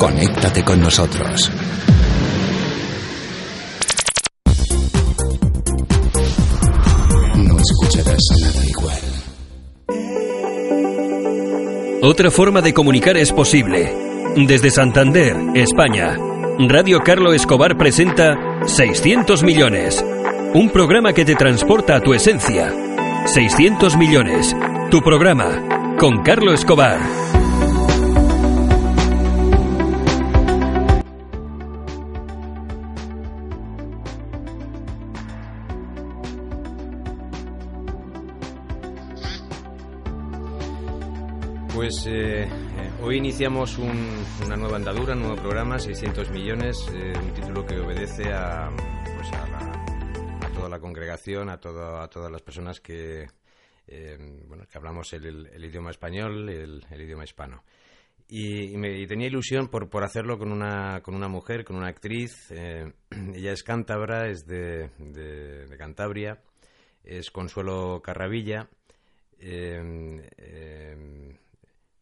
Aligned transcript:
Conéctate 0.00 0.64
con 0.64 0.80
nosotros. 0.80 1.52
No 7.36 7.58
escucharás 7.58 8.22
nada 8.40 8.64
igual. 8.66 8.98
Otra 12.02 12.30
forma 12.30 12.62
de 12.62 12.72
comunicar 12.72 13.18
es 13.18 13.30
posible. 13.30 13.94
Desde 14.36 14.70
Santander, 14.70 15.36
España, 15.54 16.16
Radio 16.58 17.00
Carlo 17.00 17.34
Escobar 17.34 17.76
presenta 17.76 18.38
600 18.66 19.42
millones. 19.42 20.02
Un 20.54 20.70
programa 20.70 21.12
que 21.12 21.26
te 21.26 21.34
transporta 21.34 21.96
a 21.96 22.00
tu 22.00 22.14
esencia. 22.14 22.72
600 23.26 23.98
millones. 23.98 24.56
Tu 24.90 25.02
programa. 25.02 25.96
Con 25.98 26.22
Carlo 26.22 26.54
Escobar. 26.54 27.29
Hoy 43.10 43.16
iniciamos 43.16 43.76
un- 43.76 44.24
una 44.46 44.56
nueva 44.56 44.76
andadura, 44.76 45.14
un 45.14 45.22
nuevo 45.22 45.34
programa, 45.42 45.80
600 45.80 46.30
millones, 46.30 46.76
eh, 46.94 47.12
un 47.20 47.32
título 47.34 47.66
que 47.66 47.76
obedece 47.80 48.32
a, 48.32 48.70
pues 49.16 49.32
a, 49.32 49.48
la- 49.48 50.46
a 50.46 50.52
toda 50.52 50.68
la 50.68 50.78
congregación, 50.78 51.48
a, 51.48 51.54
a 51.54 51.58
todas 52.08 52.30
las 52.30 52.40
personas 52.42 52.80
que, 52.80 53.26
eh, 53.88 54.16
bueno, 54.46 54.64
que 54.70 54.78
hablamos 54.78 55.12
el, 55.12 55.48
el- 55.48 55.64
idioma 55.64 55.90
español, 55.90 56.48
el, 56.48 56.86
el 56.88 57.00
idioma 57.00 57.24
hispano. 57.24 57.64
Y, 58.28 58.76
me- 58.76 58.96
y 59.00 59.08
tenía 59.08 59.26
ilusión 59.26 59.66
por, 59.66 59.90
por 59.90 60.04
hacerlo 60.04 60.38
con 60.38 60.52
una, 60.52 61.00
con 61.02 61.16
una 61.16 61.26
mujer, 61.26 61.64
con 61.64 61.74
una 61.76 61.88
actriz. 61.88 62.32
eh, 62.52 62.92
ella 63.34 63.50
es 63.50 63.64
cántabra, 63.64 64.28
es 64.28 64.46
de, 64.46 64.90
de- 64.98 65.66
de 65.66 65.76
Cantabria, 65.76 66.40
es 67.02 67.32
Consuelo 67.32 68.00
Carravilla. 68.04 68.68
eh, 69.40 70.22
eh, 70.36 71.36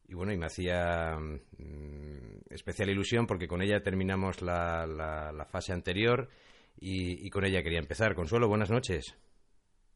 y 0.09 0.15
bueno, 0.15 0.33
y 0.33 0.39
me 0.39 0.47
hacía 0.47 1.17
mm, 1.19 2.45
especial 2.51 2.91
ilusión 2.91 3.27
porque 3.27 3.47
con 3.47 3.63
ella 3.63 3.83
terminamos 3.83 4.43
la, 4.43 4.87
la- 4.87 5.33
la 5.33 5.45
fase 5.45 5.73
anterior 5.73 6.29
y, 6.81 7.27
y 7.27 7.31
con 7.31 7.45
ella 7.45 7.63
quería 7.63 7.79
empezar. 7.79 8.15
Consuelo, 8.15 8.49
buenas 8.49 8.71
noches. 8.71 9.15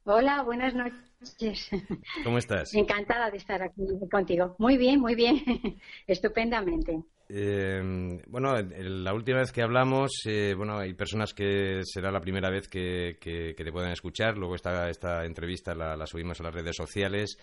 Hola, 0.04 0.42
buenas 0.42 0.74
noches. 0.74 1.70
¿Cómo 2.24 2.38
estás? 2.38 2.74
Encantada 2.74 3.30
de 3.30 3.36
estar 3.38 3.62
aquí 3.62 3.82
contigo. 4.10 4.56
Muy 4.58 4.76
bien, 4.76 5.00
muy 5.00 5.14
bien. 5.14 5.40
Estupendamente. 6.06 7.02
Eh, 7.28 8.20
bueno, 8.26 8.52
la 8.60 9.14
última 9.14 9.38
vez 9.38 9.52
que 9.52 9.62
hablamos, 9.62 10.10
eh, 10.26 10.52
bueno, 10.56 10.76
hay 10.78 10.92
personas 10.92 11.32
que 11.32 11.80
será 11.84 12.10
la 12.10 12.20
primera 12.20 12.50
vez 12.50 12.68
que, 12.68 13.16
que- 13.20 13.54
que 13.56 13.64
te 13.64 13.72
puedan 13.72 13.92
escuchar. 13.92 14.36
Luego 14.36 14.56
esta, 14.56 14.90
esta 14.90 15.24
entrevista 15.24 15.74
la, 15.74 15.96
la 15.96 16.06
subimos 16.06 16.38
a 16.40 16.44
las 16.44 16.54
redes 16.54 16.76
sociales 16.76 17.38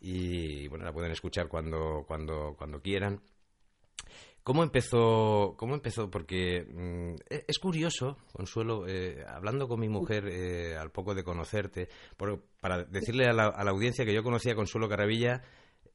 y 0.00 0.66
bueno, 0.68 0.84
la 0.84 0.92
pueden 0.92 1.12
escuchar 1.12 1.48
cuando, 1.48 2.04
cuando, 2.06 2.54
cuando 2.56 2.80
quieran. 2.80 3.20
¿Cómo 4.42 4.62
empezó? 4.62 5.54
¿Cómo 5.58 5.74
empezó? 5.74 6.10
Porque 6.10 6.64
mm, 6.66 7.14
e- 7.28 7.44
es 7.46 7.58
curioso, 7.58 8.16
Consuelo, 8.32 8.86
eh, 8.88 9.22
hablando 9.28 9.68
con 9.68 9.78
mi 9.80 9.88
mujer 9.88 10.26
eh, 10.28 10.76
al 10.76 10.90
poco 10.90 11.14
de 11.14 11.22
conocerte, 11.22 11.88
por- 12.16 12.42
para 12.60 12.84
decirle 12.84 13.26
a 13.26 13.32
la, 13.34 13.48
a 13.48 13.62
la 13.64 13.70
audiencia 13.70 14.04
que 14.06 14.14
yo 14.14 14.22
conocía 14.22 14.52
a 14.52 14.56
Consuelo 14.56 14.88
Caravilla 14.88 15.42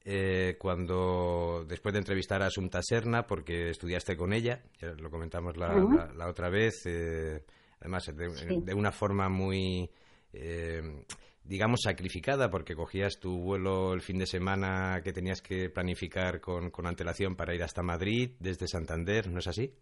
eh, 0.04 0.56
cuando, 0.60 1.64
después 1.68 1.92
de 1.92 1.98
entrevistar 1.98 2.40
a 2.42 2.46
Asunta 2.46 2.80
Serna, 2.82 3.26
porque 3.26 3.70
estudiaste 3.70 4.16
con 4.16 4.32
ella, 4.32 4.62
ya 4.80 4.92
lo 4.92 5.10
comentamos 5.10 5.56
la, 5.56 5.74
la- 5.74 6.12
la 6.14 6.28
otra 6.28 6.48
vez, 6.48 6.82
eh, 6.86 7.44
además 7.80 8.04
de, 8.14 8.30
Sí. 8.30 8.60
de 8.62 8.74
una 8.74 8.92
forma 8.92 9.28
muy, 9.28 9.90
eh, 10.32 11.04
digamos, 11.46 11.82
sacrificada, 11.82 12.50
porque 12.50 12.74
cogías 12.74 13.18
tu 13.20 13.38
vuelo 13.38 13.94
el 13.94 14.00
fin 14.00 14.18
de 14.18 14.26
semana 14.26 15.00
que 15.02 15.12
tenías 15.12 15.40
que 15.40 15.70
planificar 15.70 16.40
con, 16.40 16.70
con 16.70 16.86
antelación 16.86 17.36
para 17.36 17.54
ir 17.54 17.62
hasta 17.62 17.82
Madrid 17.82 18.32
desde 18.40 18.66
Santander, 18.66 19.28
¿no 19.28 19.38
es 19.38 19.46
así? 19.46 19.72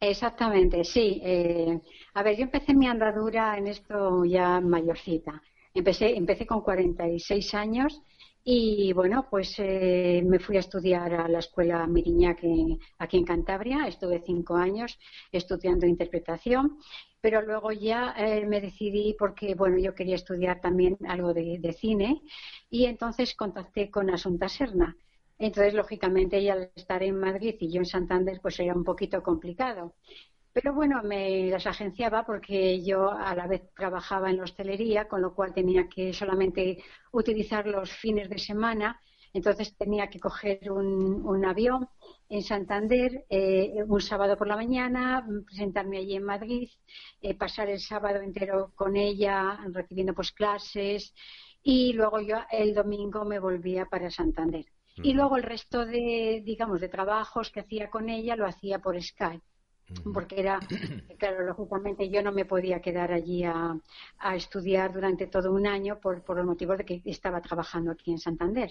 Exactamente, 0.00 0.82
sí. 0.82 1.20
Eh, 1.22 1.78
a 2.14 2.22
ver, 2.22 2.36
yo 2.36 2.44
empecé 2.44 2.74
mi 2.74 2.86
andadura 2.86 3.58
en 3.58 3.66
esto 3.66 4.24
ya 4.24 4.58
mayorcita. 4.60 5.42
Empecé, 5.74 6.16
empecé 6.16 6.46
con 6.46 6.62
46 6.62 7.54
años 7.54 8.00
y 8.42 8.94
bueno, 8.94 9.26
pues 9.30 9.54
eh, 9.58 10.22
me 10.24 10.38
fui 10.38 10.56
a 10.56 10.60
estudiar 10.60 11.12
a 11.12 11.28
la 11.28 11.40
escuela 11.40 11.86
Miriñac 11.86 12.40
aquí 12.98 13.18
en 13.18 13.24
Cantabria. 13.24 13.86
Estuve 13.86 14.22
cinco 14.24 14.56
años 14.56 14.98
estudiando 15.30 15.86
interpretación, 15.86 16.78
pero 17.20 17.42
luego 17.42 17.72
ya 17.72 18.14
eh, 18.16 18.46
me 18.46 18.60
decidí 18.60 19.14
porque 19.18 19.54
bueno, 19.54 19.78
yo 19.78 19.94
quería 19.94 20.16
estudiar 20.16 20.60
también 20.60 20.96
algo 21.08 21.34
de, 21.34 21.58
de 21.60 21.72
cine 21.72 22.20
y 22.70 22.86
entonces 22.86 23.34
contacté 23.34 23.90
con 23.90 24.10
Asunta 24.10 24.48
Serna. 24.48 24.96
Entonces, 25.38 25.72
lógicamente, 25.74 26.36
ella 26.38 26.52
al 26.54 26.70
estar 26.76 27.02
en 27.02 27.18
Madrid 27.18 27.54
y 27.60 27.72
yo 27.72 27.78
en 27.80 27.86
Santander, 27.86 28.40
pues 28.42 28.60
era 28.60 28.74
un 28.74 28.84
poquito 28.84 29.22
complicado. 29.22 29.94
Pero 30.52 30.74
bueno, 30.74 31.02
me 31.04 31.48
las 31.50 31.66
agenciaba 31.66 32.24
porque 32.26 32.82
yo 32.84 33.10
a 33.10 33.34
la 33.36 33.46
vez 33.46 33.62
trabajaba 33.74 34.30
en 34.30 34.38
la 34.38 34.44
hostelería, 34.44 35.06
con 35.08 35.22
lo 35.22 35.34
cual 35.34 35.54
tenía 35.54 35.88
que 35.88 36.12
solamente 36.12 36.82
utilizar 37.12 37.66
los 37.66 37.90
fines 37.92 38.28
de 38.28 38.38
semana. 38.38 39.00
Entonces 39.32 39.76
tenía 39.76 40.08
que 40.08 40.18
coger 40.20 40.70
un, 40.70 41.24
un 41.24 41.44
avión 41.44 41.88
en 42.28 42.42
Santander 42.42 43.24
eh, 43.28 43.82
un 43.86 44.00
sábado 44.00 44.36
por 44.36 44.48
la 44.48 44.56
mañana, 44.56 45.26
presentarme 45.46 45.98
allí 45.98 46.16
en 46.16 46.24
Madrid, 46.24 46.68
eh, 47.20 47.34
pasar 47.34 47.68
el 47.68 47.80
sábado 47.80 48.20
entero 48.20 48.72
con 48.74 48.96
ella 48.96 49.58
recibiendo 49.72 50.14
pues 50.14 50.32
clases 50.32 51.14
y 51.62 51.92
luego 51.92 52.20
yo 52.20 52.38
el 52.50 52.74
domingo 52.74 53.24
me 53.24 53.38
volvía 53.38 53.86
para 53.86 54.10
Santander. 54.10 54.66
Y 55.02 55.14
luego 55.14 55.36
el 55.36 55.44
resto 55.44 55.86
de, 55.86 56.42
digamos, 56.44 56.80
de 56.80 56.88
trabajos 56.88 57.50
que 57.50 57.60
hacía 57.60 57.88
con 57.88 58.10
ella 58.10 58.36
lo 58.36 58.46
hacía 58.46 58.80
por 58.80 59.00
Skype 59.00 59.49
porque 60.12 60.40
era, 60.40 60.58
claro, 61.18 61.44
lógicamente 61.44 62.08
yo 62.10 62.22
no 62.22 62.32
me 62.32 62.44
podía 62.44 62.80
quedar 62.80 63.12
allí 63.12 63.44
a, 63.44 63.76
a 64.18 64.36
estudiar 64.36 64.92
durante 64.92 65.26
todo 65.26 65.52
un 65.52 65.66
año 65.66 65.98
por, 66.00 66.22
por 66.22 66.38
el 66.38 66.44
motivo 66.46 66.76
de 66.76 66.84
que 66.84 67.02
estaba 67.04 67.40
trabajando 67.40 67.90
aquí 67.92 68.10
en 68.10 68.18
Santander. 68.18 68.70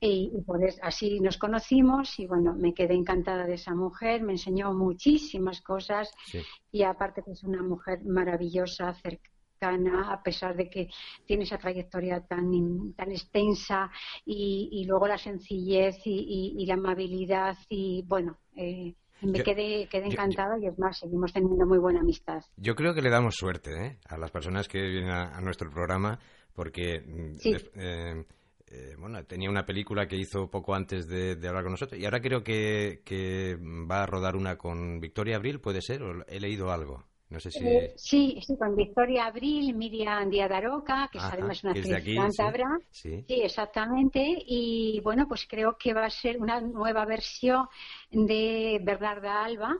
Y, 0.00 0.30
y 0.34 0.40
por 0.42 0.62
es- 0.64 0.78
así 0.82 1.20
nos 1.20 1.36
conocimos 1.38 2.18
y 2.18 2.26
bueno, 2.26 2.54
me 2.54 2.74
quedé 2.74 2.94
encantada 2.94 3.46
de 3.46 3.54
esa 3.54 3.74
mujer, 3.74 4.22
me 4.22 4.32
enseñó 4.32 4.72
muchísimas 4.72 5.60
cosas 5.62 6.10
Sí. 6.26 6.40
y 6.72 6.82
aparte 6.82 7.22
que 7.22 7.32
es 7.32 7.42
una 7.44 7.62
mujer 7.62 8.00
maravillosa, 8.04 8.94
cercana, 8.94 10.12
a 10.12 10.22
pesar 10.22 10.56
de 10.56 10.70
que 10.70 10.88
tiene 11.26 11.44
esa 11.44 11.58
trayectoria 11.58 12.20
tan, 12.26 12.94
tan 12.94 13.10
extensa 13.12 13.90
y, 14.24 14.68
y 14.72 14.84
luego 14.86 15.06
la 15.06 15.18
sencillez 15.18 15.96
y, 16.06 16.10
y- 16.56 16.62
y 16.62 16.66
la 16.66 16.74
amabilidad 16.74 17.56
y 17.68 18.02
bueno, 18.06 18.38
eh, 18.56 18.94
me 19.22 19.38
Yo- 19.38 19.44
quedé, 19.44 19.86
quedé 19.88 20.06
yo- 20.06 20.12
encantada 20.12 20.58
y 20.58 20.66
es 20.66 20.78
más, 20.78 20.98
seguimos 20.98 21.32
teniendo 21.32 21.66
muy 21.66 21.78
buena 21.78 22.00
amistad. 22.00 22.42
Yo 22.56 22.74
creo 22.74 22.94
que 22.94 23.02
le 23.02 23.10
damos 23.10 23.34
suerte 23.36 23.70
¿eh? 23.86 23.98
a 24.08 24.16
las 24.18 24.30
personas 24.30 24.68
que 24.68 24.80
vienen 24.80 25.10
a, 25.10 25.36
a 25.36 25.40
nuestro 25.40 25.70
programa 25.70 26.18
porque 26.54 27.00
mm, 27.00 27.38
Sí. 27.38 27.56
eh, 27.74 28.24
eh, 28.72 28.94
bueno, 28.98 29.24
tenía 29.24 29.50
una 29.50 29.64
película 29.66 30.06
que 30.06 30.16
hizo 30.16 30.48
poco 30.48 30.74
antes 30.74 31.06
de, 31.08 31.34
de 31.36 31.48
hablar 31.48 31.64
con 31.64 31.72
nosotros 31.72 32.00
y 32.00 32.04
ahora 32.04 32.20
creo 32.20 32.42
que, 32.44 33.02
que 33.04 33.56
va 33.60 34.02
a 34.02 34.06
rodar 34.06 34.36
una 34.36 34.56
con 34.56 35.00
Victoria 35.00 35.36
Abril, 35.36 35.60
¿puede 35.60 35.82
ser? 35.82 36.02
¿O 36.02 36.24
he 36.28 36.38
leído 36.40 36.70
algo? 36.70 37.04
No 37.30 37.40
sé 37.40 37.50
si... 37.50 37.58
Eh, 37.64 37.92
sí, 37.96 38.40
sí, 38.46 38.56
con 38.56 38.76
Victoria 38.76 39.26
Abril, 39.26 39.74
Miriam 39.74 40.28
Díaz 40.30 40.48
de 40.48 40.54
Aroca, 40.56 41.08
que 41.10 41.18
es 41.18 41.24
Ajá, 41.24 41.34
además 41.34 41.62
una 41.64 41.72
es 41.72 41.88
de 41.88 41.96
actriz 41.96 41.96
aquí, 41.96 42.12
sí. 42.12 42.16
cántabra. 42.16 42.78
Sí. 42.90 43.24
Sí, 43.28 43.42
exactamente. 43.42 44.20
Y 44.46 45.00
bueno, 45.04 45.28
pues 45.28 45.46
creo 45.48 45.76
que 45.78 45.94
va 45.94 46.06
a 46.06 46.10
ser 46.10 46.38
una 46.40 46.60
nueva 46.60 47.04
versión 47.04 47.68
de 48.10 48.80
Bernarda 48.82 49.44
Alba, 49.44 49.76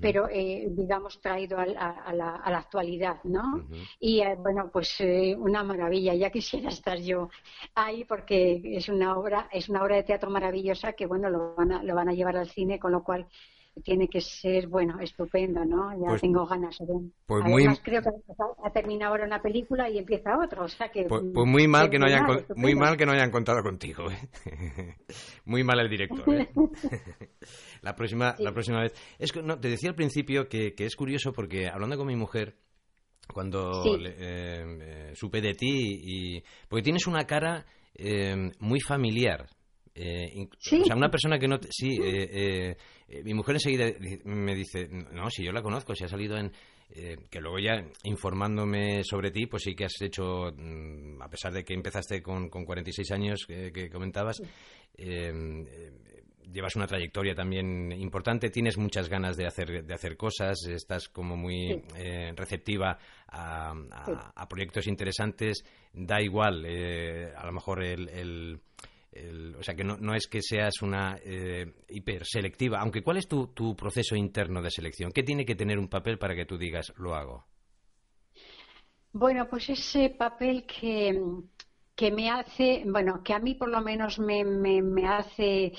pero 0.00 0.28
eh, 0.30 0.66
digamos 0.70 1.20
traído 1.20 1.58
al- 1.58 1.76
a, 1.76 1.90
a 2.06 2.12
la, 2.14 2.36
a 2.36 2.50
la 2.50 2.58
actualidad, 2.58 3.22
¿no? 3.24 3.66
Y 4.00 4.20
eh, 4.20 4.34
bueno, 4.36 4.70
pues 4.72 4.98
eh, 5.00 5.36
una 5.38 5.62
maravilla. 5.62 6.14
Ya 6.14 6.30
quisiera 6.30 6.68
estar 6.78 6.98
yo 6.98 7.28
ahí 7.74 8.04
porque 8.04 8.60
es 8.76 8.88
una 8.88 9.16
obra, 9.18 9.48
es 9.52 9.68
una 9.68 9.82
obra 9.82 9.96
de 9.96 10.02
teatro 10.04 10.30
maravillosa 10.30 10.94
que 10.94 11.06
bueno 11.06 11.28
lo 11.30 11.54
van 11.54 11.72
a, 11.72 11.82
lo 11.82 11.94
van 11.94 12.08
a 12.08 12.14
llevar 12.14 12.36
al 12.36 12.48
cine, 12.48 12.78
con 12.78 12.92
lo 12.92 13.02
cual 13.04 13.26
tiene 13.84 14.08
que 14.08 14.20
ser 14.20 14.68
bueno, 14.68 14.98
estupendo, 15.00 15.64
¿no? 15.64 15.92
Ya 16.00 16.06
Pues- 16.08 16.20
tengo 16.22 16.46
ganas 16.46 16.76
de 16.78 16.86
pues 17.26 17.42
Además 17.44 17.66
muy- 17.68 17.76
creo 17.82 18.02
que 18.02 18.08
ha 18.64 18.70
terminado 18.70 19.12
ahora 19.12 19.26
una 19.26 19.40
película 19.42 19.88
y 19.90 19.98
empieza 19.98 20.38
otra, 20.38 20.62
o 20.62 20.68
sea 20.68 20.88
que 20.90 21.04
Pues, 21.04 21.22
mm, 21.22 21.32
pues 21.32 21.46
muy 21.46 21.68
mal 21.68 21.90
que 21.90 21.98
no 21.98 22.06
hayan 22.06 22.24
muy 22.56 22.74
mal 22.74 22.96
que 22.96 23.04
no 23.06 23.12
hayan 23.12 23.30
contado 23.30 23.62
contigo, 23.62 24.04
¿eh? 24.10 24.16
muy 25.44 25.62
mal 25.62 25.78
el 25.80 25.90
director. 25.90 26.34
¿eh? 26.34 26.48
la 27.82 27.94
próxima 27.94 28.34
Sí. 28.36 28.42
la 28.44 28.52
próxima 28.52 28.80
vez. 28.82 28.94
Es 29.18 29.32
que, 29.32 29.42
no, 29.42 29.58
te 29.58 29.68
decía 29.68 29.90
al 29.90 29.96
principio 29.96 30.48
que, 30.48 30.74
que 30.74 30.86
es 30.86 30.96
curioso 30.96 31.32
porque 31.32 31.68
hablando 31.68 31.96
con 31.96 32.06
mi 32.06 32.16
mujer 32.16 32.56
cuando 33.32 33.82
Sí. 33.82 33.96
le- 33.98 34.14
eh, 34.18 34.78
eh, 34.80 35.12
supe 35.14 35.40
de 35.40 35.52
ti 35.54 36.00
y 36.02 36.42
porque 36.68 36.82
tienes 36.82 37.06
una 37.06 37.24
cara 37.26 37.66
eh, 37.94 38.50
muy 38.60 38.80
familiar 38.80 39.46
Eh, 39.98 40.46
¿Sí? 40.58 40.82
O 40.82 40.84
sea, 40.84 40.94
una 40.94 41.08
persona 41.08 41.38
que 41.38 41.48
no... 41.48 41.56
sí, 41.70 41.96
eh, 43.08 43.18
eh, 43.18 43.22
mi 43.24 43.34
mujer 43.34 43.56
enseguida 43.56 43.86
me 44.24 44.54
dice, 44.54 44.88
no, 44.88 45.30
si 45.30 45.44
yo 45.44 45.52
la 45.52 45.62
conozco, 45.62 45.94
si 45.94 46.04
ha 46.04 46.08
salido 46.08 46.36
en... 46.36 46.52
que 47.30 47.40
luego 47.40 47.58
ya 47.58 47.84
informándome 48.04 49.02
sobre 49.02 49.30
ti, 49.30 49.46
pues 49.46 49.64
sí 49.64 49.74
que 49.74 49.84
has 49.84 50.00
hecho, 50.00 50.52
mm, 50.56 51.20
a 51.20 51.28
pesar 51.28 51.52
de 51.52 51.64
que 51.64 51.74
empezaste 51.74 52.22
con, 52.22 52.48
con 52.48 52.64
46 52.64 53.10
años 53.10 53.46
que 53.46 53.90
comentabas, 53.90 54.40
llevas 56.52 56.76
una 56.76 56.86
trayectoria 56.86 57.34
también 57.34 57.92
importante, 57.92 58.50
tienes 58.50 58.78
muchas 58.78 59.08
ganas 59.08 59.36
de 59.36 59.46
hacer, 59.46 59.84
de 59.84 59.94
hacer 59.94 60.16
cosas, 60.16 60.66
estás 60.66 61.08
como 61.08 61.36
muy 61.36 61.82
eh, 61.96 62.32
receptiva 62.34 62.98
a, 63.28 63.74
proyectos 64.48 64.86
interesantes, 64.86 65.64
da 65.92 66.20
igual, 66.22 66.64
eh, 66.66 67.32
a 67.36 67.44
lo 67.46 67.52
mejor 67.52 67.82
el, 67.82 68.60
o 69.58 69.62
sea, 69.62 69.74
que 69.74 69.84
no, 69.84 69.96
no, 69.98 70.14
es 70.14 70.26
que 70.26 70.42
seas 70.42 70.82
una 70.82 71.18
eh, 71.24 71.74
hiperselectiva, 71.88 72.80
aunque 72.80 73.02
¿cuál 73.02 73.16
es 73.16 73.28
tu, 73.28 73.48
tu 73.48 73.74
proceso 73.76 74.16
interno 74.16 74.62
de 74.62 74.70
selección? 74.70 75.12
¿Qué 75.12 75.22
tiene 75.22 75.44
que 75.44 75.54
tener 75.54 75.78
un 75.78 75.88
papel 75.88 76.18
para 76.18 76.34
que 76.34 76.46
tú 76.46 76.58
digas, 76.58 76.92
lo 76.96 77.14
hago? 77.14 77.46
Bueno, 79.12 79.48
pues 79.48 79.70
ese 79.70 80.10
papel 80.10 80.66
que, 80.66 81.18
que 81.94 82.10
me 82.10 82.30
hace, 82.30 82.82
bueno, 82.86 83.22
que 83.24 83.32
a 83.32 83.38
mí 83.38 83.54
por 83.54 83.70
lo 83.70 83.80
menos 83.80 84.18
me, 84.18 84.44
me, 84.44 85.08
hace 85.08 85.72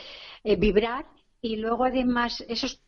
eh, 0.44 0.56
vibrar 0.56 1.06
y 1.42 1.58
luego 1.58 1.86
además 1.86 2.44
esos 2.48 2.82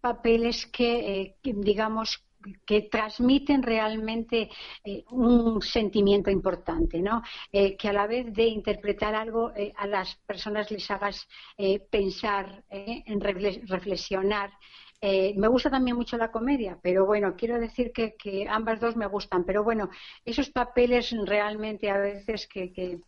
papeles 0.00 0.66
que, 0.66 1.20
eh, 1.20 1.36
digamos, 1.42 2.25
que 2.64 2.82
transmiten 2.82 3.62
realmente 3.62 4.50
eh, 4.84 5.04
un 5.10 5.60
sentimiento 5.62 6.30
importante, 6.30 7.00
¿no? 7.00 7.22
que 7.52 7.88
a 7.88 7.92
la 7.92 8.06
vez 8.06 8.32
de 8.32 8.44
interpretar 8.44 9.14
algo 9.14 9.52
a 9.76 9.86
las 9.86 10.16
personas 10.26 10.70
les 10.70 10.90
hagas 10.90 11.26
pensar, 11.90 12.64
en 12.70 13.20
reflexionar, 13.20 14.50
eh, 15.00 15.34
me 15.36 15.48
gusta 15.48 15.70
también 15.70 15.96
mucho 15.96 16.16
la 16.16 16.30
comedia, 16.30 16.78
pero 16.82 17.04
bueno, 17.04 17.34
quiero 17.36 17.60
decir 17.60 17.92
que, 17.92 18.46
ambas 18.48 18.80
dos 18.80 18.96
me 18.96 19.06
gustan. 19.06 19.44
Pero 19.44 19.62
bueno, 19.62 19.90
esos 20.24 20.50
papeles 20.50 21.14
realmente 21.26 21.90
a 21.90 21.98
veces 21.98 22.46
que, 22.46 22.72
que, 22.72 23.00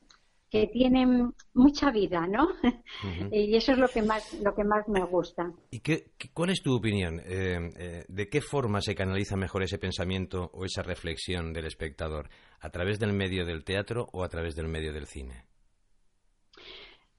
tienen 0.50 1.34
mucha 1.54 1.90
vida, 1.90 2.26
¿no? 2.26 2.48
y 3.32 3.54
eso 3.54 3.72
es 3.72 3.78
lo 3.78 3.88
que 3.88 4.02
más, 4.02 4.32
lo 4.42 4.54
que 4.54 4.64
más 4.64 4.88
me 4.88 5.04
gusta. 5.04 5.52
¿Y 5.70 5.80
qué, 5.80 6.12
cuál 6.32 6.50
es 6.50 6.62
tu 6.62 6.74
opinión? 6.74 7.20
Eh, 7.20 7.70
eh, 7.76 8.04
¿De 8.08 8.28
qué 8.28 8.40
forma 8.40 8.80
se 8.80 8.94
canaliza 8.94 9.36
mejor 9.36 9.62
ese 9.62 9.78
pensamiento 9.78 10.50
o 10.54 10.64
esa 10.64 10.82
reflexión 10.82 11.52
del 11.52 11.66
espectador? 11.66 12.30
¿A 12.60 12.70
través 12.70 12.98
del 12.98 13.12
medio 13.12 13.44
del 13.44 13.64
teatro 13.64 14.08
o 14.12 14.24
a 14.24 14.28
través 14.28 14.56
del 14.56 14.68
medio 14.68 14.92
del 14.92 15.06
cine? 15.06 15.44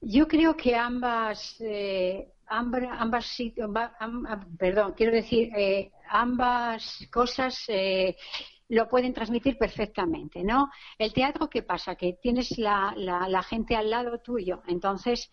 Yo 0.00 0.26
creo 0.26 0.56
que 0.56 0.74
ambas, 0.74 1.62
ambas, 2.48 3.38
perdón, 4.58 4.94
quiero 4.96 5.12
decir, 5.12 5.50
eh, 5.54 5.92
ambas 6.08 7.06
cosas 7.12 7.64
eh, 7.68 8.16
lo 8.70 8.88
pueden 8.88 9.12
transmitir 9.12 9.58
perfectamente, 9.58 10.42
¿no? 10.44 10.70
El 10.98 11.12
teatro, 11.12 11.50
¿qué 11.50 11.62
pasa? 11.62 11.96
Que 11.96 12.14
tienes 12.14 12.56
la, 12.56 12.94
la, 12.96 13.42
gente 13.42 13.76
al 13.76 13.90
lado 13.90 14.18
tuyo, 14.20 14.62
entonces 14.68 15.30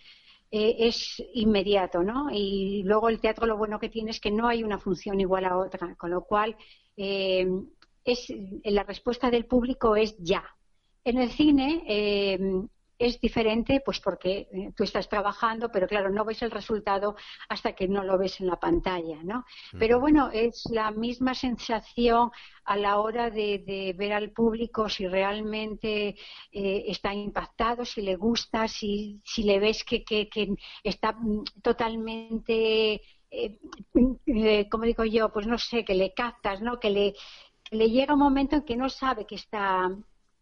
eh, 0.52 0.76
es 0.80 1.24
inmediato, 1.34 2.04
¿no? 2.04 2.30
Y 2.32 2.84
luego 2.84 3.10
el 3.10 3.22
teatro 3.22 3.46
lo 3.46 3.58
bueno 3.58 3.80
que 3.80 3.90
tiene 3.90 4.12
es 4.12 4.20
que 4.20 4.32
no 4.32 4.48
hay 4.48 4.64
una 4.64 4.80
función 4.80 5.22
igual 5.22 5.46
a 5.46 5.58
otra, 5.58 5.96
con 5.96 6.10
lo 6.10 6.22
cual 6.22 6.58
es, 6.96 8.34
la 8.64 8.84
respuesta 8.84 9.30
del 9.30 9.46
público 9.46 9.96
es 9.96 10.18
ya. 10.18 10.44
En 11.04 11.20
el 11.20 11.30
cine 11.30 11.84
es 13.00 13.20
diferente 13.20 13.82
pues 13.86 14.00
porque 14.00 14.48
eh, 14.52 14.72
tú 14.76 14.84
estás 14.84 15.08
trabajando, 15.08 15.70
pero 15.72 15.88
claro, 15.88 16.10
no 16.10 16.26
ves 16.26 16.42
el 16.42 16.52
resultado 16.52 17.16
hasta 17.50 17.74
que 17.74 17.88
no 17.88 18.04
lo 18.04 18.18
ves 18.18 18.40
en 18.40 18.48
la 18.48 18.60
pantalla, 18.60 19.24
¿no? 19.24 19.46
Pero 19.78 20.00
bueno, 20.00 20.30
es 20.32 20.64
la 20.72 20.92
misma 20.92 21.34
sensación 21.34 22.32
a 22.66 22.76
la 22.76 23.00
hora 23.00 23.30
de, 23.30 23.96
ver 23.98 24.14
al 24.14 24.32
público 24.32 24.90
si 24.90 25.08
realmente 25.08 26.16
eh, 26.52 26.84
está 26.88 27.14
impactado, 27.14 27.86
si 27.86 28.02
le 28.02 28.16
gusta, 28.16 28.68
si, 28.68 29.22
si 29.24 29.44
le 29.44 29.60
ves 29.60 29.84
que, 29.84 30.04
que, 30.04 30.30
está 30.84 31.14
mm, 31.14 31.44
totalmente, 31.62 32.96
eh, 33.32 33.58
eh, 34.26 34.70
como 34.70 34.84
digo 34.84 35.06
yo, 35.06 35.32
pues 35.32 35.48
no 35.48 35.58
sé, 35.58 35.86
que 35.86 35.96
le 35.96 36.14
captas, 36.14 36.62
¿no? 36.62 36.80
Que 36.80 36.90
le, 36.90 37.14
le 37.72 37.90
llega 37.90 38.14
un 38.14 38.20
momento 38.20 38.58
en 38.58 38.64
que 38.64 38.76
no 38.76 38.90
sabe 38.90 39.26
que 39.26 39.36
está 39.36 39.90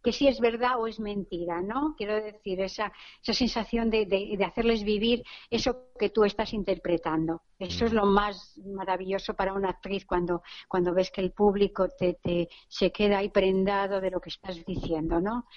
que 0.06 0.12
si 0.12 0.28
es 0.28 0.40
verdad 0.40 0.80
o 0.80 0.86
es 0.86 1.00
mentira, 1.00 1.64
¿no? 1.64 1.96
Quiero 1.98 2.14
decir, 2.22 2.62
esa, 2.62 2.94
esa 3.24 3.34
sensación 3.34 3.90
de, 3.90 4.06
de, 4.06 4.46
hacerles 4.46 4.84
vivir 4.84 5.24
eso 5.50 5.90
que 5.98 6.12
tú 6.12 6.24
estás 6.26 6.54
interpretando. 6.54 7.42
Eso 7.58 7.88
es 7.88 7.92
lo 7.92 8.06
más 8.06 8.56
maravilloso 8.64 9.34
para 9.34 9.54
una 9.54 9.72
actriz 9.72 10.06
cuando, 10.06 10.44
cuando 10.68 10.94
ves 10.94 11.10
que 11.10 11.22
el 11.22 11.32
público 11.32 11.90
te, 11.90 12.20
te 12.22 12.50
se 12.68 12.92
queda 12.92 13.18
ahí 13.18 13.30
prendado 13.30 14.00
de 14.00 14.12
lo 14.12 14.20
que 14.20 14.30
estás 14.30 14.64
diciendo, 14.64 15.20
¿no? 15.20 15.48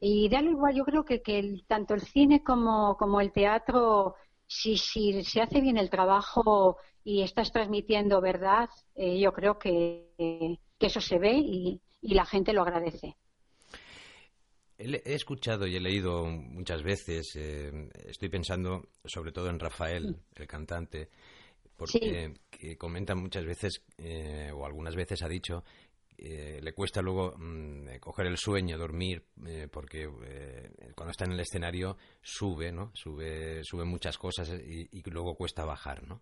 Y 0.00 0.28
da 0.28 0.40
igual, 0.40 0.76
yo 0.76 0.84
creo 0.84 1.04
que, 1.04 1.20
que 1.20 1.64
tanto 1.66 1.94
el 1.94 2.02
cine 2.02 2.44
como, 2.44 2.96
como 2.96 3.20
el 3.20 3.32
teatro, 3.32 4.14
si, 4.46 4.76
si 4.76 5.24
se 5.24 5.42
hace 5.42 5.60
bien 5.60 5.78
el 5.78 5.90
trabajo 5.90 6.76
y 7.02 7.22
estás 7.22 7.50
transmitiendo 7.50 8.20
verdad, 8.20 8.70
eh, 8.94 9.18
yo 9.18 9.32
creo 9.32 9.58
que, 9.58 10.60
que, 10.78 10.86
eso 10.86 11.00
se 11.00 11.18
ve 11.18 11.32
y, 11.38 11.82
y 12.00 12.14
la 12.14 12.24
gente 12.24 12.52
lo 12.52 12.62
agradece. 12.62 13.16
He 14.78 15.14
escuchado 15.14 15.66
y 15.66 15.74
he 15.74 15.80
leído 15.80 16.26
muchas 16.26 16.82
veces, 16.82 17.34
eh, 17.36 17.88
estoy 18.06 18.28
pensando 18.28 18.88
sobre 19.06 19.32
todo 19.32 19.48
en 19.48 19.58
Rafael, 19.58 20.14
el 20.34 20.46
cantante, 20.46 21.08
porque 21.76 22.34
comenta 22.76 23.14
muchas 23.14 23.46
veces, 23.46 23.82
eh, 23.96 24.50
o 24.52 24.66
algunas 24.66 24.94
veces 24.94 25.22
ha 25.22 25.28
dicho, 25.28 25.64
eh, 26.18 26.60
le 26.62 26.72
cuesta 26.74 27.00
luego 27.00 27.34
mm, 27.38 27.98
coger 28.00 28.26
el 28.26 28.36
sueño, 28.36 28.76
dormir, 28.76 29.24
porque 29.70 30.10
cuando 30.94 31.10
está 31.10 31.24
en 31.24 31.32
el 31.32 31.40
escenario 31.40 31.96
sube, 32.22 32.70
¿no? 32.70 32.90
Sube, 32.94 33.64
sube 33.64 33.84
muchas 33.84 34.18
cosas 34.18 34.50
y, 34.50 35.02
luego 35.10 35.34
cuesta 35.34 35.64
bajar, 35.64 36.06
¿no? 36.06 36.20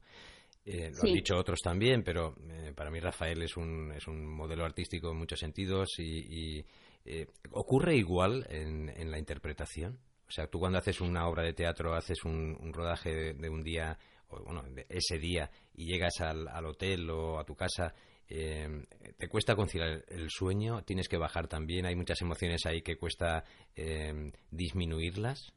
lo 0.65 1.03
han 1.03 1.13
dicho 1.13 1.37
otros 1.37 1.61
también, 1.61 2.03
pero 2.03 2.35
para 2.75 2.91
mí 2.91 2.99
Rafael 2.99 3.43
es 3.43 3.57
un, 3.57 3.93
es 3.93 4.07
un 4.07 4.25
modelo 4.25 4.65
artístico 4.65 5.11
en 5.11 5.19
muchos 5.19 5.41
sentidos 5.41 5.99
y, 5.99 6.65
eh, 7.05 7.27
¿Ocurre 7.51 7.97
igual 7.97 8.47
en, 8.49 9.11
la 9.11 9.19
interpretación? 9.19 9.99
O 10.27 10.31
sea, 10.31 10.47
tú 10.47 10.59
cuando 10.59 10.79
haces 10.79 11.01
una 11.01 11.29
obra 11.29 11.43
de 11.43 11.53
teatro, 11.53 11.95
haces 11.95 12.25
un, 12.25 12.73
rodaje 12.73 13.35
de, 13.35 13.49
un 13.49 13.63
día, 13.63 13.99
o 14.29 14.43
bueno, 14.43 14.63
de 14.63 14.87
ese 14.89 15.19
día, 15.19 15.51
y 15.75 15.87
llegas 15.87 16.21
al, 16.21 16.49
hotel 16.67 17.11
o 17.11 17.39
a 17.39 17.45
tu 17.45 17.55
casa, 17.55 17.95
eh, 18.29 18.87
¿te 19.19 19.29
cuesta 19.29 19.55
conciliar 19.55 20.05
el 20.09 20.31
sueño? 20.31 20.83
¿Tienes 20.83 21.09
que 21.09 21.19
bajar 21.19 21.47
también? 21.47 21.85
¿Hay 21.85 21.95
muchas 21.95 22.21
emociones 22.23 22.65
ahí 22.65 22.81
que 22.81 22.97
cuesta 22.97 23.45
eh, 23.77 24.33
disminuirlas? 24.51 25.53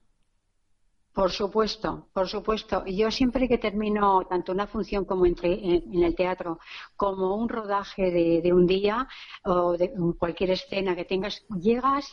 Por 1.18 1.32
supuesto, 1.32 2.10
por 2.14 2.28
supuesto. 2.30 2.86
Yo 2.86 3.10
siempre 3.10 3.48
que 3.48 3.58
termino 3.58 4.22
tanto 4.30 4.52
una 4.52 4.68
función 4.68 5.04
como 5.04 5.26
entre, 5.26 5.52
en, 5.52 6.04
el 6.04 6.14
teatro 6.16 6.60
como 6.96 7.36
un 7.36 7.50
rodaje 7.50 8.12
de, 8.12 8.54
un 8.54 8.68
día 8.68 9.08
o 9.44 9.76
de 9.76 9.92
cualquier 10.20 10.52
escena 10.52 10.96
que 10.96 11.06
tengas, 11.06 11.44
llegas, 11.50 12.06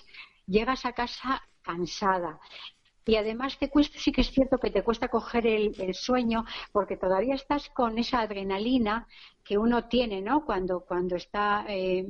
llegas 0.46 0.86
a 0.86 0.94
casa 0.94 1.42
cansada 1.60 2.40
y 3.06 3.16
además 3.16 3.58
te 3.58 3.68
cuesta, 3.70 3.98
sí 3.98 4.12
que 4.12 4.22
es 4.22 4.30
cierto 4.30 4.58
que 4.58 4.70
te 4.70 4.82
cuesta 4.82 5.08
coger 5.08 5.46
el, 5.46 5.94
sueño 5.94 6.44
porque 6.72 6.96
todavía 6.96 7.34
estás 7.34 7.68
con 7.70 7.98
esa 7.98 8.20
adrenalina 8.20 9.06
que 9.44 9.58
uno 9.58 9.88
tiene, 9.88 10.22
¿no? 10.22 10.44
Cuando, 10.44 10.80
cuando 10.80 11.16
está 11.16 11.66
eh, 11.68 12.06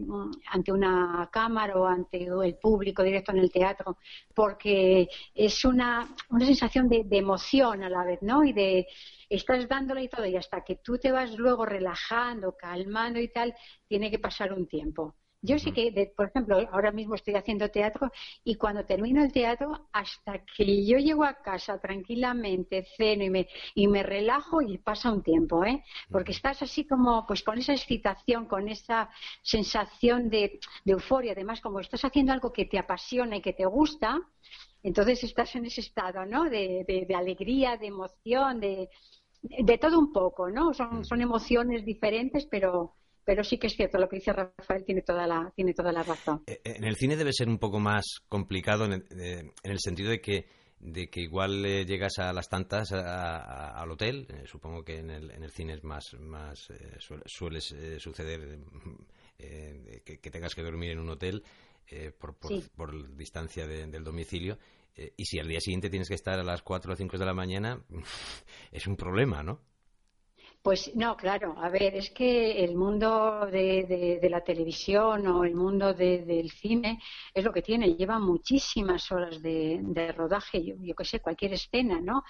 ante 0.48 0.72
una 0.72 1.28
cámara 1.32 1.76
o 1.76 1.86
ante 1.86 2.24
el 2.24 2.56
público 2.56 3.02
directo 3.02 3.32
en 3.32 3.38
el 3.38 3.50
teatro, 3.50 3.98
porque 4.34 5.08
es 5.34 5.64
una, 5.64 6.08
una 6.30 6.46
sensación 6.46 6.88
de, 6.88 7.06
emoción 7.10 7.82
a 7.82 7.90
la 7.90 8.04
vez, 8.04 8.22
¿no? 8.22 8.44
Y 8.44 8.52
de, 8.52 8.86
estás 9.28 9.68
dándole 9.68 10.04
y 10.04 10.08
todo, 10.08 10.26
y 10.26 10.36
hasta 10.36 10.62
que 10.62 10.76
tú 10.76 10.98
te 10.98 11.10
vas 11.10 11.36
luego 11.36 11.66
relajando, 11.66 12.56
calmando 12.56 13.18
y 13.18 13.28
tal, 13.28 13.54
tiene 13.88 14.10
que 14.10 14.18
pasar 14.20 14.52
un 14.52 14.66
tiempo. 14.68 15.16
Yo 15.46 15.58
sí 15.58 15.72
que, 15.72 16.10
por 16.16 16.28
ejemplo, 16.28 16.56
ahora 16.72 16.90
mismo 16.90 17.14
estoy 17.14 17.34
haciendo 17.34 17.68
teatro 17.70 18.10
y 18.44 18.54
cuando 18.54 18.86
termino 18.86 19.22
el 19.22 19.30
teatro, 19.30 19.88
hasta 19.92 20.42
que 20.56 20.86
yo 20.86 20.96
llego 20.96 21.22
a 21.22 21.34
casa 21.34 21.78
tranquilamente, 21.78 22.86
ceno 22.96 23.24
y 23.24 23.28
me, 23.28 23.48
y 23.74 23.86
me 23.86 24.02
relajo 24.02 24.62
y 24.62 24.78
pasa 24.78 25.12
un 25.12 25.22
tiempo, 25.22 25.62
¿eh? 25.66 25.84
Porque 26.10 26.32
estás 26.32 26.62
así 26.62 26.86
como, 26.86 27.26
pues 27.26 27.42
con 27.42 27.58
esa 27.58 27.74
excitación, 27.74 28.46
con 28.46 28.70
esa 28.70 29.10
sensación 29.42 30.30
de, 30.30 30.60
euforia. 30.86 31.32
Además, 31.32 31.60
como 31.60 31.80
estás 31.80 32.02
haciendo 32.06 32.32
algo 32.32 32.50
que 32.50 32.64
te 32.64 32.78
apasiona 32.78 33.36
y 33.36 33.42
que 33.42 33.52
te 33.52 33.66
gusta, 33.66 34.18
entonces 34.82 35.24
estás 35.24 35.54
en 35.56 35.66
ese 35.66 35.82
estado, 35.82 36.24
¿no? 36.24 36.44
De, 36.44 36.86
de, 37.06 37.14
alegría, 37.14 37.76
de 37.76 37.88
emoción, 37.88 38.60
de, 38.60 38.88
de 39.42 39.76
todo 39.76 39.98
un 39.98 40.10
poco, 40.10 40.48
¿no? 40.48 40.72
Son, 40.72 41.04
son 41.04 41.20
emociones 41.20 41.84
diferentes, 41.84 42.46
pero 42.46 42.94
pero 43.24 43.42
sí 43.42 43.58
que 43.58 43.68
es 43.68 43.74
cierto, 43.74 43.98
lo 43.98 44.08
que 44.08 44.16
dice 44.16 44.32
Rafael 44.32 44.84
tiene 44.84 45.02
toda 45.02 45.26
la, 45.26 45.52
tiene 45.54 45.74
toda 45.74 45.92
la 45.92 46.02
razón. 46.02 46.42
Eh, 46.46 46.60
eh, 46.64 46.74
en 46.76 46.84
el 46.84 46.96
cine 46.96 47.16
debe 47.16 47.32
ser 47.32 47.48
un 47.48 47.58
poco 47.58 47.80
más 47.80 48.04
complicado 48.28 48.84
en 48.84 48.92
el, 48.92 49.04
eh, 49.18 49.78
sentido 49.78 50.10
de 50.10 50.20
que 50.20 50.46
de 50.80 51.08
que 51.08 51.22
igual 51.22 51.62
llegas 51.86 52.18
a 52.18 52.30
las 52.34 52.50
tantas 52.50 52.92
al 52.92 53.90
hotel, 53.90 54.26
supongo 54.44 54.84
que 54.84 54.98
en 54.98 55.08
el, 55.08 55.30
en 55.30 55.42
el 55.42 55.50
cine 55.50 55.72
es 55.72 55.82
más, 55.82 56.12
más 56.20 56.68
suele, 57.24 57.60
suceder 57.62 58.58
que, 59.38 60.18
que, 60.20 60.30
tengas 60.30 60.54
que 60.54 60.62
dormir 60.62 60.90
en 60.90 60.98
un 60.98 61.08
hotel 61.08 61.42
por, 62.18 62.36
por, 62.36 63.16
distancia 63.16 63.66
del 63.66 64.04
domicilio, 64.04 64.58
y 65.16 65.24
si 65.24 65.38
al 65.38 65.48
día 65.48 65.60
siguiente 65.60 65.88
tienes 65.88 66.08
que 66.08 66.16
estar 66.16 66.38
a 66.38 66.44
las 66.44 66.60
4 66.60 66.92
o 66.92 66.96
5 66.96 67.16
de 67.16 67.24
la 67.24 67.32
mañana, 67.32 67.82
es 68.70 68.86
un 68.86 68.96
problema, 68.96 69.42
¿no? 69.42 69.62
Pues 70.64 70.96
no, 70.96 71.14
claro. 71.14 71.54
A 71.58 71.68
ver, 71.68 71.94
es 71.94 72.08
que 72.10 72.64
el 72.64 72.74
mundo 72.74 73.46
de, 73.52 74.18
la 74.30 74.40
televisión 74.40 75.26
o 75.26 75.44
el 75.44 75.54
mundo 75.54 75.92
del 75.92 76.50
cine 76.50 77.02
es 77.34 77.44
lo 77.44 77.52
que 77.52 77.60
tiene. 77.60 77.94
Lleva 77.94 78.18
muchísimas 78.18 79.12
horas 79.12 79.42
de, 79.42 80.14
rodaje, 80.16 80.64
yo, 80.64 80.74
yo 80.80 80.94
qué 80.94 81.04
sé, 81.04 81.20
cualquier 81.20 81.52
escena, 81.52 82.00
¿no? 82.00 82.24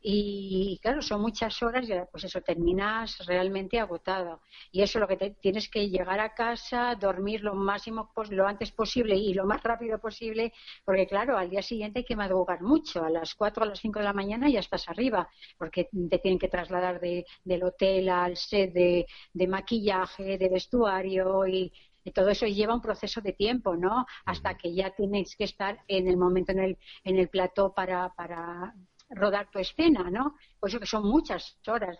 Y, 0.00 0.78
claro, 0.80 1.02
son 1.02 1.20
muchas 1.20 1.60
horas 1.64 1.88
y 1.88 1.92
pues 2.12 2.22
eso, 2.24 2.40
terminas 2.42 3.26
realmente 3.26 3.80
agotado. 3.80 4.40
Y 4.70 4.82
eso 4.82 4.98
es 4.98 5.00
lo 5.00 5.08
que 5.08 5.30
tienes 5.40 5.68
que 5.68 5.88
llegar 5.90 6.20
a 6.20 6.32
casa, 6.32 6.94
dormir 6.94 7.40
lo 7.42 7.56
máximo, 7.56 8.12
pues, 8.14 8.30
lo 8.30 8.46
antes 8.46 8.70
posible 8.70 9.16
y 9.16 9.34
lo 9.34 9.46
más 9.46 9.64
rápido 9.64 9.98
posible, 9.98 10.52
porque 10.84 11.08
claro, 11.08 11.36
al 11.36 11.50
día 11.50 11.62
siguiente 11.62 11.98
hay 12.00 12.04
que 12.04 12.14
madrugar 12.14 12.62
mucho. 12.62 13.02
A 13.02 13.10
las 13.10 13.34
4 13.34 13.64
a 13.64 13.66
las 13.66 13.80
5 13.80 13.98
de 13.98 14.04
la 14.04 14.12
mañana 14.12 14.48
ya 14.48 14.60
estás 14.60 14.88
arriba, 14.88 15.28
porque 15.58 15.88
te 16.08 16.18
tienen 16.20 16.38
que 16.38 16.48
trasladar 16.48 17.00
de, 17.00 17.26
del 17.44 17.64
hotel 17.64 17.79
al 18.10 18.36
set 18.36 18.72
de, 18.72 19.06
maquillaje, 19.48 20.38
de 20.38 20.48
vestuario 20.48 21.46
y, 21.46 21.72
todo 22.14 22.30
eso 22.30 22.46
lleva 22.46 22.74
un 22.74 22.80
proceso 22.80 23.20
de 23.20 23.32
tiempo, 23.34 23.76
¿no? 23.76 24.04
Hasta 24.24 24.56
que 24.56 24.74
ya 24.74 24.90
tienes 24.90 25.36
que 25.36 25.44
estar 25.44 25.78
en 25.86 26.08
el 26.08 26.16
momento 26.16 26.50
en 26.50 26.58
el, 26.58 26.78
en 27.04 27.18
el 27.18 27.28
plató 27.28 27.72
para, 27.72 28.12
para 28.14 28.74
rodar 29.10 29.50
tu 29.50 29.58
escena, 29.58 30.08
¿no? 30.10 30.36
Pues 30.58 30.72
eso 30.72 30.80
que 30.80 30.86
son 30.86 31.04
muchas 31.04 31.56
horas. 31.66 31.98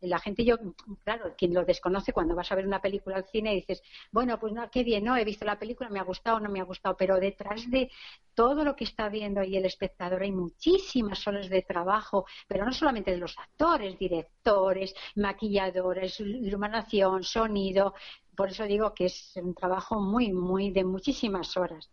La, 0.00 0.18
gente, 0.18 0.44
yo, 0.44 0.56
claro, 1.04 1.34
quien 1.36 1.52
lo 1.52 1.64
desconoce 1.64 2.12
cuando 2.12 2.34
vas 2.34 2.50
a 2.50 2.54
ver 2.54 2.66
una 2.66 2.80
película 2.80 3.16
al 3.16 3.28
cine 3.28 3.54
dices, 3.54 3.82
bueno, 4.10 4.38
pues 4.38 4.52
no, 4.52 4.70
qué 4.70 4.84
bien, 4.84 5.04
¿no? 5.04 5.16
He 5.16 5.24
visto 5.24 5.44
la 5.44 5.58
película, 5.58 5.90
me 5.90 5.98
ha 5.98 6.04
gustado 6.04 6.36
o 6.36 6.40
no 6.40 6.48
me 6.48 6.60
ha 6.60 6.64
gustado, 6.64 6.96
pero 6.96 7.18
detrás 7.18 7.68
de 7.70 7.90
todo 8.34 8.64
lo 8.64 8.76
que 8.76 8.84
está 8.84 9.08
viendo 9.08 9.40
ahí 9.40 9.56
el 9.56 9.66
espectador 9.66 10.22
hay 10.22 10.32
muchísimas 10.32 11.26
horas 11.26 11.48
de 11.48 11.62
trabajo, 11.62 12.26
pero 12.46 12.64
no 12.64 12.72
solamente 12.72 13.10
de 13.10 13.18
los 13.18 13.36
actores, 13.38 13.98
directores, 13.98 14.94
maquilladores, 15.16 16.20
iluminación, 16.20 17.24
sonido. 17.24 17.94
Por 18.36 18.50
eso 18.50 18.64
digo 18.64 18.94
que 18.94 19.06
es 19.06 19.32
un 19.36 19.54
trabajo 19.54 20.00
muy, 20.00 20.32
muy 20.32 20.70
de 20.70 20.84
muchísimas 20.84 21.56
horas. 21.56 21.90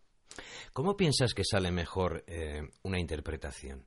¿Cómo 0.72 0.96
piensas 0.96 1.34
que 1.34 1.44
sale 1.44 1.70
mejor 1.70 2.24
eh, 2.26 2.62
una 2.82 2.98
interpretación? 2.98 3.84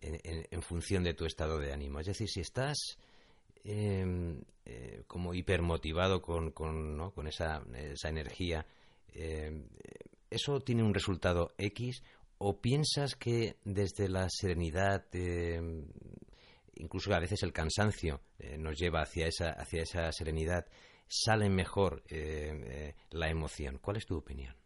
En, 0.00 0.62
función 0.62 1.04
de 1.04 1.14
tu 1.14 1.24
estado 1.24 1.58
de 1.58 1.72
ánimo. 1.72 2.00
Es 2.00 2.06
decir, 2.06 2.28
si 2.28 2.40
estás 2.40 2.98
em, 3.64 4.40
eh, 4.64 5.02
como 5.06 5.34
hipermotivado 5.34 6.22
con, 6.22 6.50
con, 6.52 6.96
¿no? 6.96 7.12
con 7.12 7.26
esa, 7.26 7.62
esa 7.74 8.08
energía, 8.08 8.66
em, 9.12 9.66
¿eso 10.30 10.60
tiene 10.60 10.82
un 10.82 10.94
resultado 10.94 11.52
X? 11.58 12.02
¿O 12.38 12.60
piensas 12.60 13.16
que 13.16 13.56
desde 13.64 14.08
la 14.08 14.28
serenidad, 14.30 15.04
em, 15.12 15.86
incluso 16.76 17.12
a 17.12 17.20
veces 17.20 17.42
el 17.42 17.52
cansancio 17.52 18.20
eh, 18.38 18.56
nos 18.56 18.78
lleva 18.78 19.02
hacia 19.02 19.26
esa, 19.26 19.50
hacia 19.50 19.82
esa 19.82 20.10
serenidad, 20.12 20.66
sale 21.06 21.50
mejor 21.50 22.02
eh, 22.08 22.94
la 23.10 23.28
emoción? 23.28 23.78
¿Cuál 23.78 23.98
es 23.98 24.06
tu 24.06 24.16
opinión? 24.16 24.59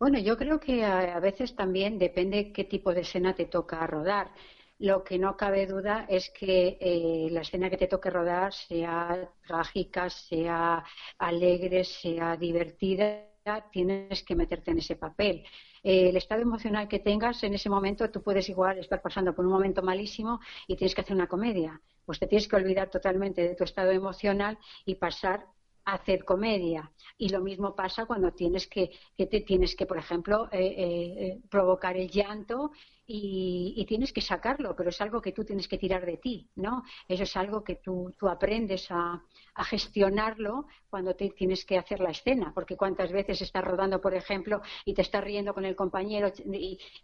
Bueno, 0.00 0.18
yo 0.18 0.36
creo 0.38 0.58
que 0.58 0.82
a, 0.84 1.20
veces 1.20 1.54
también 1.54 1.98
depende 1.98 2.52
qué 2.52 2.64
tipo 2.64 2.94
de 2.94 3.02
escena 3.02 3.34
te 3.34 3.44
toca 3.44 3.86
rodar. 3.86 4.32
Lo 4.78 5.04
que 5.04 5.18
no 5.18 5.36
cabe 5.36 5.66
duda 5.66 6.06
es 6.08 6.30
que 6.30 6.78
eh, 6.80 7.28
la 7.30 7.42
escena 7.42 7.68
que 7.68 7.76
te 7.76 7.86
toque 7.86 8.08
rodar 8.08 8.54
sea 8.54 9.30
trágica, 9.46 10.08
sea 10.08 10.82
alegre, 11.18 11.84
sea 11.84 12.36
divertida, 12.38 13.26
tienes 13.70 14.22
que 14.22 14.34
meterte 14.34 14.70
en 14.70 14.78
ese 14.78 14.96
papel. 14.96 15.44
Eh, 15.82 16.08
el 16.08 16.16
estado 16.16 16.40
emocional 16.40 16.88
que 16.88 17.00
tengas 17.00 17.42
en 17.42 17.52
ese 17.52 17.68
momento, 17.68 18.10
tú 18.10 18.22
puedes 18.22 18.48
igual 18.48 18.78
estar 18.78 19.02
pasando 19.02 19.34
por 19.34 19.44
un 19.44 19.52
momento 19.52 19.82
malísimo 19.82 20.40
y 20.66 20.76
tienes 20.76 20.94
que 20.94 21.02
hacer 21.02 21.14
una 21.14 21.28
comedia. 21.28 21.78
Pues 22.06 22.18
te 22.18 22.26
tienes 22.26 22.48
que 22.48 22.56
olvidar 22.56 22.88
totalmente 22.88 23.42
de 23.42 23.54
tu 23.54 23.64
estado 23.64 23.90
emocional 23.90 24.58
y 24.86 24.94
pasar 24.94 25.46
hacer 25.94 26.24
comedia. 26.24 26.90
Y 27.18 27.28
lo 27.28 27.40
mismo 27.40 27.74
pasa 27.74 28.06
cuando 28.06 28.32
tienes 28.32 28.66
que, 28.66 28.90
que 29.16 29.26
te 29.26 29.40
tienes 29.40 29.74
que, 29.74 29.86
por 29.86 29.98
ejemplo, 29.98 30.48
eh, 30.52 30.74
eh, 30.78 31.40
provocar 31.48 31.96
el 31.96 32.10
llanto 32.10 32.72
y, 33.12 33.84
tienes 33.88 34.12
que 34.12 34.20
sacarlo, 34.20 34.76
pero 34.76 34.90
es 34.90 35.00
algo 35.00 35.20
que 35.20 35.32
tú 35.32 35.44
tienes 35.44 35.66
que 35.66 35.78
tirar 35.78 36.06
de 36.06 36.18
ti, 36.18 36.48
¿no? 36.54 36.84
Eso 37.08 37.24
es 37.24 37.36
algo 37.36 37.64
que 37.64 37.76
tú, 37.76 38.14
tú 38.16 38.28
aprendes 38.28 38.86
a, 38.90 39.20
gestionarlo 39.64 40.66
cuando 40.88 41.14
te 41.14 41.30
tienes 41.30 41.64
que 41.64 41.78
hacer 41.78 42.00
la 42.00 42.10
escena, 42.10 42.52
porque 42.54 42.76
cuántas 42.76 43.12
veces 43.12 43.40
estás 43.40 43.64
rodando, 43.64 44.00
por 44.00 44.14
ejemplo, 44.14 44.60
y 44.84 44.94
te 44.94 45.02
estás 45.02 45.22
riendo 45.22 45.54
con 45.54 45.64
el 45.64 45.76
compañero 45.76 46.32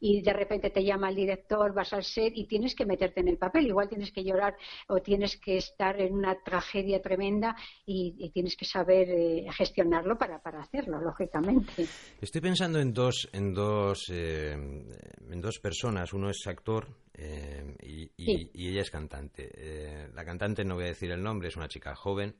y, 0.00 0.22
de 0.22 0.32
repente 0.32 0.70
te 0.70 0.84
llama 0.84 1.08
el 1.08 1.14
director, 1.14 1.72
vas 1.72 1.92
al 1.92 2.02
set 2.02 2.32
y 2.34 2.46
tienes 2.46 2.74
que 2.74 2.84
meterte 2.84 3.20
en 3.20 3.28
el 3.28 3.38
papel, 3.38 3.66
igual 3.66 3.88
tienes 3.88 4.10
que 4.10 4.24
llorar 4.24 4.56
o 4.88 4.98
tienes 4.98 5.36
que 5.36 5.56
estar 5.56 6.00
en 6.00 6.14
una 6.14 6.34
tragedia 6.42 7.00
tremenda 7.00 7.56
y, 7.84 8.30
tienes 8.36 8.56
que 8.56 8.64
saber 8.66 9.08
eh, 9.08 9.46
gestionarlo 9.52 10.18
para, 10.18 10.42
para 10.42 10.60
hacerlo, 10.60 11.00
lógicamente. 11.00 11.86
Estoy 12.20 12.40
pensando 12.40 12.80
en 12.80 12.92
dos, 12.92 13.28
en 13.32 13.54
dos, 13.54 14.10
eh, 14.10 14.52
en 14.52 15.40
dos 15.40 15.58
personas 15.60 16.12
uno 16.12 16.28
es 16.28 16.46
actor 16.46 16.88
eh, 17.18 17.74
y, 17.82 18.68
ella 18.68 18.82
es 18.82 18.90
cantante. 18.90 19.50
Eh, 19.54 20.08
la 20.12 20.24
cantante, 20.24 20.64
no 20.64 20.74
voy 20.74 20.84
a 20.84 20.88
decir 20.88 21.10
el 21.10 21.22
nombre, 21.22 21.48
es 21.48 21.56
una 21.56 21.68
chica 21.68 21.94
joven 21.94 22.34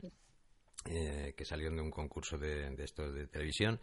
eh, 0.85 1.33
que 1.37 1.45
salió 1.45 1.71
de 1.71 1.81
un 1.81 1.91
concurso 1.91 2.37
de, 2.37 2.71
de 2.71 2.85
estos 2.85 3.15
de 3.15 3.27
televisión. 3.27 3.81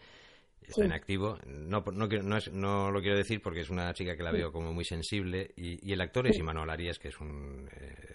Está 0.62 0.86
en 0.86 0.94
activo. 0.94 1.38
No, 1.46 1.84
no, 1.92 2.08
no, 2.54 2.92
lo 2.92 3.02
quiero 3.02 3.18
decir 3.18 3.42
porque 3.42 3.62
es 3.62 3.70
una 3.70 3.94
chica 3.94 4.16
que 4.16 4.24
la 4.24 4.32
veo 4.32 4.52
como 4.52 4.72
muy 4.72 4.86
sensible. 4.86 5.52
Y, 5.58 5.92
el 5.92 6.00
actor 6.00 6.28
es 6.28 6.38
Imanol 6.38 6.70
Arias, 6.70 7.00
que 7.00 7.10
es 7.10 7.20
un, 7.20 7.70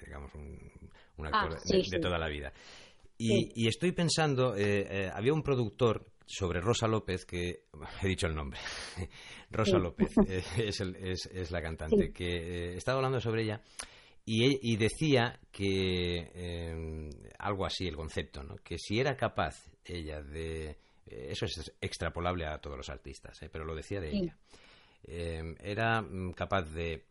digamos, 0.06 0.34
un, 0.34 1.26
actor 1.26 1.58
ah, 1.58 1.88
de, 1.90 2.00
toda 2.00 2.16
la 2.16 2.28
vida. 2.28 2.50
Y, 3.18 3.68
estoy 3.68 3.92
pensando, 3.92 4.54
había 5.12 5.34
un 5.34 5.42
productor 5.42 6.06
sobre 6.28 6.60
Rosa 6.60 6.86
López, 6.86 7.24
que 7.24 7.64
he 8.02 8.06
dicho 8.06 8.26
el 8.26 8.34
nombre, 8.34 8.60
Rosa 9.50 9.78
López 9.78 10.10
eh, 10.28 10.42
es, 10.58 11.50
la 11.50 11.62
cantante, 11.62 12.12
que 12.12 12.26
eh, 12.26 12.76
estaba 12.76 12.98
hablando 12.98 13.20
sobre 13.20 13.42
ella 13.42 13.60
y, 14.30 14.76
decía 14.76 15.40
que 15.50 16.30
eh, 16.34 17.08
algo 17.38 17.64
así, 17.64 17.88
el 17.88 17.96
concepto, 17.96 18.42
¿no? 18.42 18.56
que 18.56 18.76
si 18.76 19.00
era 19.00 19.16
capaz 19.16 19.72
ella 19.82 20.20
de... 20.20 20.76
eso 21.06 21.46
es 21.46 21.72
extrapolable 21.80 22.44
a 22.44 22.58
todos 22.58 22.76
los 22.76 22.90
artistas, 22.90 23.40
pero 23.50 23.64
lo 23.64 23.74
decía 23.74 24.02
de 24.02 24.10
ella. 24.10 24.36
era 25.02 26.02
mm, 26.02 26.32
capaz 26.32 26.64
de 26.74 27.06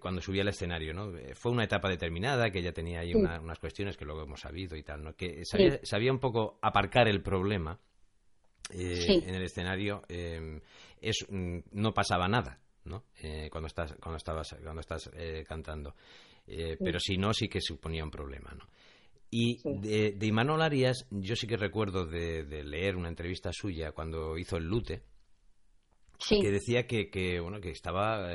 cuando 0.00 0.20
subía 0.20 0.42
al 0.42 0.48
escenario, 0.48 0.94
¿no? 0.94 1.12
Fue 1.34 1.50
una 1.50 1.64
etapa 1.64 1.88
determinada, 1.88 2.48
que 2.50 2.60
ella 2.60 2.72
tenía 2.72 3.00
ahí 3.00 3.12
unas 3.12 3.58
cuestiones 3.58 3.96
que 3.96 4.04
luego 4.04 4.22
hemos 4.22 4.38
sabido 4.38 4.76
y 4.76 4.84
tal, 4.84 5.02
¿no? 5.02 5.16
Que 5.16 5.42
sabía, 5.44 6.12
un 6.12 6.20
poco 6.20 6.60
aparcar 6.62 7.08
el 7.08 7.22
problema 7.22 7.80
eh, 8.70 9.22
en 9.26 9.34
el 9.34 9.42
escenario 9.42 10.02
eh, 10.08 10.60
mm, 11.28 11.58
no 11.72 11.94
pasaba 11.94 12.28
nada 12.28 12.58
¿no? 12.84 13.04
Eh, 13.22 13.48
cuando 13.50 13.66
estás 13.66 13.94
cuando 14.00 14.16
estabas 14.16 14.56
cuando 14.62 14.80
estás 14.80 15.10
cantando. 15.46 15.94
Pero 16.46 17.00
si 17.00 17.16
no 17.16 17.34
sí 17.34 17.48
que 17.48 17.60
suponía 17.60 18.04
un 18.04 18.10
problema 18.10 18.52
¿no? 18.56 18.64
y 19.30 19.58
de, 19.80 20.12
de 20.12 20.26
Imanol 20.26 20.62
Arias 20.62 21.06
yo 21.10 21.34
sí 21.34 21.48
que 21.48 21.56
recuerdo 21.56 22.06
de, 22.06 22.44
leer 22.62 22.94
una 22.94 23.08
entrevista 23.08 23.50
suya 23.52 23.90
cuando 23.90 24.38
hizo 24.38 24.56
el 24.56 24.64
Lute 24.64 25.02
que 26.28 26.50
decía 26.50 26.86
que, 26.86 27.10
que 27.10 27.40
bueno 27.40 27.60
que 27.60 27.70
estaba 27.70 28.30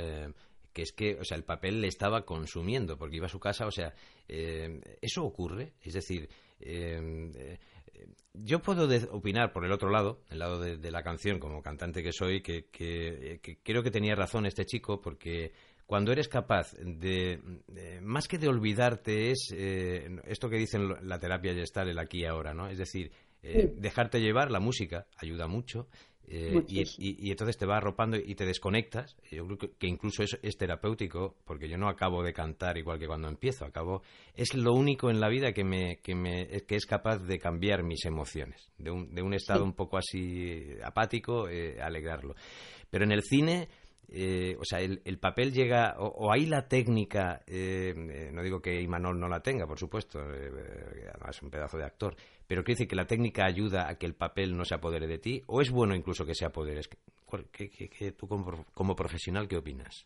que 0.73 0.83
es 0.83 0.93
que, 0.93 1.17
o 1.19 1.23
sea, 1.25 1.37
el 1.37 1.43
papel 1.43 1.81
le 1.81 1.87
estaba 1.87 2.25
consumiendo 2.25 2.97
porque 2.97 3.17
iba 3.17 3.25
a 3.25 3.29
su 3.29 3.39
casa, 3.39 3.65
o 3.67 3.71
sea, 3.71 3.93
eso 4.27 5.23
ocurre, 5.23 5.73
es 5.81 5.93
decir, 5.93 6.29
yo 8.33 8.61
puedo 8.61 8.87
opinar 9.11 9.51
por 9.51 9.65
el 9.65 9.71
otro 9.71 9.89
lado, 9.89 10.21
el 10.29 10.39
lado 10.39 10.59
de, 10.59 10.91
la 10.91 11.03
canción, 11.03 11.39
como 11.39 11.61
cantante 11.61 12.01
que 12.03 12.13
soy, 12.13 12.41
que, 12.41 12.69
creo 13.63 13.83
que 13.83 13.91
tenía 13.91 14.15
razón 14.15 14.45
este 14.45 14.65
chico, 14.65 15.01
porque 15.01 15.51
cuando 15.85 16.11
eres 16.11 16.27
capaz 16.27 16.73
de, 16.79 17.41
más 18.01 18.27
que 18.27 18.37
de 18.37 18.47
olvidarte, 18.47 19.31
es 19.31 19.49
eh, 19.53 20.09
esto 20.25 20.49
que 20.49 20.57
dicen 20.57 20.89
la 21.07 21.19
terapia 21.19 21.51
y 21.53 21.59
estar 21.59 21.87
el 21.87 21.99
aquí 21.99 22.21
y 22.21 22.25
ahora, 22.25 22.53
¿no? 22.53 22.69
Es 22.69 22.77
decir, 22.77 23.11
eh, 23.43 23.73
dejarte 23.75 24.21
llevar, 24.21 24.51
la 24.51 24.59
música 24.59 25.07
ayuda 25.17 25.47
mucho, 25.47 25.87
eh, 26.27 26.63
y, 26.67 27.29
entonces 27.29 27.57
te 27.57 27.65
va 27.65 27.77
arropando 27.77 28.17
y 28.17 28.35
te 28.35 28.45
desconectas. 28.45 29.17
Yo 29.29 29.45
creo 29.45 29.57
que, 29.77 29.87
incluso 29.87 30.23
eso 30.23 30.37
es 30.41 30.57
terapéutico, 30.57 31.35
porque 31.45 31.67
yo 31.67 31.77
no 31.77 31.89
acabo 31.89 32.23
de 32.23 32.33
cantar 32.33 32.77
igual 32.77 32.99
que 32.99 33.07
cuando 33.07 33.27
empiezo. 33.27 33.65
Acabo, 33.65 34.01
es 34.33 34.53
lo 34.53 34.73
único 34.73 35.09
en 35.09 35.19
la 35.19 35.29
vida 35.29 35.51
que, 35.51 35.63
me, 35.63 35.97
que, 35.97 36.15
me, 36.15 36.47
que 36.61 36.75
es 36.75 36.85
capaz 36.85 37.17
de 37.19 37.37
cambiar 37.37 37.83
mis 37.83 38.05
emociones. 38.05 38.71
De 38.77 38.91
un, 38.91 39.13
de 39.13 39.21
un 39.21 39.33
estado 39.33 39.63
un 39.63 39.73
poco 39.73 39.97
así 39.97 40.69
apático, 40.83 41.49
eh, 41.49 41.81
alegrarlo. 41.81 42.35
Pero 42.89 43.03
en 43.03 43.11
el 43.11 43.23
cine 43.23 43.67
eh, 44.13 44.57
o 44.59 44.65
sea, 44.65 44.81
el, 44.81 45.17
papel 45.19 45.53
llega, 45.53 45.95
o, 45.97 46.33
hay 46.33 46.45
la 46.45 46.67
técnica, 46.67 47.43
eh, 47.47 47.93
eh, 47.95 48.29
no 48.33 48.43
digo 48.43 48.61
que 48.61 48.81
Imanol 48.81 49.17
no 49.17 49.29
la 49.29 49.39
tenga, 49.39 49.65
por 49.65 49.79
supuesto, 49.79 50.19
además 50.19 51.29
es 51.29 51.41
un 51.41 51.49
pedazo 51.49 51.77
de 51.77 51.85
actor, 51.85 52.13
pero 52.51 52.65
quiere 52.65 52.79
decir 52.79 52.89
que 52.89 52.97
la 52.97 53.07
técnica 53.07 53.45
ayuda 53.45 53.87
a 53.87 53.95
que 53.95 54.05
el 54.05 54.13
papel 54.13 54.57
no 54.57 54.65
se 54.65 54.75
apodere 54.75 55.07
de 55.07 55.19
ti, 55.19 55.41
o 55.47 55.61
es 55.61 55.71
bueno 55.71 55.95
incluso 55.95 56.25
que 56.25 56.35
se 56.35 56.43
apodere. 56.43 56.81
¿Qué, 57.49 58.11
tú 58.11 58.27
como, 58.27 58.93
profesional, 58.93 59.47
qué 59.47 59.55
opinas? 59.55 60.05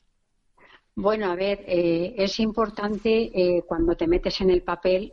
Bueno, 0.93 1.31
a 1.31 1.35
ver, 1.35 1.63
es 1.65 2.39
importante 2.39 3.63
cuando 3.67 3.95
te 3.95 4.05
metes 4.05 4.41
en 4.41 4.51
el 4.51 4.61
papel 4.61 5.11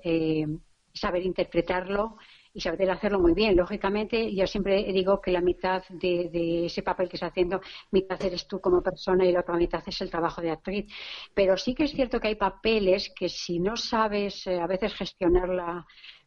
saber 0.92 1.22
interpretarlo 1.24 2.18
y 2.54 2.60
saber 2.60 2.90
hacerlo 2.90 3.18
muy 3.18 3.32
bien. 3.32 3.56
Lógicamente, 3.56 4.34
yo 4.34 4.46
siempre 4.46 4.84
digo 4.92 5.20
que 5.20 5.32
la 5.32 5.40
mitad 5.40 5.82
de, 5.88 6.66
ese 6.66 6.82
papel 6.82 7.08
que 7.08 7.16
estás 7.16 7.30
haciendo, 7.30 7.60
mitad 7.90 8.22
eres 8.22 8.46
tú 8.46 8.60
como 8.60 8.82
persona 8.82 9.24
y 9.24 9.32
la 9.32 9.40
otra 9.40 9.56
mitad 9.56 9.82
es 9.86 10.00
el 10.00 10.10
trabajo 10.10 10.40
de 10.42 10.50
actriz. 10.50 10.92
Pero 11.34 11.56
sí 11.56 11.74
que 11.74 11.84
es 11.84 11.92
cierto 11.92 12.20
que 12.20 12.28
hay 12.28 12.34
papeles 12.34 13.12
que 13.16 13.28
si 13.28 13.58
no 13.58 13.76
sabes 13.76 14.46
eh, 14.46 14.60
a 14.60 14.66
veces 14.66 14.94
gestionar 14.94 15.48
la, 15.48 15.86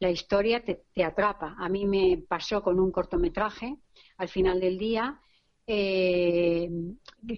historia, 0.09 0.63
te, 0.63 1.03
atrapa. 1.03 1.55
A 1.59 1.69
mí 1.69 1.85
me 1.85 2.23
pasó 2.27 2.61
con 2.61 2.79
un 2.79 2.91
cortometraje 2.91 3.77
al 4.17 4.29
final 4.29 4.59
del 4.59 4.77
día. 4.77 5.19
Eh, 5.67 6.69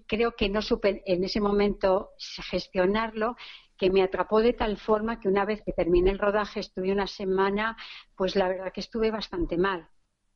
creo 0.05 0.35
que 0.35 0.49
no 0.49 0.61
supe 0.61 1.01
en 1.05 1.23
ese 1.23 1.39
momento 1.39 2.11
gestionarlo 2.49 3.35
que 3.77 3.89
me 3.89 4.03
atrapó 4.03 4.41
de 4.41 4.53
tal 4.53 4.77
forma 4.77 5.19
que 5.19 5.27
una 5.27 5.45
vez 5.45 5.61
que 5.63 5.73
terminé 5.73 6.11
el 6.11 6.19
rodaje 6.19 6.59
estuve 6.59 6.91
una 6.91 7.07
semana, 7.07 7.77
pues 8.15 8.35
la 8.35 8.47
verdad 8.47 8.73
que 8.73 8.81
estuve 8.81 9.11
bastante 9.11 9.57
mal. 9.57 9.87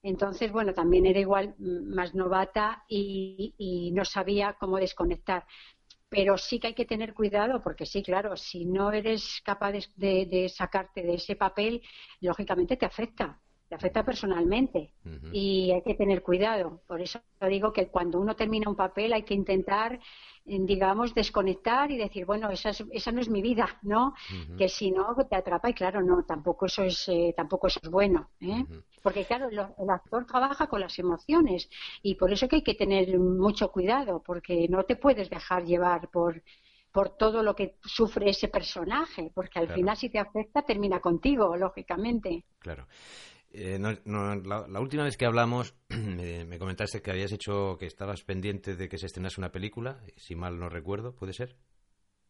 Entonces, 0.03 0.51
bueno, 0.51 0.73
también 0.73 1.05
era 1.05 1.19
igual 1.19 1.55
mm, 1.57 1.93
más 1.95 2.15
novata 2.15 2.83
y, 2.87 3.91
no 3.93 4.05
sabía 4.05 4.53
cómo 4.59 4.77
desconectar. 4.77 5.45
Pero 6.09 6.37
sí 6.37 6.59
que 6.59 6.67
hay 6.67 6.73
que 6.75 6.85
tener 6.85 7.13
cuidado 7.13 7.61
porque 7.63 7.85
sí, 7.85 8.03
claro, 8.03 8.35
si 8.37 8.65
no 8.65 8.91
eres 8.91 9.41
capaz 9.43 9.73
de, 9.95 10.51
sacarte 10.53 11.03
de 11.03 11.15
ese 11.15 11.35
papel, 11.35 11.81
lógicamente 12.19 12.77
te 12.77 12.85
afecta 12.85 13.40
te 13.71 13.75
afecta 13.75 14.03
personalmente 14.03 14.91
y 15.31 15.71
hay 15.71 15.81
que 15.81 15.93
tener 15.93 16.21
cuidado. 16.21 16.81
Por 16.85 16.99
eso 16.99 17.21
digo 17.47 17.71
que 17.71 17.87
cuando 17.87 18.19
uno 18.19 18.35
termina 18.35 18.69
un 18.69 18.75
papel 18.75 19.13
hay 19.13 19.23
que 19.23 19.33
intentar 19.33 19.97
digamos, 20.43 21.13
desconectar 21.13 21.89
y 21.89 21.97
decir, 21.97 22.25
bueno, 22.25 22.49
esa, 22.49 22.71
esa 22.91 23.11
no 23.13 23.21
es 23.21 23.29
mi 23.29 23.41
vida, 23.41 23.79
¿no? 23.83 24.13
Que 24.57 24.67
si 24.67 24.91
no 24.91 25.15
te 25.29 25.37
atrapa 25.37 25.69
y 25.69 25.73
claro, 25.73 26.01
no, 26.01 26.25
tampoco 26.25 26.65
eso 26.65 26.83
es, 26.83 27.07
eh, 27.07 27.33
tampoco 27.37 27.67
eso 27.67 27.79
es 27.81 27.89
bueno, 27.89 28.31
¿eh? 28.41 28.65
Porque 29.01 29.23
claro, 29.23 29.47
el 29.47 29.89
actor 29.89 30.25
trabaja 30.25 30.67
con 30.67 30.81
las 30.81 30.99
emociones 30.99 31.69
y 32.01 32.15
por 32.15 32.33
eso 32.33 32.49
que 32.49 32.57
hay 32.57 32.63
que 32.63 32.75
tener 32.75 33.17
mucho 33.19 33.71
cuidado, 33.71 34.21
porque 34.21 34.67
no 34.67 34.83
te 34.83 34.97
puedes 34.97 35.29
dejar 35.29 35.63
llevar 35.63 36.09
por, 36.09 36.43
por 36.91 37.15
todo 37.15 37.41
lo 37.41 37.55
que 37.55 37.75
sufre 37.83 38.31
ese 38.31 38.49
personaje, 38.49 39.31
porque 39.33 39.59
al 39.59 39.69
final 39.69 39.95
si 39.95 40.09
te 40.09 40.19
afecta 40.19 40.63
termina 40.63 40.99
contigo, 40.99 41.55
lógicamente. 41.55 42.43
Claro. 42.59 42.85
Eh, 43.53 43.79
la, 43.79 44.79
última 44.79 45.03
vez 45.03 45.17
que 45.17 45.25
hablamos 45.25 45.75
me, 45.89 46.57
comentaste 46.57 47.01
que 47.01 47.11
habías 47.11 47.31
hecho, 47.31 47.77
que 47.77 47.85
estabas 47.85 48.23
pendiente 48.23 48.75
de 48.75 48.87
que 48.87 48.97
se 48.97 49.07
estrenase 49.07 49.41
una 49.41 49.51
película, 49.51 49.99
si 50.15 50.35
mal 50.35 50.57
no 50.57 50.69
recuerdo, 50.69 51.13
¿puede 51.15 51.33
ser? 51.33 51.57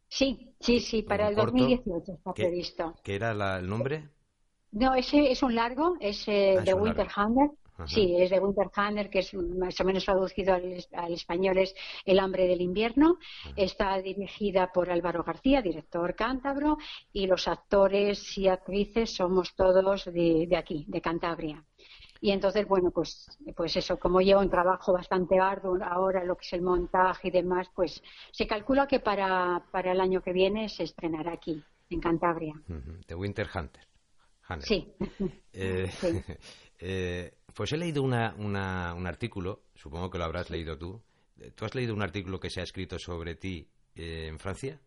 Sí, 0.08 0.54
sí, 0.60 0.80
sí, 0.80 1.04
para 1.04 1.30
el 1.30 1.36
2018 1.36 2.12
está 2.13 2.34
previsto. 2.34 2.96
¿Qué 3.04 3.16
era 3.16 3.32
el 3.60 3.68
nombre? 3.70 4.10
No, 4.72 4.96
ese 4.96 5.32
es 5.32 5.44
un 5.44 5.56
largo, 5.56 5.96
es 6.00 6.28
eh, 6.28 6.58
ah, 6.60 6.63
The 6.63 6.74
Winter 6.74 7.08
Sí, 7.88 8.16
es 8.18 8.30
de 8.30 8.40
Winter 8.40 8.70
Hunter, 8.76 9.10
que 9.10 9.20
es 9.20 9.34
más 9.34 9.80
o 9.80 9.84
menos 9.84 10.06
traducido 10.06 10.54
al, 10.54 11.14
español 11.14 11.58
es 11.58 11.76
El 12.06 12.20
hambre 12.20 12.48
del 12.48 12.62
invierno. 12.62 13.18
Está 13.56 13.98
dirigida 14.02 14.72
por 14.72 14.90
Álvaro 14.90 15.24
García, 15.24 15.62
director 15.62 16.16
cántabro, 16.16 16.78
y 17.14 17.28
los 17.28 17.48
actores 17.48 18.38
y 18.38 18.48
actrices 18.48 19.16
somos 19.16 19.56
todos 19.56 20.06
de, 20.06 20.48
aquí, 20.58 20.86
de 20.88 21.02
Cantabria. 21.02 21.64
Y 22.24 22.32
entonces, 22.32 22.68
bueno, 22.68 22.92
pues, 22.92 23.28
pues 23.56 23.76
eso, 23.76 23.98
como 23.98 24.22
lleva 24.22 24.41
un 24.41 24.50
trabajo 24.50 24.94
bastante 24.94 25.39
arduo 25.39 25.78
ahora, 25.84 26.24
lo 26.24 26.36
que 26.36 26.46
es 26.46 26.54
el 26.54 26.62
montaje 26.62 27.30
y 27.30 27.32
demás, 27.32 27.67
pues 27.74 28.02
se 28.32 28.46
calcula 28.46 28.86
que 28.86 29.00
para, 29.00 29.63
para 29.72 29.91
el 29.91 30.00
año 30.00 30.22
que 30.22 30.32
viene 30.32 30.70
se 30.70 30.84
estrenará 30.84 31.34
aquí, 31.34 31.63
en 31.89 32.00
Cantabria. 32.00 32.54
De 33.08 33.15
Winter 33.15 33.48
Hunter. 33.54 33.91
Sí. 34.60 34.94
Eh, 35.54 35.89
eh, 36.80 37.34
pues 37.54 37.72
he 37.74 37.78
leído 37.78 38.04
una, 38.04 38.34
un 38.36 39.08
artículo, 39.08 39.64
supongo 39.76 40.10
que 40.10 40.18
lo 40.18 40.26
habrás 40.26 40.50
leído 40.50 40.78
tú. 40.78 41.02
¿Tú 41.56 41.66
has 41.66 41.74
leído 41.76 41.94
un 41.94 42.02
artículo 42.02 42.40
que 42.40 42.50
se 42.50 42.62
ha 42.62 42.64
escrito 42.64 43.00
sobre 43.00 43.36
ti 43.36 43.68
eh, 43.96 44.28
en 44.28 44.40
Francia? 44.40 44.80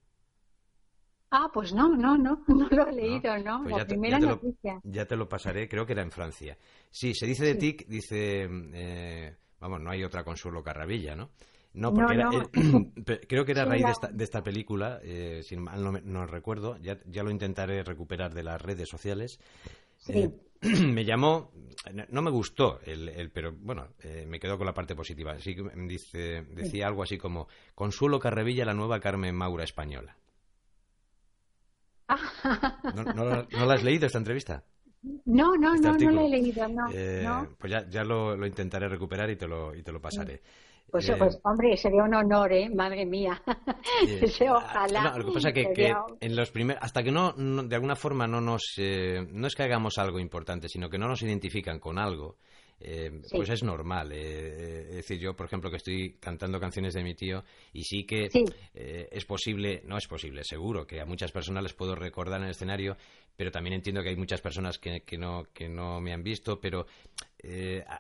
Ah, 1.31 1.51
pues 1.53 1.73
no, 1.73 1.89
no, 1.89 2.17
no, 2.17 2.45
no 2.49 2.69
lo 2.69 2.89
he 2.89 2.93
leído, 2.93 3.37
¿no? 3.39 3.63
Pues 3.65 3.77
la 3.77 3.87
primera 3.87 4.19
noticia. 4.19 4.81
ya 4.85 5.05
te 5.05 5.17
lo 5.17 5.29
pasaré, 5.29 5.69
creo 5.69 5.85
que 5.85 5.93
era 5.93 6.03
en 6.03 6.13
Francia. 6.13 6.57
Sí, 6.91 7.13
se 7.15 7.27
dice 7.27 7.45
de 7.45 7.55
ti, 7.57 7.77
dice, 7.89 8.49
eh, 8.73 9.37
vamos, 9.59 9.81
no 9.81 9.91
hay 9.91 10.05
otra 10.05 10.23
Consuelo 10.23 10.63
Carravilla, 10.63 11.17
¿no? 11.17 11.31
No, 11.73 11.93
porque 11.93 12.15
creo 13.29 13.45
que 13.45 13.51
era 13.51 13.63
a 13.63 13.65
raíz 13.65 13.85
de 13.85 13.91
esta, 13.91 14.07
de 14.07 14.23
esta 14.23 14.43
película, 14.45 15.01
eh, 15.03 15.41
si 15.43 15.57
mal 15.57 15.83
no, 15.83 15.91
no 15.91 16.25
recuerdo, 16.25 16.77
ya, 16.77 17.01
ya, 17.07 17.25
lo 17.25 17.33
intentaré 17.33 17.83
recuperar 17.83 18.33
de 18.33 18.45
las 18.45 18.63
redes 18.63 18.89
sociales. 18.89 19.41
Sí. 19.99 20.31
me 20.87 21.05
llamó, 21.05 21.53
no 22.09 22.23
me 22.23 22.31
gustó, 22.31 22.81
el, 22.85 23.31
pero 23.33 23.53
bueno, 23.53 23.89
eh, 24.03 24.25
me 24.27 24.41
quedo 24.41 24.57
con 24.57 24.67
la 24.67 24.75
parte 24.75 24.95
positiva. 24.95 25.33
Así 25.33 25.55
que 25.55 25.63
dice, 25.87 26.43
decía 26.51 26.87
algo 26.87 27.03
así 27.03 27.19
como, 27.19 27.49
Consuelo 27.75 28.19
Carrevilla, 28.19 28.65
la 28.65 28.75
nueva 28.75 29.01
Carmen 29.01 29.35
Maura 29.35 29.65
española. 29.65 30.17
¿No, 32.95 33.67
la 33.67 33.75
has 33.75 33.83
leído 33.83 34.07
esta 34.07 34.19
entrevista? 34.19 34.65
No, 35.27 35.55
no, 35.57 35.75
este 35.75 35.89
no, 35.89 35.99
no 35.99 36.11
la 36.13 36.25
he 36.25 36.31
leído, 36.31 36.67
eh, 36.93 37.23
no. 37.25 37.49
Pues 37.59 37.71
ya, 37.71 37.87
ya 37.89 38.05
lo, 38.05 38.37
lo, 38.37 38.47
intentaré 38.47 38.89
recuperar 38.89 39.31
y 39.31 39.37
te 39.37 39.47
lo, 39.47 39.75
y 39.75 39.83
te 39.83 39.93
lo 39.93 40.01
pasaré. 40.01 40.41
Pues, 40.91 41.09
eh, 41.09 41.17
pues, 41.19 41.41
hombre, 41.43 41.77
sería 41.77 42.05
un 42.05 42.15
honor, 42.15 42.53
¿eh? 42.53 42.69
Madre 42.69 43.05
mía. 43.05 43.43
ojalá. 44.51 45.19
lo 45.19 45.27
que 45.27 45.33
pasa 45.33 45.49
es 45.49 45.69
que, 45.75 45.95
en 46.21 46.37
los 46.37 46.51
primeros, 46.51 46.83
hasta 46.83 47.03
que 47.03 47.11
no, 47.11 47.33
de 47.33 47.75
alguna 47.75 47.97
forma 47.97 48.27
no 48.27 48.41
nos, 48.41 48.75
eh, 48.79 49.27
no 49.31 49.47
es 49.47 49.55
que 49.55 49.65
hagamos 49.65 49.99
algo 49.99 50.21
importante, 50.21 50.69
sino 50.69 50.89
que 50.89 50.99
no 50.99 51.09
nos 51.09 51.23
identifican 51.23 51.81
con 51.81 51.99
algo, 51.99 52.37
eh, 52.81 53.23
pues 53.31 53.49
es 53.49 53.63
normal. 53.63 54.13
Eh, 54.13 54.89
es 54.89 54.97
decir, 54.97 55.19
yo, 55.19 55.35
por 55.35 55.47
ejemplo, 55.47 55.71
que 55.71 55.77
estoy 55.77 56.17
cantando 56.21 56.61
canciones 56.61 56.95
de 56.95 57.03
mi 57.03 57.15
tío 57.15 57.43
y 57.73 57.83
sí 57.83 58.05
que 58.05 58.29
eh, 58.75 59.09
es 59.11 59.25
posible, 59.25 59.83
no 59.87 59.97
es 59.97 60.07
posible, 60.07 60.43
seguro, 60.45 60.87
que 60.87 61.01
a 61.01 61.07
muchas 61.07 61.33
personas 61.33 61.63
les 61.63 61.73
puedo 61.73 61.95
recordar 61.95 62.41
en 62.41 62.45
el 62.45 62.51
escenario, 62.51 62.97
pero 63.37 63.51
también 63.51 63.75
entiendo 63.75 64.03
que 64.03 64.11
hay 64.11 64.17
muchas 64.17 64.41
personas 64.41 64.79
que, 64.79 65.03
que, 65.03 65.19
no, 65.19 65.45
que 65.53 65.69
no 65.69 66.01
me 66.01 66.13
han 66.13 66.23
visto, 66.23 66.61
pero 66.61 66.87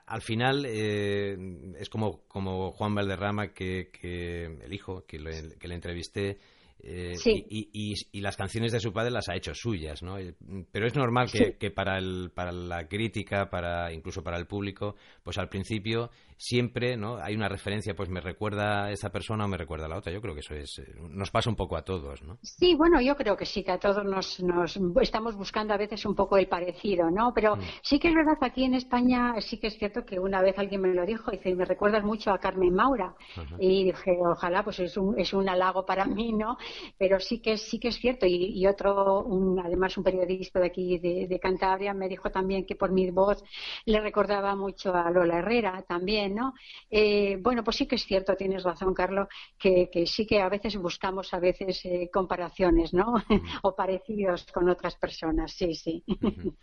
al 0.06 0.22
final 0.22 0.64
es 0.64 1.88
como, 1.90 2.22
como 2.28 2.72
Juan 2.72 2.94
Valderrama, 2.94 3.52
que, 3.52 3.90
que 3.92 4.44
el 4.44 4.72
hijo 4.72 5.04
que, 5.06 5.18
que 5.58 5.68
le 5.68 5.74
entrevisté, 5.74 6.38
eh, 6.86 7.14
y, 7.24 8.20
las 8.20 8.36
canciones 8.36 8.72
de 8.72 8.80
su 8.80 8.92
padre 8.92 9.10
las 9.10 9.28
ha 9.30 9.36
hecho 9.36 9.54
suyas, 9.54 10.02
¿no? 10.02 10.18
Eh, 10.18 10.34
pero 10.70 10.86
es 10.86 10.94
normal 10.94 11.30
que, 11.30 11.70
para, 11.70 11.98
el, 11.98 12.30
para 12.34 12.52
la 12.52 12.86
crítica, 12.88 13.48
para 13.48 13.90
incluso 13.92 14.22
para 14.22 14.36
el 14.36 14.46
público, 14.46 14.96
pues 15.22 15.38
al 15.38 15.48
principio 15.48 16.10
siempre, 16.36 16.96
¿no? 16.96 17.16
Hay 17.16 17.34
una 17.34 17.48
referencia, 17.48 17.94
pues 17.94 18.08
me 18.08 18.20
recuerda 18.20 18.84
a 18.84 18.92
esa 18.92 19.10
persona 19.10 19.44
o 19.44 19.48
me 19.48 19.56
recuerda 19.56 19.86
a 19.86 19.88
la 19.88 19.98
otra. 19.98 20.12
Yo 20.12 20.20
creo 20.20 20.34
que 20.34 20.40
eso 20.40 20.54
es, 20.54 20.78
eh, 20.78 20.94
nos 21.10 21.30
pasa 21.30 21.50
un 21.50 21.56
poco 21.56 21.76
a 21.76 21.82
todos, 21.82 22.22
¿no? 22.22 22.38
Sí, 22.42 22.74
bueno, 22.74 23.00
yo 23.00 23.16
creo 23.16 23.36
que 23.36 23.46
sí, 23.46 23.62
que 23.62 23.72
a 23.72 23.78
todos 23.78 24.04
nos, 24.04 24.40
nos 24.40 24.78
estamos 25.00 25.36
buscando 25.36 25.74
a 25.74 25.76
veces 25.76 26.04
un 26.06 26.14
poco 26.14 26.36
el 26.36 26.48
parecido, 26.48 27.10
¿no? 27.10 27.32
Pero 27.34 27.56
mm. 27.56 27.60
sí 27.82 27.98
que 27.98 28.08
es 28.08 28.14
verdad 28.14 28.38
que 28.38 28.46
aquí 28.46 28.64
en 28.64 28.74
España 28.74 29.34
sí 29.40 29.58
que 29.58 29.68
es 29.68 29.78
cierto 29.78 30.04
que 30.04 30.18
una 30.18 30.42
vez 30.42 30.58
alguien 30.58 30.80
me 30.80 30.94
lo 30.94 31.06
dijo, 31.06 31.32
y 31.32 31.36
dice, 31.36 31.54
me 31.54 31.64
recuerdas 31.64 32.04
mucho 32.04 32.30
a 32.30 32.38
Carmen 32.38 32.74
Maura. 32.74 33.14
Y 33.58 33.84
dije, 33.84 34.16
ojalá, 34.20 34.62
pues 34.62 34.78
es 34.80 34.96
un, 34.96 35.18
es 35.18 35.32
un 35.32 35.48
halago 35.48 35.84
para 35.84 36.04
mí, 36.04 36.32
¿no? 36.32 36.56
pero 36.98 37.20
sí 37.20 37.40
que 37.40 37.56
sí 37.56 37.78
que 37.78 37.88
es 37.88 37.96
cierto 37.96 38.26
y, 38.26 38.66
otro 38.66 39.26
además 39.62 39.96
un 39.96 40.04
periodista 40.04 40.60
de 40.60 40.66
aquí 40.66 40.98
de, 40.98 41.38
Cantabria 41.38 41.92
me 41.92 42.08
dijo 42.08 42.30
también 42.30 42.64
que 42.64 42.76
por 42.76 42.90
mi 42.92 43.10
voz 43.10 43.42
le 43.84 44.00
recordaba 44.00 44.56
mucho 44.56 44.94
a 44.94 45.10
Lola 45.10 45.38
Herrera 45.38 45.84
también 45.86 46.23
no 46.28 46.54
eh, 46.90 47.36
bueno 47.40 47.62
pues 47.64 47.76
sí 47.76 47.86
que 47.86 47.96
es 47.96 48.04
cierto 48.04 48.36
tienes 48.36 48.62
razón 48.62 48.94
Carlos 48.94 49.28
que, 49.58 49.88
sí 50.06 50.26
que 50.26 50.40
a 50.40 50.48
veces 50.48 50.76
buscamos 50.76 51.32
a 51.34 51.38
veces 51.38 51.84
eh, 51.84 52.10
comparaciones 52.12 52.92
no 52.94 53.14
o 53.62 53.74
parecidos 53.74 54.46
con 54.52 54.68
otras 54.68 54.96
personas 54.96 55.52
sí 55.52 55.74
sí. 55.74 56.04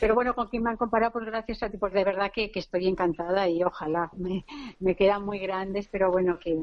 Pero 0.00 0.14
bueno 0.14 0.34
con 0.34 0.48
quien 0.48 0.62
me 0.62 0.70
han 0.70 0.76
comparado 0.76 1.12
pues 1.12 1.26
gracias 1.26 1.62
a 1.62 1.70
ti 1.70 1.76
pues 1.78 1.92
de 1.92 2.04
verdad 2.04 2.32
que, 2.32 2.50
estoy 2.54 2.88
encantada 2.88 3.48
y 3.48 3.62
ojalá 3.62 4.10
me, 4.16 4.44
me 4.78 4.94
quedan 4.94 5.24
muy 5.24 5.38
grandes 5.38 5.88
pero 5.88 6.10
bueno 6.10 6.38
que 6.38 6.58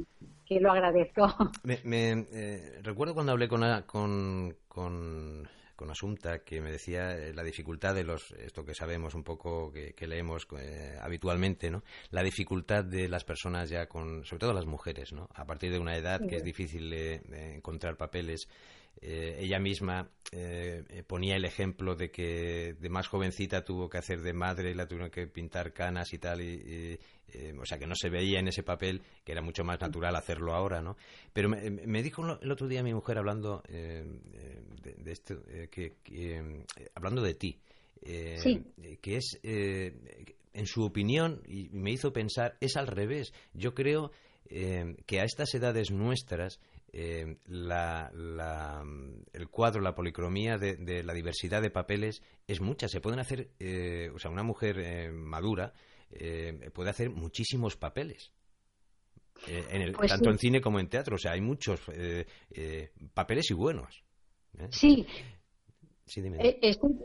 que 0.47 0.59
lo 0.61 0.71
agradezco. 0.71 1.27
Me, 1.63 1.81
eh, 2.31 2.79
recuerdo 2.81 3.13
cuando 3.13 3.33
hablé 3.33 3.49
con, 3.49 3.61
con, 3.85 4.55
con, 4.67 5.49
con 5.77 5.89
Asunta 5.91 6.39
que 6.39 6.59
me 6.59 6.71
decía 6.71 7.15
eh, 7.15 7.33
la 7.33 7.43
dificultad 7.43 7.95
de 7.95 8.03
los, 8.03 8.31
esto 8.31 8.65
que 8.65 8.73
sabemos 8.73 9.15
un 9.15 9.23
poco, 9.23 9.71
que, 9.71 10.07
leemos 10.07 10.45
eh, 10.59 10.97
habitualmente, 10.99 11.69
¿no? 11.69 11.83
La 12.09 12.23
dificultad 12.23 12.83
de 12.83 13.07
las 13.07 13.23
personas 13.23 13.69
ya 13.69 13.87
con, 13.87 14.25
sobre 14.25 14.39
todo 14.39 14.53
las 14.53 14.65
mujeres, 14.65 15.13
¿no? 15.13 15.29
A 15.35 15.45
partir 15.45 15.71
de 15.71 15.79
una 15.79 15.95
edad 15.95 16.19
que 16.27 16.37
es 16.37 16.43
difícil 16.43 16.91
encontrar 16.93 17.95
papeles 17.95 18.49
eh, 18.99 19.37
ella 19.39 19.59
misma 19.59 20.09
eh, 20.31 20.83
eh, 20.89 21.03
ponía 21.03 21.35
el 21.35 21.45
ejemplo 21.45 21.95
de 21.95 22.09
que 22.09 22.75
de 22.79 22.89
más 22.89 23.07
jovencita 23.07 23.63
tuvo 23.63 23.89
que 23.89 23.99
hacer 23.99 24.21
de 24.21 24.33
madre 24.33 24.71
y 24.71 24.73
la 24.73 24.87
tuvieron 24.87 25.11
que 25.11 25.27
pintar 25.27 25.71
canas 25.71 26.13
y 26.13 26.17
tal, 26.17 26.41
y, 26.41 26.97
o 27.59 27.65
sea 27.65 27.77
que 27.77 27.85
no 27.85 27.93
se 27.95 28.09
veía 28.09 28.39
en 28.39 28.47
ese 28.47 28.63
papel, 28.63 29.01
que 29.23 29.33
era 29.33 29.41
mucho 29.41 29.63
más 29.63 29.79
natural 29.79 30.15
hacerlo 30.15 30.53
ahora, 30.53 30.81
¿no? 30.81 30.97
Pero 31.31 31.49
me, 31.49 32.01
dijo 32.01 32.23
el 32.41 32.51
otro 32.51 32.67
día 32.67 32.81
mi 32.81 32.93
mujer 32.93 33.17
hablando 33.17 33.61
de, 33.67 35.11
esto, 35.11 35.35
que, 35.69 36.65
hablando 36.95 37.21
de 37.21 37.35
ti, 37.35 37.59
que 38.01 39.17
es, 39.17 39.39
en 39.43 40.65
su 40.65 40.83
opinión, 40.83 41.43
y 41.45 41.69
me 41.69 41.91
hizo 41.91 42.11
pensar, 42.11 42.57
es 42.61 42.75
al 42.77 42.87
revés. 42.87 43.33
Yo 43.53 43.75
creo 43.75 44.11
que 44.49 45.19
a 45.19 45.23
estas 45.23 45.53
edades 45.53 45.91
nuestras 45.91 46.59
eh, 46.99 47.37
la, 47.45 48.11
el 49.31 49.49
cuadro, 49.49 49.81
la 49.81 49.93
policromía 49.93 50.57
de, 50.57 51.03
la 51.03 51.13
diversidad 51.13 51.61
de 51.61 51.69
papeles 51.69 52.23
es 52.47 52.59
mucha. 52.59 52.87
Se 52.87 53.01
pueden 53.01 53.19
hacer, 53.19 53.51
eh, 53.59 54.09
o 54.15 54.17
sea, 54.17 54.31
una 54.31 54.41
mujer 54.41 54.79
eh, 54.79 55.11
madura 55.11 55.73
puede 56.73 56.89
hacer 56.89 57.11
muchísimos 57.11 57.77
papeles. 57.77 58.31
En 59.45 59.93
pues 59.93 60.09
tanto 60.09 60.31
en 60.31 60.39
cine 60.39 60.59
como 60.59 60.79
en 60.79 60.89
teatro, 60.89 61.17
o 61.17 61.19
sea, 61.19 61.33
hay 61.33 61.41
muchos 61.41 61.81
papeles 63.13 63.51
y 63.51 63.53
buenos. 63.53 64.03
Sí, 64.71 65.05
eh, 66.15 66.59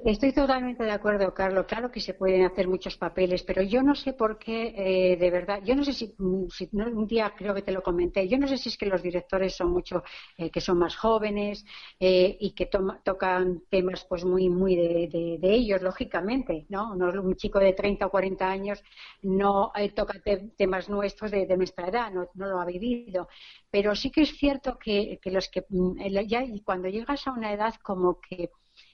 estoy, 0.05 0.33
totalmente 0.33 0.85
de 0.85 0.93
acuerdo, 0.93 1.35
Carlos. 1.35 1.67
Claro 1.67 1.91
que 1.91 2.01
se 2.01 2.15
pueden 2.15 2.45
hacer 2.45 2.69
muchos 2.69 2.97
papeles, 2.97 3.43
pero 3.43 3.61
yo 3.61 3.83
no 3.83 3.97
sé 3.97 4.13
por 4.13 4.39
qué, 4.39 4.75
eh, 4.77 5.17
de 5.17 5.31
verdad, 5.31 5.61
yo 5.65 5.75
no 5.75 5.83
sé 5.83 5.93
si, 5.93 6.15
un 6.19 7.07
día 7.09 7.35
creo 7.37 7.53
que 7.53 7.63
te 7.63 7.73
lo 7.73 7.83
comenté, 7.83 8.29
yo 8.29 8.39
no 8.39 8.47
sé 8.47 8.57
si 8.57 8.69
es 8.69 8.77
que 8.77 8.87
los 8.87 9.03
directores 9.03 9.57
son 9.57 9.73
mucho, 9.73 10.05
eh, 10.39 10.51
que 10.51 10.61
son 10.61 10.79
más 10.79 10.95
jóvenes 10.97 11.65
y 11.99 12.53
que 12.53 12.67
tocan 12.67 13.63
temas 13.69 14.05
pues 14.09 14.25
muy, 14.25 14.49
muy 14.49 14.77
de, 14.77 15.39
ellos, 15.43 15.83
lógicamente, 15.83 16.67
¿no? 16.69 16.93
Un 16.93 17.35
chico 17.37 17.59
de 17.59 17.73
30 17.73 18.07
o 18.07 18.11
40 18.11 18.49
años 18.49 18.83
no 19.23 19.73
toca 19.95 20.15
temas 20.57 20.89
nuestros 20.89 21.31
de, 21.31 21.57
nuestra 21.57 21.89
edad, 21.89 22.13
no, 22.13 22.29
lo 22.35 22.61
ha 22.61 22.65
vivido. 22.65 23.29
Pero 23.71 23.95
sí 23.97 24.11
que 24.11 24.23
es 24.23 24.37
cierto 24.37 24.79
que, 24.79 25.19
que 25.21 25.31
los 25.31 25.49
que, 25.49 25.65
mm, 25.69 25.97
ya 26.27 26.45
cuando 26.65 26.89
llegas 26.89 27.27
a 27.27 27.33
una 27.33 27.53
edad 27.53 27.75
como 27.83 28.21
que 28.21 28.51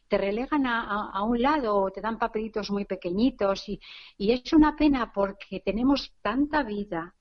te 0.08 0.18
relegan 0.18 0.66
a, 0.66 1.22
un 1.22 1.40
lado 1.40 1.76
o 1.76 1.90
te 1.90 2.00
dan 2.00 2.18
papelitos 2.18 2.70
muy 2.70 2.84
pequeñitos 2.84 3.68
y, 3.68 3.80
es 4.18 4.52
una 4.52 4.74
pena 4.76 5.12
porque 5.12 5.60
tenemos 5.60 6.12
tanta 6.22 6.62
vida 6.62 7.14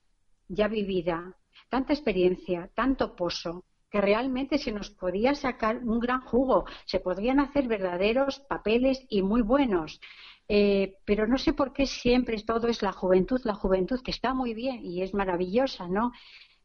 ya 0.48 0.68
vivida, 0.68 1.36
tanta 1.68 1.92
experiencia, 1.92 2.70
tanto 2.74 3.14
pozo, 3.14 3.64
que 3.90 4.00
realmente 4.00 4.58
se 4.58 4.72
nos 4.72 4.90
podía 4.90 5.34
sacar 5.34 5.78
un 5.78 5.98
gran 6.00 6.20
jugo, 6.22 6.66
se 6.86 7.00
podrían 7.00 7.40
hacer 7.40 7.68
verdaderos 7.68 8.40
papeles 8.40 9.04
y 9.08 9.22
muy 9.22 9.42
buenos. 9.42 10.00
Eh, 10.50 10.96
pero 11.04 11.26
no 11.26 11.36
sé 11.36 11.52
por 11.52 11.74
qué 11.74 11.86
siempre 11.86 12.42
todo 12.42 12.68
es 12.68 12.80
la 12.82 12.92
juventud, 12.92 13.40
la 13.44 13.54
juventud, 13.54 14.00
que 14.02 14.10
está 14.10 14.32
muy 14.32 14.54
bien 14.54 14.80
y 14.82 15.02
es 15.02 15.12
maravillosa, 15.12 15.88
¿no? 15.88 16.12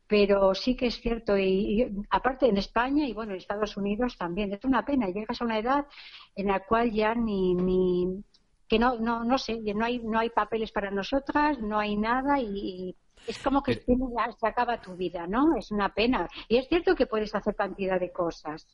Pero 0.07 0.53
sí 0.53 0.75
que 0.75 0.87
es 0.87 0.99
cierto 0.99 1.37
y, 1.37 1.91
aparte 2.09 2.47
en 2.47 2.57
España 2.57 3.07
y 3.07 3.13
bueno 3.13 3.31
en 3.31 3.37
Estados 3.37 3.77
Unidos 3.77 4.17
también 4.17 4.53
es 4.53 4.63
una 4.63 4.83
pena 4.85 5.09
llegas 5.09 5.41
a 5.41 5.45
una 5.45 5.59
edad 5.59 5.85
en 6.35 6.47
la 6.47 6.59
cual 6.61 6.91
ya 6.91 7.15
ni, 7.15 7.55
ni 7.55 8.23
que 8.67 8.79
no 8.79 8.99
no 8.99 9.23
no 9.23 9.37
sé 9.37 9.61
no 9.73 9.85
hay 9.85 9.99
no 9.99 10.19
hay 10.19 10.29
papeles 10.29 10.71
para 10.71 10.91
nosotras 10.91 11.59
no 11.59 11.79
hay 11.79 11.95
nada 11.95 12.39
y, 12.39 12.95
es 13.27 13.39
como 13.39 13.63
que 13.63 13.75
se 13.75 14.47
acaba 14.47 14.81
tu 14.81 14.95
vida 14.95 15.25
no 15.27 15.55
es 15.55 15.71
una 15.71 15.93
pena. 15.93 16.27
Y 16.49 16.57
es 16.57 16.67
cierto 16.67 16.93
que 16.93 17.07
puedes 17.07 17.33
hacer 17.33 17.55
cantidad 17.55 17.97
de 17.97 18.11
cosas 18.11 18.67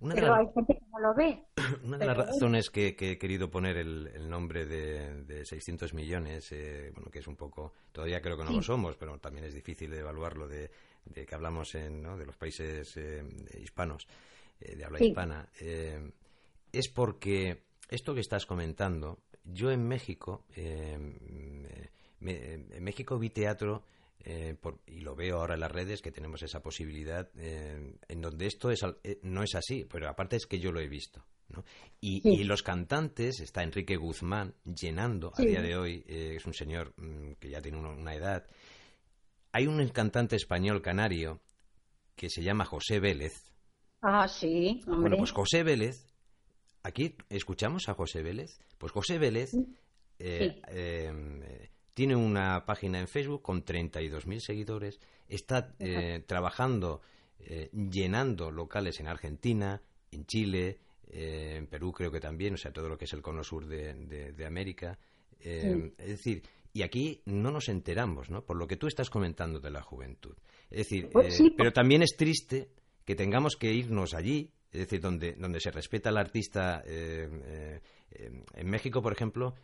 una 0.00 0.14
pero 0.14 0.34
hay 0.34 0.46
gente 0.54 0.74
que 0.74 0.86
no 0.92 1.00
lo 1.00 1.14
ve. 1.14 1.42
Una 1.84 1.98
de 1.98 2.06
las 2.06 2.16
razones 2.16 2.70
que, 2.70 2.96
he 2.98 3.18
querido 3.18 3.50
poner 3.50 3.76
el, 3.76 4.28
nombre 4.28 4.66
de, 4.66 5.44
600 5.44 5.92
millones, 5.94 6.52
eh, 6.52 6.90
bueno, 6.94 7.10
que 7.10 7.18
es 7.18 7.26
un 7.26 7.36
poco, 7.36 7.72
todavía 7.92 8.20
creo 8.20 8.36
que 8.36 8.44
no 8.44 8.52
lo 8.52 8.62
somos, 8.62 8.96
pero 8.96 9.18
también 9.18 9.44
es 9.44 9.54
difícil 9.54 9.90
de 9.90 9.98
evaluarlo 9.98 10.46
de, 10.46 10.70
que 11.12 11.34
hablamos 11.34 11.74
en, 11.74 12.02
de 12.02 12.26
los 12.26 12.36
países 12.36 12.96
eh, 12.96 13.24
hispanos, 13.60 14.06
eh, 14.60 14.76
de 14.76 14.84
habla 14.84 15.02
hispana, 15.02 15.48
es 16.70 16.88
porque 16.88 17.64
esto 17.88 18.14
que 18.14 18.20
estás 18.20 18.46
comentando, 18.46 19.18
yo 19.44 19.70
en 19.70 19.86
México, 19.86 20.44
en 20.54 21.64
México 22.80 23.18
vi 23.18 23.30
teatro 23.30 23.82
eh, 24.24 24.56
y 24.86 25.00
lo 25.00 25.14
veo 25.14 25.38
ahora 25.38 25.54
en 25.54 25.60
las 25.60 25.70
redes 25.70 26.02
que 26.02 26.10
tenemos 26.10 26.42
esa 26.42 26.60
posibilidad 26.60 27.30
eh, 27.36 27.94
en 28.08 28.20
donde 28.20 28.46
esto 28.46 28.70
es, 28.70 28.84
eh, 29.04 29.18
no 29.22 29.42
es 29.42 29.54
así, 29.54 29.86
pero 29.90 30.08
aparte 30.08 30.36
es 30.36 30.46
que 30.46 30.58
yo 30.58 30.72
lo 30.72 30.80
he 30.80 30.88
visto. 30.88 31.24
Y, 32.00 32.44
los 32.44 32.62
cantantes, 32.62 33.40
está 33.40 33.62
Enrique 33.62 33.96
Guzmán 33.96 34.54
llenando 34.64 35.32
a 35.34 35.40
día 35.40 35.62
de 35.62 35.76
hoy, 35.78 36.04
es 36.06 36.44
un 36.44 36.52
señor 36.52 36.92
mm, 36.98 37.36
que 37.40 37.48
ya 37.48 37.62
tiene 37.62 37.78
una, 37.78 38.14
edad. 38.14 38.46
Hay 39.52 39.66
un 39.66 39.88
cantante 39.88 40.36
español 40.36 40.82
canario 40.82 41.40
que 42.14 42.28
se 42.28 42.42
llama 42.42 42.66
José 42.66 43.00
Vélez. 43.00 43.32
Ah, 44.02 44.28
sí, 44.28 44.82
Bueno, 44.86 45.16
pues 45.16 45.32
José 45.32 45.62
Vélez, 45.62 46.04
aquí 46.82 47.16
escuchamos 47.30 47.88
a 47.88 47.94
José 47.94 48.22
Vélez, 48.22 48.60
pues 48.76 48.92
José 48.92 49.18
Vélez 49.18 49.52
tiene 51.98 52.14
una 52.14 52.64
página 52.64 53.00
en 53.00 53.08
Facebook 53.08 53.42
con 53.42 53.64
32.000 53.64 54.38
seguidores, 54.38 55.00
está 55.26 55.74
eh, 55.80 56.22
trabajando, 56.28 57.00
eh, 57.40 57.70
llenando 57.72 58.52
locales 58.52 59.00
en 59.00 59.08
Argentina, 59.08 59.82
en 60.12 60.24
Chile, 60.24 60.78
eh, 61.08 61.56
en 61.56 61.66
Perú 61.66 61.90
creo 61.90 62.12
que 62.12 62.20
también, 62.20 62.54
o 62.54 62.56
sea, 62.56 62.72
todo 62.72 62.88
lo 62.88 62.96
que 62.96 63.06
es 63.06 63.12
el 63.14 63.20
cono 63.20 63.42
sur 63.42 63.66
de, 63.66 64.46
América. 64.46 64.96
Es 65.40 65.96
decir, 65.98 66.44
y 66.72 66.82
aquí 66.82 67.20
no 67.24 67.50
nos 67.50 67.68
enteramos, 67.68 68.30
¿no? 68.30 68.44
Por 68.44 68.58
lo 68.58 68.68
que 68.68 68.76
tú 68.76 68.86
estás 68.86 69.10
comentando 69.10 69.58
de 69.58 69.72
la 69.72 69.82
juventud. 69.82 70.36
Es 70.70 70.78
decir, 70.88 71.08
pues 71.10 71.42
pero 71.56 71.72
también 71.72 72.02
es 72.02 72.16
triste 72.16 72.68
que 73.04 73.16
tengamos 73.16 73.56
que 73.56 73.72
irnos 73.72 74.14
allí, 74.14 74.52
es 74.70 74.82
decir, 74.82 75.00
donde, 75.00 75.32
donde 75.32 75.58
se 75.58 75.72
respeta 75.72 76.10
al 76.10 76.18
artista. 76.18 76.80
en 76.86 77.80
México, 78.70 79.02
por 79.02 79.12
ejemplo, 79.12 79.56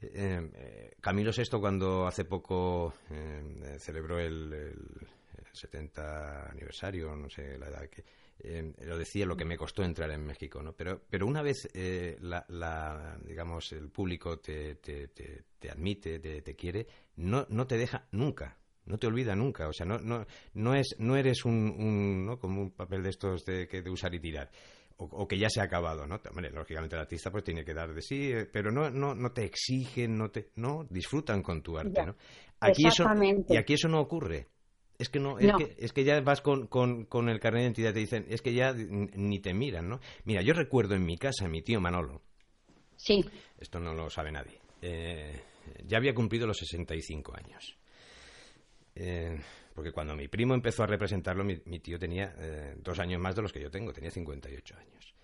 eh, 0.00 0.50
eh, 0.54 0.90
Camilo 1.00 1.32
VI 1.36 1.58
cuando 1.58 2.06
hace 2.06 2.24
poco 2.24 2.94
eh, 3.10 3.76
celebró 3.78 4.18
el, 4.18 5.06
70 5.52 6.50
aniversario, 6.50 7.16
no 7.16 7.28
sé 7.28 7.58
la 7.58 7.68
edad 7.68 7.88
que 7.88 8.04
lo 8.84 8.96
decía 8.96 9.26
lo 9.26 9.36
que 9.36 9.44
me 9.44 9.56
costó 9.56 9.82
entrar 9.82 10.12
en 10.12 10.24
México, 10.24 10.62
¿no? 10.62 10.72
Pero 10.72 11.02
pero 11.10 11.26
una 11.26 11.42
vez 11.42 11.68
la, 12.20 13.18
digamos 13.24 13.72
el 13.72 13.88
público 13.90 14.38
te, 14.38 14.76
te, 14.76 15.08
te, 15.08 15.70
admite, 15.70 16.20
te, 16.20 16.54
quiere, 16.54 16.86
no 17.16 17.46
no 17.48 17.66
te 17.66 17.76
deja 17.76 18.06
nunca. 18.12 18.56
No 18.86 18.96
te 18.96 19.06
olvida 19.06 19.36
nunca, 19.36 19.68
o 19.68 19.72
sea, 19.74 19.84
no, 19.84 19.98
no, 19.98 20.26
no, 20.54 20.74
es, 20.74 20.96
no 20.98 21.14
eres 21.16 21.44
un, 21.44 21.74
un 21.78 22.24
¿no? 22.24 22.38
como 22.38 22.62
un 22.62 22.70
papel 22.70 23.02
de 23.02 23.10
estos 23.10 23.44
de, 23.44 23.66
de 23.66 23.90
usar 23.90 24.14
y 24.14 24.20
tirar 24.20 24.50
o, 24.98 25.28
que 25.28 25.38
ya 25.38 25.48
se 25.48 25.60
ha 25.60 25.64
acabado, 25.64 26.06
¿no? 26.06 26.20
lógicamente 26.52 26.96
el 26.96 27.02
artista 27.02 27.30
pues 27.30 27.44
tiene 27.44 27.64
que 27.64 27.72
dar 27.72 27.94
de 27.94 28.02
sí, 28.02 28.32
eh, 28.32 28.46
pero 28.52 28.72
no, 28.72 28.90
no, 28.90 29.14
no 29.14 29.30
te 29.30 29.44
exigen, 29.44 30.18
no 30.18 30.30
te, 30.30 30.50
no 30.56 30.86
disfrutan 30.90 31.42
con 31.42 31.62
tu 31.62 31.78
arte, 31.78 32.04
¿no? 32.04 32.16
Aquí 32.60 32.86
eso, 32.86 33.04
y 33.48 33.56
aquí 33.56 33.74
eso 33.74 33.88
no 33.88 34.00
ocurre. 34.00 34.48
Es 34.98 35.08
que 35.08 35.20
no, 35.20 35.38
es, 35.38 35.52
Que, 35.56 35.76
es 35.78 35.92
que 35.92 36.02
ya 36.02 36.20
vas 36.20 36.40
con, 36.40 36.66
con, 36.66 37.04
con 37.04 37.28
el 37.28 37.38
carnet 37.38 37.60
de 37.60 37.66
identidad, 37.66 37.92
te 37.92 38.00
dicen, 38.00 38.26
es 38.28 38.42
que 38.42 38.52
ya 38.52 38.74
ni 38.74 39.38
te 39.38 39.54
miran, 39.54 39.88
¿no? 39.88 40.00
Mira, 40.24 40.42
yo 40.42 40.52
recuerdo 40.54 40.96
en 40.96 41.04
mi 41.04 41.16
casa 41.16 41.46
mi 41.46 41.62
tío 41.62 41.80
Manolo. 41.80 42.20
Sí. 42.96 43.24
Esto 43.60 43.78
no 43.78 43.94
lo 43.94 44.10
sabe 44.10 44.32
nadie. 44.32 44.58
Eh, 44.82 45.40
ya 45.84 45.98
había 45.98 46.14
cumplido 46.14 46.48
los 46.48 46.58
65 46.58 47.32
años. 47.36 47.78
Eh, 49.00 49.40
porque 49.74 49.92
cuando 49.92 50.16
mi 50.16 50.26
primo 50.26 50.54
empezó 50.54 50.82
a 50.82 50.86
representarlo, 50.86 51.44
mi, 51.44 51.78
tío 51.78 51.98
tenía 52.00 52.34
eh, 52.36 52.74
dos 52.82 52.98
años 52.98 53.20
más 53.20 53.36
de 53.36 53.42
los 53.42 53.52
que 53.52 53.60
yo 53.60 53.70
tengo, 53.70 53.92
tenía 53.92 54.10
58 54.10 54.76
años. 54.76 55.14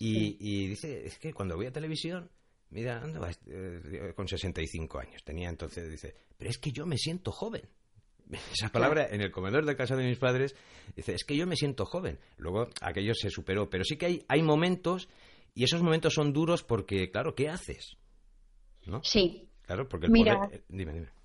Y, 0.00 0.68
dice, 0.68 1.06
es 1.06 1.18
que 1.18 1.34
cuando 1.34 1.56
voy 1.56 1.66
a 1.66 1.72
televisión, 1.72 2.30
mira, 2.70 3.02
anda, 3.02 3.28
eh, 3.46 4.12
con 4.14 4.28
65 4.28 4.98
años, 5.00 5.24
tenía 5.24 5.50
entonces, 5.50 5.90
dice, 5.90 6.14
pero 6.38 6.50
es 6.50 6.56
que 6.56 6.70
yo 6.70 6.86
me 6.86 6.96
siento 6.96 7.32
joven. 7.32 7.68
Esa 8.52 8.70
palabra 8.70 9.08
en 9.10 9.20
el 9.20 9.30
comedor 9.30 9.66
de 9.66 9.76
casa 9.76 9.96
de 9.96 10.06
mis 10.06 10.18
padres, 10.18 10.54
dice, 10.96 11.14
es 11.14 11.24
que 11.24 11.36
yo 11.36 11.46
me 11.46 11.56
siento 11.56 11.84
joven. 11.84 12.18
Luego 12.38 12.68
aquello 12.80 13.12
se 13.14 13.28
superó, 13.28 13.68
pero 13.68 13.84
sí 13.84 13.96
que 13.96 14.06
hay, 14.06 14.24
hay 14.28 14.42
momentos, 14.42 15.08
y 15.54 15.64
esos 15.64 15.82
momentos 15.82 16.14
son 16.14 16.32
duros 16.32 16.62
porque, 16.62 17.10
claro, 17.10 17.34
¿qué 17.34 17.48
haces? 17.50 17.98
¿No? 18.86 19.02
Sí. 19.02 19.50
Claro, 19.62 19.86
porque 19.86 20.06
el 20.06 20.12
Poder... 20.12 20.38
Eh, 20.52 20.62
dime, 20.68 20.94
dime. 20.94 21.17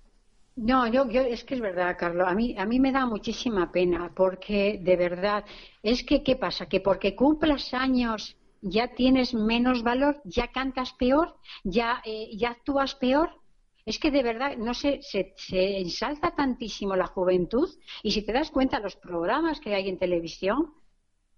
No, 0.56 0.86
yo, 0.86 1.08
yo, 1.10 1.22
es 1.22 1.42
que 1.44 1.54
es 1.54 1.60
verdad, 1.60 1.96
Carlos. 1.98 2.26
A 2.28 2.34
mí, 2.34 2.54
a 2.58 2.64
mí 2.64 2.78
me 2.78 2.92
da 2.92 3.06
muchísima 3.06 3.72
pena 3.72 4.12
porque 4.14 4.78
de 4.80 4.96
verdad 4.96 5.44
es 5.82 6.04
que, 6.04 6.22
¿qué 6.22 6.36
pasa? 6.36 6.66
Que 6.68 6.80
porque 6.80 7.16
cumplas 7.16 7.74
años 7.74 8.36
ya 8.60 8.88
tienes 8.94 9.34
menos 9.34 9.82
valor, 9.82 10.20
ya 10.24 10.48
cantas 10.52 10.92
peor, 10.92 11.36
ya, 11.64 12.00
eh, 12.04 12.30
ya 12.36 12.50
actúas 12.50 12.94
peor. 12.94 13.30
Es 13.84 13.98
que 13.98 14.10
de 14.12 14.22
verdad 14.22 14.56
no 14.56 14.74
se, 14.74 15.02
se, 15.02 15.34
se 15.36 15.78
ensalza 15.78 16.34
tantísimo 16.34 16.94
la 16.96 17.06
juventud 17.08 17.68
y 18.02 18.12
si 18.12 18.22
te 18.22 18.32
das 18.32 18.50
cuenta 18.50 18.78
los 18.80 18.96
programas 18.96 19.60
que 19.60 19.74
hay 19.74 19.88
en 19.88 19.98
televisión, 19.98 20.72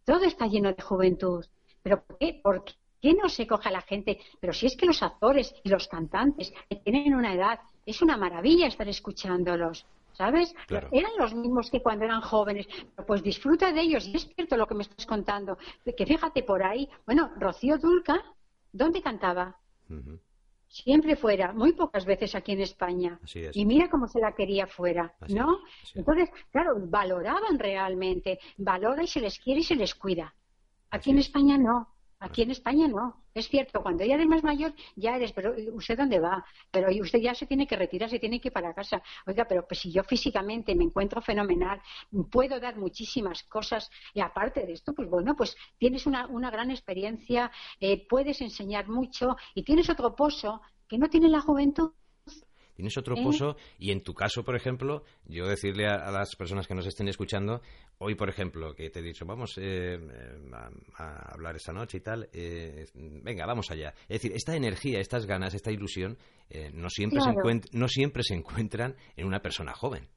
todo 0.04 0.24
está 0.24 0.46
lleno 0.46 0.72
de 0.72 0.82
juventud. 0.82 1.44
¿Pero 1.82 2.02
por 2.04 2.18
qué? 2.18 2.40
¿Por 2.42 2.64
qué 3.00 3.14
no 3.14 3.28
se 3.28 3.46
coge 3.46 3.68
a 3.68 3.72
la 3.72 3.80
gente? 3.82 4.18
Pero 4.40 4.52
si 4.52 4.66
es 4.66 4.76
que 4.76 4.86
los 4.86 5.02
actores 5.02 5.54
y 5.64 5.68
los 5.68 5.88
cantantes 5.88 6.52
que 6.68 6.76
tienen 6.76 7.14
una 7.14 7.34
edad, 7.34 7.60
es 7.86 8.02
una 8.02 8.16
maravilla 8.16 8.66
estar 8.66 8.88
escuchándolos. 8.88 9.86
¿Sabes? 10.12 10.54
Eran 10.70 11.12
los 11.18 11.34
mismos 11.34 11.70
que 11.70 11.82
cuando 11.82 12.06
eran 12.06 12.22
jóvenes. 12.22 12.66
Pues 13.06 13.22
disfruta 13.22 13.70
de 13.70 13.82
ellos. 13.82 14.06
Y 14.06 14.16
es 14.16 14.26
cierto 14.34 14.56
lo 14.56 14.66
que 14.66 14.74
me 14.74 14.82
estás 14.82 15.04
contando. 15.04 15.58
Que 15.84 16.06
fíjate 16.06 16.42
por 16.42 16.62
ahí. 16.62 16.88
Bueno, 17.04 17.32
Rocío 17.36 17.76
Dulca, 17.76 18.24
¿dónde 18.72 19.02
cantaba? 19.02 19.56
Siempre 20.68 21.16
fuera, 21.16 21.52
muy 21.52 21.74
pocas 21.74 22.04
veces 22.06 22.34
aquí 22.34 22.52
en 22.52 22.62
España. 22.62 23.20
Y 23.52 23.66
mira 23.66 23.88
cómo 23.90 24.08
se 24.08 24.18
la 24.18 24.32
quería 24.34 24.66
fuera, 24.66 25.14
¿no? 25.28 25.58
Entonces, 25.94 26.30
claro, 26.50 26.76
valoraban 26.78 27.58
realmente. 27.58 28.38
Valora 28.56 29.02
y 29.02 29.06
se 29.06 29.20
les 29.20 29.38
quiere 29.38 29.60
y 29.60 29.64
se 29.64 29.76
les 29.76 29.94
cuida. 29.94 30.34
Aquí 30.90 31.10
en 31.10 31.18
España 31.18 31.58
no. 31.58 31.88
Aquí 32.18 32.42
en 32.42 32.50
España 32.50 32.88
no. 32.88 33.24
Es 33.34 33.48
cierto, 33.48 33.82
cuando 33.82 34.02
ya 34.04 34.14
eres 34.14 34.26
más 34.26 34.42
mayor, 34.42 34.72
ya 34.94 35.16
eres, 35.16 35.32
pero 35.32 35.54
¿usted 35.74 35.98
dónde 35.98 36.18
va? 36.18 36.44
Pero 36.70 36.88
usted 37.02 37.18
ya 37.18 37.34
se 37.34 37.46
tiene 37.46 37.66
que 37.66 37.76
retirar, 37.76 38.08
se 38.08 38.18
tiene 38.18 38.40
que 38.40 38.48
ir 38.48 38.52
para 38.52 38.72
casa. 38.72 39.02
Oiga, 39.26 39.44
pero 39.46 39.66
pues 39.66 39.80
si 39.80 39.92
yo 39.92 40.02
físicamente 40.02 40.74
me 40.74 40.84
encuentro 40.84 41.20
fenomenal, 41.20 41.80
puedo 42.30 42.58
dar 42.58 42.76
muchísimas 42.76 43.42
cosas 43.44 43.90
y 44.14 44.20
aparte 44.20 44.64
de 44.64 44.72
esto, 44.72 44.94
pues 44.94 45.08
bueno, 45.10 45.36
pues 45.36 45.56
tienes 45.78 46.06
una, 46.06 46.26
una 46.26 46.50
gran 46.50 46.70
experiencia, 46.70 47.50
eh, 47.80 48.06
puedes 48.08 48.40
enseñar 48.40 48.88
mucho 48.88 49.36
y 49.54 49.62
tienes 49.62 49.90
otro 49.90 50.16
pozo 50.16 50.62
que 50.88 50.98
no 50.98 51.10
tiene 51.10 51.28
la 51.28 51.42
juventud 51.42 51.92
Tienes 52.76 52.96
otro 52.98 53.16
pozo 53.16 53.56
y 53.78 53.90
en 53.90 54.02
tu 54.02 54.12
caso, 54.12 54.44
por 54.44 54.54
ejemplo, 54.54 55.02
yo 55.24 55.46
decirle 55.46 55.86
a, 55.86 56.10
las 56.10 56.36
personas 56.36 56.66
que 56.66 56.74
nos 56.74 56.86
estén 56.86 57.08
escuchando, 57.08 57.62
hoy, 57.98 58.14
por 58.14 58.28
ejemplo, 58.28 58.74
que 58.74 58.90
te 58.90 59.00
he 59.00 59.02
dicho, 59.02 59.24
vamos 59.24 59.56
eh, 59.56 59.94
eh, 59.94 60.50
a, 60.98 61.32
hablar 61.32 61.56
esta 61.56 61.72
noche 61.72 61.96
y 61.96 62.00
tal, 62.02 62.28
eh, 62.34 62.84
venga, 62.94 63.46
vamos 63.46 63.70
allá. 63.70 63.94
Es 64.02 64.20
decir, 64.20 64.32
esta 64.34 64.54
energía, 64.54 65.00
estas 65.00 65.24
ganas, 65.24 65.54
esta 65.54 65.72
ilusión, 65.72 66.18
no, 66.74 66.90
siempre 66.90 67.20
se 67.22 67.32
no 67.72 67.88
siempre 67.88 68.22
se 68.22 68.34
encuentran 68.34 68.94
en 69.16 69.26
una 69.26 69.40
persona 69.40 69.72
joven. 69.72 70.08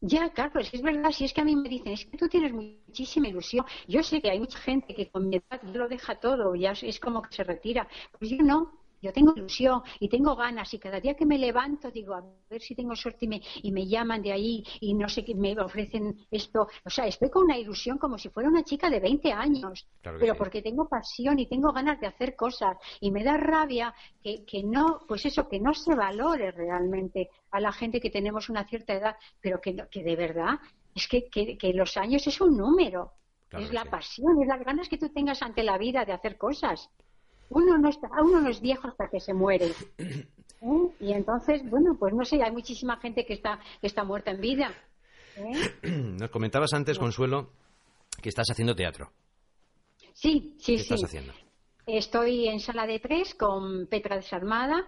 Ya, 0.00 0.30
Carlos, 0.30 0.68
es 0.72 0.82
verdad, 0.82 1.10
si 1.10 1.24
es 1.24 1.32
que 1.32 1.40
a 1.40 1.44
mí 1.44 1.54
me 1.54 1.68
dicen, 1.68 1.92
es 1.92 2.04
que 2.06 2.16
tú 2.16 2.28
tienes 2.28 2.52
muchísima 2.52 3.28
ilusión. 3.28 3.64
Yo 3.86 4.02
sé 4.02 4.20
que 4.20 4.30
hay 4.30 4.38
mucha 4.38 4.58
gente 4.58 4.94
que 4.94 5.08
con 5.08 5.28
mi 5.28 5.36
edad 5.36 5.62
lo 5.62 5.88
deja 5.88 6.18
todo, 6.18 6.54
ya 6.54 6.72
es 6.72 6.98
como 6.98 7.22
que 7.22 7.34
se 7.34 7.44
retira. 7.44 7.88
Pues 8.18 8.30
yo 8.30 8.38
no, 8.42 8.83
yo 9.04 9.12
tengo 9.12 9.34
ilusión 9.36 9.82
y 10.00 10.08
tengo 10.08 10.34
ganas 10.34 10.72
y 10.72 10.78
cada 10.78 10.98
día 10.98 11.14
que 11.14 11.26
me 11.26 11.36
levanto 11.36 11.90
digo, 11.90 12.14
a 12.14 12.24
ver 12.48 12.62
si 12.62 12.74
tengo 12.74 12.96
suerte 12.96 13.26
y 13.26 13.28
me, 13.28 13.42
y 13.62 13.70
me 13.70 13.86
llaman 13.86 14.22
de 14.22 14.32
ahí 14.32 14.64
y 14.80 14.94
no 14.94 15.08
sé 15.10 15.22
qué, 15.24 15.34
me 15.34 15.58
ofrecen 15.60 16.26
esto. 16.30 16.68
O 16.84 16.90
sea, 16.90 17.06
estoy 17.06 17.28
con 17.28 17.44
una 17.44 17.58
ilusión 17.58 17.98
como 17.98 18.16
si 18.16 18.30
fuera 18.30 18.48
una 18.48 18.64
chica 18.64 18.88
de 18.88 19.00
20 19.00 19.32
años, 19.32 19.86
pero 20.02 20.34
porque 20.36 20.62
tengo 20.62 20.88
pasión 20.88 21.38
y 21.38 21.46
tengo 21.46 21.70
ganas 21.72 22.00
de 22.00 22.06
hacer 22.06 22.34
cosas 22.34 22.78
y 23.00 23.10
me 23.10 23.22
da 23.22 23.36
rabia 23.36 23.94
que, 24.22 24.44
que 24.46 24.62
no, 24.62 25.00
pues 25.06 25.26
eso, 25.26 25.48
que 25.48 25.60
no 25.60 25.74
se 25.74 25.94
valore 25.94 26.50
realmente 26.50 27.28
a 27.50 27.60
la 27.60 27.72
gente 27.72 28.00
que 28.00 28.10
tenemos 28.10 28.48
una 28.48 28.64
cierta 28.64 28.94
edad, 28.94 29.16
pero 29.40 29.60
que, 29.60 29.76
que 29.90 30.02
de 30.02 30.16
verdad 30.16 30.58
es 30.94 31.06
que, 31.08 31.28
que, 31.28 31.72
los 31.74 31.96
años 31.98 32.26
es 32.26 32.40
un 32.40 32.56
número. 32.56 33.12
es 33.50 33.70
la 33.72 33.84
pasión, 33.84 34.40
es 34.40 34.48
las 34.48 34.64
ganas 34.64 34.88
que 34.88 34.96
tú 34.96 35.10
tengas 35.10 35.42
ante 35.42 35.62
la 35.62 35.76
vida 35.76 36.04
de 36.04 36.12
hacer 36.12 36.38
cosas 36.38 36.90
uno 37.54 37.78
no 37.78 37.88
está, 37.88 38.08
uno 38.22 38.40
no 38.40 38.48
es 38.48 38.60
viejo 38.60 38.88
hasta 38.88 39.08
que 39.08 39.20
se 39.20 39.32
muere. 39.32 39.72
¿eh? 39.98 40.88
Y 41.00 41.12
entonces, 41.12 41.62
bueno, 41.68 41.96
pues 41.98 42.12
no 42.14 42.24
sé, 42.24 42.42
hay 42.42 42.52
muchísima 42.52 42.96
gente 42.98 43.24
que 43.24 43.34
está, 43.34 43.60
que 43.80 43.86
está 43.86 44.04
muerta 44.04 44.30
en 44.30 44.40
vida. 44.40 44.74
¿eh? 45.36 45.52
Nos 46.18 46.30
comentabas 46.30 46.72
antes, 46.74 46.98
Consuelo, 46.98 47.50
que 48.20 48.28
estás 48.28 48.46
haciendo 48.50 48.74
teatro. 48.74 49.10
Sí, 50.12 50.54
sí, 50.58 50.76
¿Qué 50.76 50.82
sí. 50.82 50.94
estás 50.94 51.04
haciendo? 51.04 51.32
Estoy 51.86 52.48
en 52.48 52.60
sala 52.60 52.86
de 52.86 52.98
tres 52.98 53.34
con 53.34 53.86
Petra 53.86 54.16
Desarmada. 54.16 54.86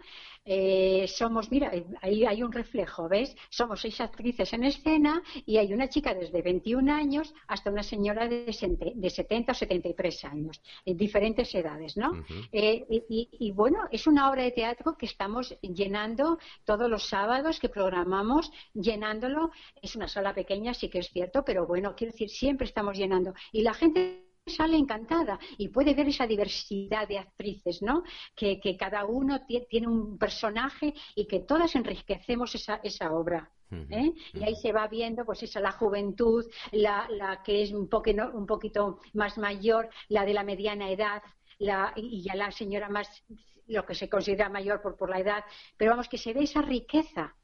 Eh, 0.48 1.06
somos, 1.09 1.50
mira, 1.50 1.72
ahí 2.00 2.24
hay 2.24 2.42
un 2.42 2.52
reflejo, 2.52 3.09
¿ves? 3.09 3.37
Somos 3.50 3.80
seis 3.80 4.00
actrices 4.00 4.52
en 4.52 4.62
escena 4.62 5.20
y 5.44 5.56
hay 5.56 5.74
una 5.74 5.88
chica 5.88 6.14
desde 6.14 6.40
21 6.40 6.90
años 6.94 7.35
hasta 7.48 7.70
una 7.70 7.82
señora 7.82 8.28
de, 8.28 8.46
de 8.94 9.11
70 9.11 9.52
o 9.52 9.54
73 9.54 10.24
años, 10.24 10.62
en 10.85 10.96
diferentes 10.96 11.52
edades, 11.52 11.96
¿no? 11.96 12.24
Eh, 12.52 12.87
y, 12.88 13.28
y, 13.32 13.50
bueno, 13.50 13.80
es 13.90 14.06
una 14.06 14.30
obra 14.30 14.44
de 14.44 14.52
teatro 14.52 14.96
que 14.96 15.06
estamos 15.06 15.54
llenando 15.62 16.38
todos 16.64 16.88
los 16.88 17.09
sábados 17.09 17.59
que 17.59 17.68
programamos, 17.68 18.52
llenándolo. 18.72 19.50
Es 19.82 19.96
una 19.96 20.06
sala 20.06 20.32
pequeña, 20.32 20.74
sí 20.74 20.88
que 20.88 21.00
es 21.00 21.11
cierto, 21.11 21.44
pero 21.44 21.66
bueno, 21.66 21.94
quiero 21.96 22.12
decir, 22.12 22.30
siempre 22.30 22.68
estamos 22.68 22.96
llenando. 22.96 23.35
Y 23.50 23.62
la 23.62 23.74
gente 23.74 24.25
sale 24.46 24.76
encantada 24.76 25.38
y 25.59 25.68
puede 25.68 25.94
ver 25.94 26.09
esa 26.09 26.26
diversidad 26.26 27.09
de 27.09 27.18
actrices, 27.18 27.82
¿no? 27.82 28.02
Que, 28.35 28.61
cada 28.78 29.04
uno 29.04 29.40
tiene 29.46 29.88
un 29.88 30.18
personaje 30.18 30.94
y 31.14 31.26
que 31.26 31.40
todas 31.40 31.74
enriquecemos 31.74 32.54
esa, 32.54 32.76
esa 32.76 33.12
obra. 33.12 33.50
¿eh? 33.70 34.12
Y 34.35 34.44
ahí 34.44 34.54
se 34.56 34.72
va 34.72 34.87
viendo, 34.87 35.24
pues 35.24 35.42
esa 35.42 35.61
la 35.61 35.72
juventud, 35.72 36.44
la, 36.72 37.09
la 37.11 37.42
que 37.42 37.62
es 37.62 37.72
un, 37.72 37.88
poco, 37.88 38.11
un 38.35 38.46
poquito 38.46 39.00
más 39.14 39.38
mayor, 39.38 39.88
la 40.09 40.24
de 40.24 40.35
la 40.35 40.44
mediana 40.44 40.90
edad, 40.90 41.22
la, 41.59 41.92
y 41.96 42.22
ya 42.22 42.35
la 42.35 42.52
señora 42.52 42.88
más, 42.88 43.09
lo 43.66 43.85
que 43.85 43.94
se 43.94 44.09
considera 44.09 44.48
mayor 44.48 44.80
por, 44.82 44.96
por 44.96 45.11
la 45.11 45.18
edad, 45.18 45.44
pero 45.76 45.92
vamos, 45.92 46.09
que 46.09 46.18
se 46.18 46.32
ve 46.32 46.44
esa 46.44 46.62
riqueza. 46.62 47.35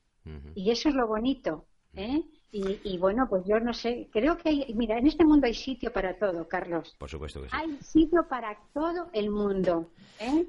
Y 0.55 0.71
eso 0.71 0.89
es 0.89 0.95
lo 0.95 1.09
bonito. 1.09 1.67
¿eh? 1.95 2.23
Y, 2.55 2.99
bueno, 2.99 3.27
pues 3.31 3.45
yo 3.47 3.59
no 3.61 3.73
sé, 3.73 4.11
creo 4.13 4.37
que 4.37 4.51
hay, 4.51 4.75
mira, 4.75 4.99
en 4.99 5.07
este 5.07 5.25
mundo 5.25 5.47
hay 5.47 5.55
sitio 5.55 5.91
para 5.91 6.19
todo, 6.19 6.47
Carlos. 6.47 6.95
Por 6.99 7.09
supuesto 7.09 7.41
que 7.41 7.49
sí. 7.49 7.57
Hay 7.59 7.79
sitio 7.79 8.29
para 8.29 8.59
todo 8.75 9.09
el 9.15 9.31
mundo, 9.31 9.91
¿eh? 10.21 10.45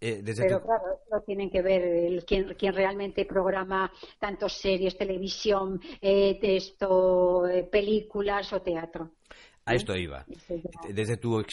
eh 0.00 0.24
Pero 0.24 0.60
claro, 0.60 0.98
lo 1.08 1.20
tienen 1.20 1.48
que 1.48 1.62
ver 1.62 1.82
el, 1.82 2.24
quien, 2.24 2.74
realmente 2.74 3.24
programa 3.26 3.92
tanto 4.18 4.48
series, 4.48 4.98
televisión, 4.98 5.80
eh, 6.00 6.36
texto, 6.40 7.46
eh, 7.46 7.62
películas 7.62 8.52
o 8.52 8.60
teatro. 8.60 9.12
A 9.66 9.74
esto 9.74 9.96
iba. 9.96 10.24
Desde 10.92 11.16
tu 11.16 11.44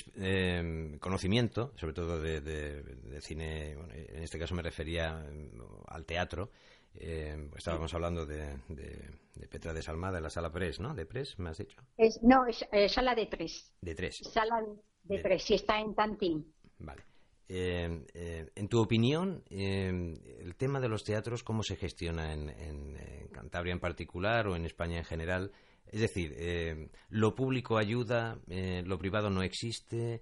conocimiento, 1.00 1.72
sobre 1.76 1.94
todo 1.94 2.20
de, 2.20 2.42
de, 2.42 3.22
cine, 3.22 3.72
en 3.72 4.24
este 4.24 4.40
caso 4.40 4.56
me 4.56 4.64
refería 4.64 5.18
mm, 5.18 5.84
al 5.88 6.06
teatro, 6.06 6.50
eh, 6.96 7.50
estábamos 7.58 7.94
hablando 7.94 8.26
de, 8.26 8.58
de, 8.70 9.48
Petra 9.50 9.74
Desalmada 9.74 10.18
en 10.18 10.24
la 10.24 10.30
sala 10.30 10.52
Pres, 10.52 10.80
¿no? 10.80 10.94
¿De 10.94 11.06
Pres, 11.06 11.38
me 11.40 11.50
has 11.50 11.58
dicho? 11.58 11.82
no, 12.22 12.46
es 12.48 12.66
eh, 12.72 12.90
sala 12.90 13.16
de 13.16 13.28
Tres. 13.28 13.72
De 13.82 13.96
Tres. 13.96 14.18
Sala 14.18 14.64
de, 15.04 15.20
Tres, 15.20 15.44
si 15.44 15.56
está 15.56 15.80
en 15.80 15.94
Tantín. 15.94 16.54
Vale. 16.80 17.04
Eh, 17.50 18.06
eh, 18.14 18.50
en 18.56 18.68
tu 18.68 18.80
opinión, 18.80 19.44
el 19.50 20.56
tema 20.58 20.80
de 20.80 20.88
los 20.88 21.04
teatros, 21.04 21.44
¿cómo 21.44 21.62
se 21.62 21.76
gestiona 21.76 22.34
en, 22.34 22.50
en, 22.50 23.28
Cantabria 23.32 23.74
en 23.74 23.80
particular 23.80 24.48
o 24.48 24.56
en 24.56 24.66
España 24.66 24.98
en 24.98 25.06
general? 25.06 25.52
Es 25.88 26.02
decir, 26.02 26.90
¿lo 27.10 27.36
público 27.36 27.78
ayuda, 27.78 28.40
lo 28.48 28.98
privado 28.98 29.30
no 29.30 29.44
existe? 29.44 30.22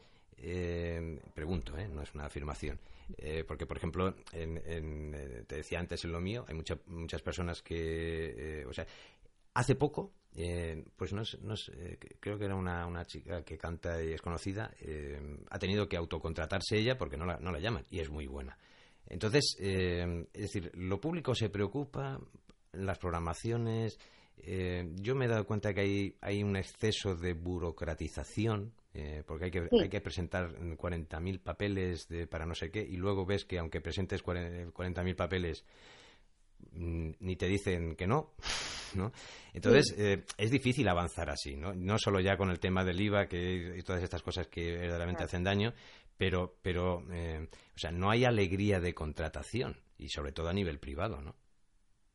pregunto, 1.34 1.74
no 1.90 2.02
es 2.02 2.14
una 2.14 2.26
afirmación. 2.26 2.80
Eh, 3.18 3.44
porque, 3.48 3.66
por 3.66 3.78
ejemplo, 3.78 4.16
en, 4.34 4.58
eh, 5.16 5.44
te 5.48 5.58
decía 5.58 5.80
antes 5.80 6.04
en 6.06 6.12
lo 6.12 6.20
mío, 6.20 6.46
hay 6.48 6.56
muchas 6.56 7.22
personas 7.22 7.62
que, 7.62 8.62
eh, 8.62 8.66
o 8.66 8.74
sea, 8.74 8.86
hace 9.54 9.76
poco, 9.76 10.14
pues 10.96 11.12
no, 11.12 11.24
no 11.42 11.56
creo 12.20 12.38
que 12.38 12.46
era 12.46 12.56
una, 12.56 12.86
una, 12.88 13.06
chica 13.06 13.44
que 13.44 13.58
canta 13.58 14.02
y 14.02 14.14
es 14.14 14.22
conocida, 14.22 14.74
ha 15.50 15.60
tenido 15.60 15.90
que 15.90 15.98
autocontratarse 15.98 16.78
ella 16.78 16.98
porque 16.98 17.18
no 17.18 17.26
la, 17.26 17.38
no 17.38 17.52
la 17.52 17.60
llaman 17.60 17.86
y 17.90 18.00
es 18.00 18.10
muy 18.10 18.28
buena. 18.28 18.58
Entonces, 19.08 19.58
es 19.60 20.32
decir, 20.32 20.72
lo 20.76 21.02
público 21.02 21.36
se 21.36 21.50
preocupa, 21.50 22.18
las 22.72 22.98
programaciones, 22.98 24.00
yo 24.38 25.16
me 25.16 25.26
he 25.26 25.28
dado 25.28 25.46
cuenta 25.46 25.74
que 25.74 25.82
hay, 25.82 26.16
hay 26.22 26.44
un 26.44 26.56
exceso 26.56 27.14
de 27.16 27.34
burocratización 27.34 28.72
eh, 28.94 29.24
porque 29.26 29.46
hay 29.46 29.52
que, 29.52 29.68
hay 29.82 29.90
que 29.90 30.02
presentar 30.02 30.54
40.000 30.54 31.40
papeles 31.40 32.08
de, 32.10 32.28
para 32.28 32.46
no 32.46 32.54
sé 32.54 32.72
qué 32.72 32.82
y 32.82 32.98
luego 32.98 33.26
ves 33.26 33.46
que 33.46 33.58
aunque 33.58 33.80
presentes 33.80 34.24
40.000 34.24 35.16
papeles 35.16 35.64
mm, 36.74 37.12
ni 37.20 37.36
te 37.38 37.48
dicen 37.48 37.96
que 37.96 38.06
no, 38.06 38.34
¿no? 38.96 39.14
Entonces 39.54 39.96
eh, 39.98 40.26
es 40.38 40.52
difícil 40.52 40.88
avanzar 40.90 41.30
así, 41.30 41.56
¿no? 41.56 41.74
No 41.74 41.98
solo 41.98 42.20
ya 42.20 42.36
con 42.36 42.50
el 42.50 42.60
tema 42.60 42.84
del 42.84 43.00
IVA 43.00 43.28
que, 43.28 43.76
y 43.78 43.82
todas 43.82 44.04
estas 44.04 44.22
cosas 44.24 44.48
que 44.48 44.74
verdaderamente 44.74 45.24
hacen 45.24 45.44
daño, 45.44 45.74
pero, 46.18 46.58
pero 46.62 47.04
eh, 47.12 47.48
o 47.74 47.78
sea, 47.78 47.92
no 47.92 48.12
hay 48.12 48.26
alegría 48.26 48.80
de 48.80 48.94
contratación 48.94 49.78
y 49.98 50.10
sobre 50.10 50.34
todo 50.34 50.50
a 50.50 50.54
nivel 50.54 50.80
privado, 50.80 51.22
¿no? 51.22 51.36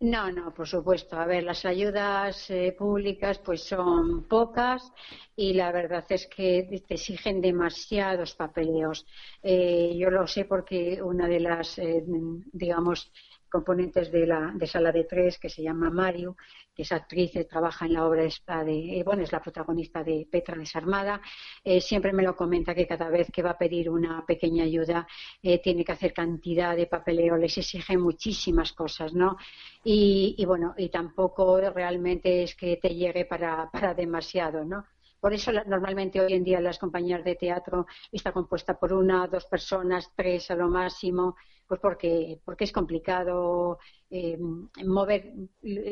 No, 0.01 0.31
no, 0.31 0.53
por 0.53 0.69
supuesto. 0.69 1.17
A 1.19 1.25
ver, 1.27 1.43
las 1.45 1.65
ayudas 1.65 2.51
eh, 2.51 2.75
públicas 2.79 3.39
pues 3.39 3.63
son 3.65 4.25
pocas 4.29 4.93
y 5.35 5.55
la 5.55 5.73
verdad 5.73 6.05
es 6.11 6.27
que 6.27 6.83
te 6.87 6.95
exigen 6.95 7.41
demasiados 7.41 8.35
papeleos. 8.35 9.07
Eh, 9.43 9.97
yo 9.99 10.11
lo 10.11 10.27
sé 10.27 10.45
porque 10.45 11.01
una 11.03 11.27
de 11.27 11.41
las, 11.41 11.79
eh, 11.79 12.05
digamos, 12.53 13.11
componentes 13.57 14.13
de 14.13 14.27
la 14.27 14.53
de 14.55 14.67
Sala 14.67 14.93
de 14.93 15.05
Tres, 15.05 15.39
que 15.39 15.49
se 15.49 15.63
llama 15.63 15.89
Mario, 15.89 16.37
que 16.75 16.83
es 16.83 16.93
actriz 16.93 17.35
y 17.37 17.45
trabaja 17.45 17.87
en 17.87 17.95
la 17.95 18.07
obra 18.07 18.23
de, 18.23 18.99
eh, 18.99 19.03
bueno, 19.03 19.23
es 19.23 19.33
la 19.33 19.41
protagonista 19.41 20.05
de 20.05 20.29
Petra 20.31 20.57
Desarmada, 20.59 21.23
eh, 21.65 21.81
siempre 21.81 22.13
me 22.13 22.23
lo 22.23 22.37
comenta 22.37 22.75
que 22.75 22.87
cada 22.87 23.09
vez 23.09 23.29
que 23.33 23.43
va 23.43 23.53
a 23.53 23.59
pedir 23.59 23.89
una 23.89 24.27
pequeña 24.27 24.65
ayuda 24.65 25.07
eh, 25.43 25.59
tiene 25.63 25.87
que 25.87 25.93
hacer 25.93 26.13
cantidad 26.13 26.77
de 26.77 26.87
papeleo, 26.87 27.39
les 27.39 27.57
exige 27.57 27.97
muchísimas 27.97 28.75
cosas, 28.75 29.15
¿no? 29.15 29.39
Y, 29.83 30.45
bueno, 30.45 30.75
y 30.77 30.91
tampoco 30.91 31.59
realmente 31.71 32.43
es 32.43 32.55
que 32.55 32.77
te 32.77 32.95
llegue 32.95 33.25
para 33.25 33.71
demasiado, 33.97 34.65
¿no? 34.65 34.85
Por 35.27 35.35
eso 35.35 35.51
normalmente 35.51 36.21
hoy 36.21 36.35
en 36.35 36.45
día 36.45 36.61
las 36.61 36.79
compañías 36.79 37.25
de 37.25 37.35
teatro 37.35 37.87
está 38.13 38.31
compuesta 38.31 38.79
por 38.79 38.93
una, 38.93 39.27
dos 39.27 39.45
personas, 39.47 40.13
tres 40.15 40.53
a 40.53 40.55
lo 40.55 40.69
máximo, 40.69 41.35
pues 41.67 41.81
porque, 41.81 42.39
porque 42.45 42.63
es 42.63 42.71
complicado 42.71 43.81
eh, 44.09 44.39
mover, 44.85 45.33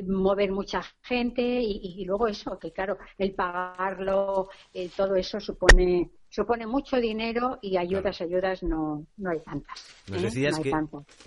mover 0.07 0.53
mucha 0.53 0.83
gente 1.03 1.43
y, 1.43 2.05
luego 2.05 2.29
eso, 2.29 2.61
que 2.61 2.71
claro, 2.71 2.97
el 3.19 3.35
pagarlo, 3.35 4.51
eh, 4.73 4.89
todo 4.97 5.17
eso 5.17 5.41
supone 5.41 6.13
supone 6.35 6.67
mucho 6.67 6.97
dinero 6.97 7.59
y 7.63 7.77
ayudas, 7.77 8.21
ayudas 8.21 8.63
no, 8.63 9.07
no 9.17 9.31
hay 9.31 9.41
tantas. 9.41 9.87
Nos 10.09 10.21
¿eh? 10.21 10.25
decías 10.25 10.59
que, 10.59 10.73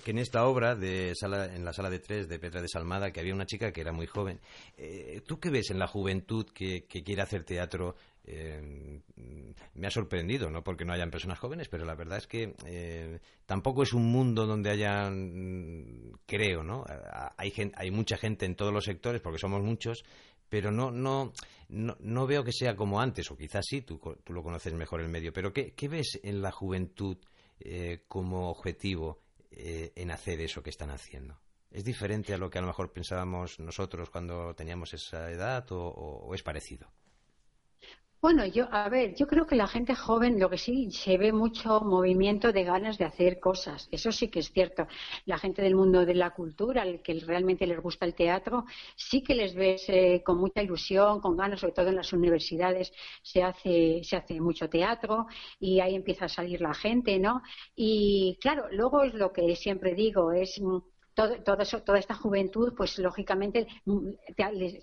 que, 0.04 0.12
en 0.12 0.17
esta 0.17 0.46
obra, 0.46 0.76
de 0.76 1.13
sala, 1.15 1.54
en 1.54 1.63
la 1.63 1.74
sala 1.74 1.89
de 1.89 2.00
tres 2.00 2.28
de 2.28 2.39
Petra 2.39 2.62
de 2.62 2.67
Salmada, 2.67 3.12
que 3.12 3.20
había 3.20 3.34
una 3.34 3.46
chica 3.46 3.72
que 3.72 3.82
era 3.82 3.91
muy 3.91 4.08
joven. 4.08 4.39
¿Tú 5.26 5.39
qué 5.39 5.50
ves 5.50 5.72
en 5.72 5.80
la 5.80 5.88
juventud 5.88 6.46
que, 6.54 6.86
que 6.86 7.04
quiere 7.04 7.22
hacer 7.22 7.43
teatro 7.43 7.96
eh, 8.30 9.02
me 9.76 9.88
ha 9.88 9.89
sorprendido, 9.89 10.50
no 10.50 10.62
porque 10.62 10.84
no 10.84 10.91
hayan 10.91 11.10
personas 11.10 11.39
jóvenes, 11.39 11.70
pero 11.70 11.86
la 11.86 11.96
verdad 11.96 12.17
es 12.17 12.28
que 12.28 12.56
eh, 12.65 13.20
tampoco 13.46 13.84
es 13.84 13.93
un 13.93 14.12
mundo 14.12 14.46
donde 14.46 14.70
haya, 14.70 15.10
creo, 16.26 16.62
¿no? 16.62 16.84
Hay, 17.38 17.54
hay 17.74 17.91
mucha 17.91 18.17
gente 18.17 18.46
en 18.46 18.56
todos 18.56 18.74
los 18.74 18.84
sectores, 18.84 19.22
porque 19.22 19.39
somos 19.39 19.63
muchos, 19.63 20.04
pero 20.50 20.72
no, 20.72 20.92
no, 20.92 21.34
no, 21.70 22.28
veo 22.28 22.44
que 22.44 22.52
sea 22.52 22.76
como 22.76 23.02
antes, 23.02 23.30
o 23.32 23.38
quizás 23.38 23.66
sí, 23.66 23.82
tú, 23.82 24.00
tú 24.24 24.34
lo 24.34 24.44
conoces 24.44 24.74
mejor 24.74 25.02
el 25.02 25.10
medio, 25.10 25.34
pero 25.34 25.54
¿qué, 25.54 25.74
ves 25.90 26.20
en 26.24 26.42
la 26.42 26.52
juventud 26.52 27.18
eh, 27.60 28.04
como 28.08 28.50
objetivo 28.50 29.22
en 29.52 30.12
hacer 30.12 30.40
eso 30.42 30.62
que 30.62 30.70
están 30.70 30.92
haciendo? 30.92 31.40
¿Es 31.72 31.84
diferente 31.84 32.34
a 32.34 32.38
lo 32.38 32.50
que 32.50 32.60
a 32.60 32.62
lo 32.62 32.68
mejor 32.68 32.94
pensábamos 32.94 33.60
nosotros 33.60 34.10
cuando 34.10 34.54
teníamos 34.54 34.94
esa 34.94 35.32
edad 35.32 35.66
o 35.72 36.34
es 36.34 36.44
parecido? 36.44 36.88
Bueno, 38.21 38.45
yo, 38.45 38.67
a 38.71 38.89
ver, 38.89 39.15
yo 39.15 39.27
creo 39.27 39.45
que 39.45 39.56
la 39.56 39.67
gente 39.67 39.95
joven, 39.95 40.39
lo 40.39 40.49
que 40.49 40.58
sí 40.58 40.91
se 40.91 41.17
ve 41.17 41.32
mucho 41.32 41.82
movimiento 41.82 42.51
de 42.51 42.63
ganas 42.63 42.97
de 42.97 43.06
hacer 43.06 43.39
cosas. 43.39 43.88
Eso 43.91 44.12
sí 44.12 44.27
que 44.30 44.39
es 44.39 44.51
cierto. 44.51 44.88
La 45.25 45.38
gente 45.38 45.62
del 45.62 45.75
mundo 45.75 46.06
de 46.06 46.15
la 46.15 46.32
cultura, 46.32 46.84
el 46.84 47.01
que 47.01 47.13
realmente 47.25 47.67
les 47.67 47.80
gusta 47.80 48.06
el 48.06 48.15
teatro, 48.15 48.65
sí 48.95 49.23
que 49.23 49.36
les 49.36 49.53
ves 49.56 49.86
eh, 49.89 50.23
con 50.25 50.38
mucha 50.39 50.62
ilusión, 50.63 51.21
con 51.21 51.38
ganas, 51.38 51.60
sobre 51.60 51.73
todo 51.73 51.89
en 51.89 51.95
las 51.95 52.12
universidades 52.13 52.91
se 53.21 53.43
hace, 53.43 54.01
se 54.03 54.15
hace 54.17 54.41
mucho 54.41 54.67
teatro 54.69 55.27
y 55.60 55.80
ahí 55.80 55.95
empieza 55.95 56.25
a 56.25 56.30
salir 56.30 56.60
la 56.62 56.73
gente, 56.73 57.19
¿no? 57.19 57.41
Y 57.75 58.38
claro, 58.41 58.65
luego 58.71 59.03
es 59.03 59.13
lo 59.13 59.32
que 59.32 59.56
siempre 59.56 59.93
digo, 59.95 60.32
es 60.32 60.60
toda 61.17 61.99
esta 61.99 62.13
juventud, 62.13 62.73
pues 62.75 62.99
lógicamente 62.99 63.67
mm, 63.86 64.10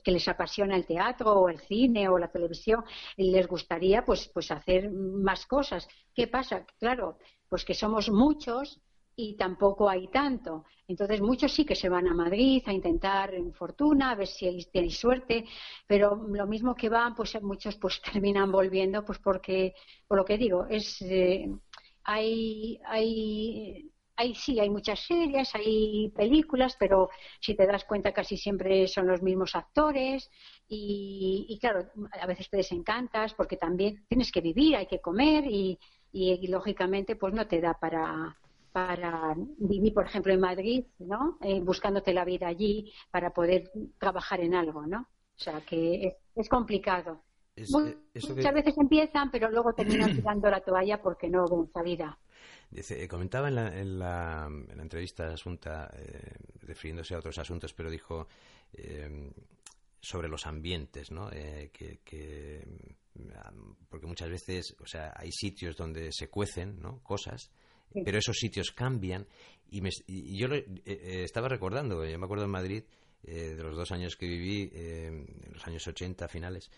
que 0.02 0.10
les 0.10 0.28
apasiona 0.28 0.76
el 0.76 0.86
teatro 0.86 1.32
o 1.32 1.48
el 1.48 1.60
cine 1.60 2.08
o 2.08 2.18
la 2.18 2.30
televisión, 2.30 2.84
les 3.16 3.46
gustaría 3.46 4.04
pues, 4.04 4.28
pues 4.34 4.50
hacer 4.50 4.90
más 4.90 5.46
cosas. 5.46 5.86
¿Qué 6.12 6.26
pasa? 6.26 6.66
Claro, 6.78 7.18
pues 7.48 7.64
que 7.64 7.74
somos 7.74 8.10
muchos 8.10 8.80
y 9.16 9.36
tampoco 9.36 9.88
hay 9.88 10.08
tanto. 10.08 10.64
Entonces 10.88 11.20
muchos 11.20 11.52
sí 11.52 11.64
que 11.64 11.76
se 11.76 11.88
van 11.88 12.08
a 12.08 12.14
Madrid 12.14 12.62
a 12.66 12.72
intentar 12.72 13.32
en 13.34 13.52
fortuna, 13.52 14.10
a 14.10 14.16
ver 14.16 14.26
si 14.26 14.66
tenéis 14.72 14.98
suerte, 14.98 15.44
pero 15.86 16.16
lo 16.16 16.46
mismo 16.48 16.74
que 16.74 16.88
van, 16.88 17.14
pues 17.14 17.40
muchos 17.42 17.76
pues 17.76 18.00
terminan 18.12 18.50
volviendo, 18.50 19.04
pues 19.04 19.18
porque, 19.20 19.74
por 20.08 20.18
lo 20.18 20.24
que 20.24 20.38
digo, 20.38 20.66
es 20.68 21.00
eh, 21.02 21.48
hay, 22.02 22.80
hay 22.86 23.93
hay 24.16 24.34
sí, 24.34 24.60
hay 24.60 24.70
muchas 24.70 25.00
series, 25.00 25.54
hay 25.54 26.10
películas, 26.10 26.76
pero 26.78 27.10
si 27.40 27.54
te 27.54 27.66
das 27.66 27.84
cuenta 27.84 28.12
casi 28.12 28.36
siempre 28.36 28.86
son 28.86 29.06
los 29.06 29.22
mismos 29.22 29.54
actores 29.54 30.30
y, 30.68 31.58
claro, 31.60 31.88
a 32.20 32.26
veces 32.26 32.48
te 32.48 32.58
desencantas 32.58 33.34
porque 33.34 33.56
también 33.56 34.04
tienes 34.08 34.30
que 34.30 34.40
vivir, 34.40 34.76
hay 34.76 34.86
que 34.86 35.00
comer 35.00 35.44
y, 35.46 35.78
lógicamente 36.48 37.16
pues 37.16 37.34
no 37.34 37.48
te 37.48 37.60
da 37.60 37.74
para, 37.74 38.36
para 38.70 39.34
vivir, 39.58 39.92
por 39.92 40.06
ejemplo, 40.06 40.32
en 40.32 40.40
Madrid, 40.40 40.84
¿no? 41.00 41.38
Eh, 41.40 41.60
buscándote 41.60 42.14
la 42.14 42.24
vida 42.24 42.46
allí 42.46 42.92
para 43.10 43.30
poder 43.30 43.72
trabajar 43.98 44.40
en 44.40 44.54
algo, 44.54 44.86
¿no? 44.86 45.00
O 45.00 45.42
sea 45.42 45.60
que 45.62 46.16
es, 46.36 46.48
complicado. 46.48 47.24
Eh, 47.56 47.64
muchas 47.72 48.54
veces 48.54 48.78
empiezan, 48.78 49.32
pero 49.32 49.50
luego 49.50 49.72
terminan 49.72 50.14
tirando 50.14 50.48
la 50.48 50.60
toalla 50.60 51.02
porque 51.02 51.28
no 51.28 51.48
ven 51.48 51.68
salida. 51.72 52.16
Dice, 52.74 53.04
eh, 53.04 53.06
comentaba 53.06 53.46
en 53.46 53.54
la, 53.54 53.80
en 53.80 53.98
la, 54.00 54.46
en 54.48 54.76
la 54.76 54.82
entrevista 54.82 55.28
asunta, 55.28 55.88
eh, 55.96 56.34
refiriéndose 56.62 57.14
a 57.14 57.18
otros 57.18 57.38
asuntos, 57.38 57.72
pero 57.72 57.88
dijo 57.88 58.26
eh, 58.72 59.30
sobre 60.00 60.28
los 60.28 60.44
ambientes, 60.44 61.12
¿no? 61.12 61.30
que, 61.30 62.66
mm, 63.14 63.72
porque 63.88 64.08
muchas 64.08 64.28
veces, 64.28 64.74
o 64.80 64.86
sea, 64.86 65.12
hay 65.14 65.30
sitios 65.30 65.76
donde 65.76 66.10
se 66.10 66.28
cuecen, 66.28 66.80
¿no? 66.80 67.00
Cosas, 67.04 67.48
pero 68.04 68.18
esos 68.18 68.36
sitios 68.36 68.72
cambian 68.72 69.24
y, 69.70 69.80
me, 69.80 69.90
y 70.08 70.36
yo 70.36 70.48
estaba 70.84 71.48
recordando, 71.48 72.04
yo 72.04 72.18
me 72.18 72.24
acuerdo 72.24 72.44
en 72.44 72.50
Madrid 72.50 72.82
de 73.22 73.54
los 73.54 73.76
dos 73.76 73.92
años 73.92 74.16
que 74.16 74.26
viví, 74.26 74.68
en 74.74 75.52
los 75.52 75.64
años 75.66 75.86
80 75.86 76.26
finales, 76.26 76.70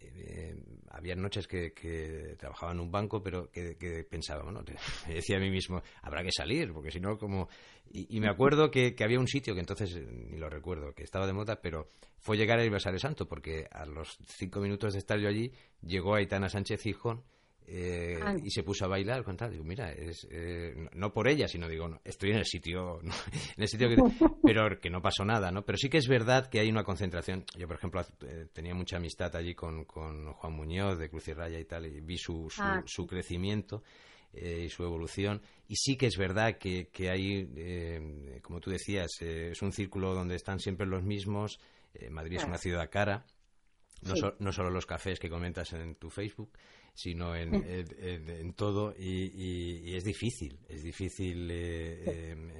eh, 0.00 0.56
había 0.90 1.14
noches 1.14 1.46
que, 1.46 2.36
trabajaba 2.38 2.72
en 2.72 2.80
un 2.80 2.90
banco, 2.90 3.22
pero 3.22 3.50
que, 3.50 4.06
pensaba, 4.08 4.42
bueno, 4.42 4.62
me 5.08 5.14
decía 5.14 5.36
a 5.36 5.40
mí 5.40 5.50
mismo, 5.50 5.82
habrá 6.02 6.22
que 6.22 6.32
salir, 6.32 6.72
porque 6.72 6.90
si 6.90 7.00
no, 7.00 7.18
como... 7.18 7.48
Y, 7.92 8.20
me 8.20 8.28
acuerdo 8.28 8.70
que, 8.70 8.94
había 9.02 9.18
un 9.18 9.26
sitio 9.26 9.52
que 9.54 9.60
entonces, 9.60 9.96
ni 9.96 10.38
lo 10.38 10.48
recuerdo, 10.48 10.94
que 10.94 11.02
estaba 11.02 11.26
de 11.26 11.32
moda, 11.32 11.60
pero 11.60 11.88
fue 12.18 12.36
llegar 12.36 12.58
a 12.58 12.62
aniversario 12.62 13.00
santo, 13.00 13.26
porque 13.26 13.66
a 13.70 13.84
los 13.84 14.16
cinco 14.26 14.60
minutos 14.60 14.92
de 14.92 15.00
estar 15.00 15.18
yo 15.18 15.28
allí, 15.28 15.52
llegó 15.82 16.14
Aitana 16.14 16.48
Sánchez 16.48 16.86
Hijón, 16.86 17.24
eh, 17.66 18.18
y 18.42 18.50
se 18.50 18.64
puso 18.64 18.84
a 18.84 18.88
bailar 18.88 19.22
con 19.22 19.36
tal. 19.36 19.52
Digo, 19.52 19.62
mira, 19.62 19.92
es, 19.92 20.26
eh, 20.30 20.74
no 20.94 21.12
por 21.12 21.28
ella, 21.28 21.46
sino 21.46 21.68
digo, 21.68 21.86
no, 21.86 22.00
estoy 22.04 22.30
en 22.30 22.38
el 22.38 22.44
sitio, 22.44 23.00
en 23.02 23.62
el 23.62 23.68
sitio 23.68 23.88
que, 23.88 23.96
pero 24.42 24.80
que 24.80 24.90
no 24.90 25.00
pasó 25.00 25.24
nada, 25.24 25.52
¿no? 25.52 25.64
Pero 25.64 25.78
sí 25.78 25.88
que 25.88 25.98
es 25.98 26.08
verdad 26.08 26.48
que 26.48 26.58
hay 26.58 26.68
una 26.68 26.82
concentración. 26.82 27.44
Yo, 27.56 27.68
por 27.68 27.76
ejemplo, 27.76 28.04
eh, 28.26 28.46
tenía 28.52 28.74
mucha 28.74 28.96
amistad 28.96 29.34
allí 29.36 29.54
con, 29.54 29.84
con, 29.84 30.32
Juan 30.32 30.52
Muñoz 30.52 30.98
de 30.98 31.08
Cruz 31.08 31.28
y 31.28 31.32
Raya 31.32 31.58
y 31.58 31.64
tal, 31.64 31.86
y 31.86 32.00
vi 32.00 32.18
su, 32.18 32.48
su, 32.50 32.62
ah, 32.62 32.82
crecimiento. 33.08 33.82
y 34.32 34.68
su 34.68 34.82
evolución. 34.82 35.40
Y 35.68 35.76
sí 35.76 35.96
que 35.96 36.06
es 36.06 36.16
verdad 36.16 36.58
que, 36.58 36.88
que 36.88 37.10
hay, 37.10 38.40
como 38.42 38.60
tú 38.60 38.70
decías, 38.70 39.10
es 39.20 39.60
un 39.62 39.72
círculo 39.72 40.14
donde 40.14 40.36
están 40.36 40.58
siempre 40.58 40.86
los 40.86 41.02
mismos. 41.02 41.60
Madrid 42.10 42.38
es 42.38 42.44
una 42.44 42.58
ciudad 42.58 42.88
cara. 42.90 43.24
No, 44.02 44.14
no, 44.38 44.52
solo 44.52 44.70
los 44.70 44.86
cafés 44.86 45.18
que 45.18 45.28
comentas 45.28 45.72
en 45.74 45.94
tu 45.96 46.08
Facebook, 46.08 46.50
sino 47.00 47.34
en, 47.34 47.54
en, 47.54 48.52
todo 48.52 48.94
y, 48.98 49.94
es 49.94 50.04
difícil, 50.04 50.58
es 50.68 50.82
difícil 50.82 51.50
eh, 51.50 52.32
em, 52.32 52.50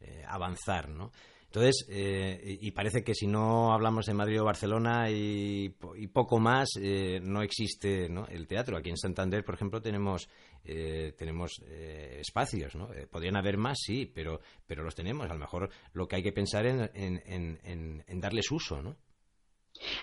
eh, 0.00 0.24
avanzar, 0.26 0.88
¿no? 0.88 1.12
Entonces, 1.44 1.84
eh, 1.90 2.58
y 2.60 2.70
parece 2.70 3.02
que 3.02 3.12
si 3.12 3.26
no 3.26 3.72
hablamos 3.72 4.06
de 4.06 4.14
Madrid 4.14 4.40
o 4.40 4.44
Barcelona 4.44 5.10
y, 5.10 5.68
poco 6.12 6.38
más, 6.38 6.68
no 7.22 7.42
existe 7.42 8.08
¿no? 8.08 8.24
el 8.28 8.46
teatro. 8.46 8.76
Aquí 8.76 8.88
en 8.88 8.96
Santander, 8.96 9.44
por 9.44 9.56
ejemplo, 9.56 9.82
tenemos, 9.82 10.28
tenemos 10.62 11.60
espacios. 11.66 12.76
¿no? 12.76 12.88
podrían 13.10 13.36
haber 13.36 13.56
más, 13.56 13.78
sí, 13.80 14.06
pero, 14.06 14.40
pero 14.64 14.84
los 14.84 14.94
tenemos. 14.94 15.28
A 15.28 15.34
lo 15.34 15.40
mejor 15.40 15.70
lo 15.92 16.06
que 16.06 16.14
hay 16.14 16.22
que 16.22 16.30
pensar 16.30 16.66
en, 16.66 16.88
en, 16.94 17.20
en, 17.64 18.04
en 18.06 18.20
darles 18.20 18.48
uso, 18.52 18.80
¿no? 18.80 18.96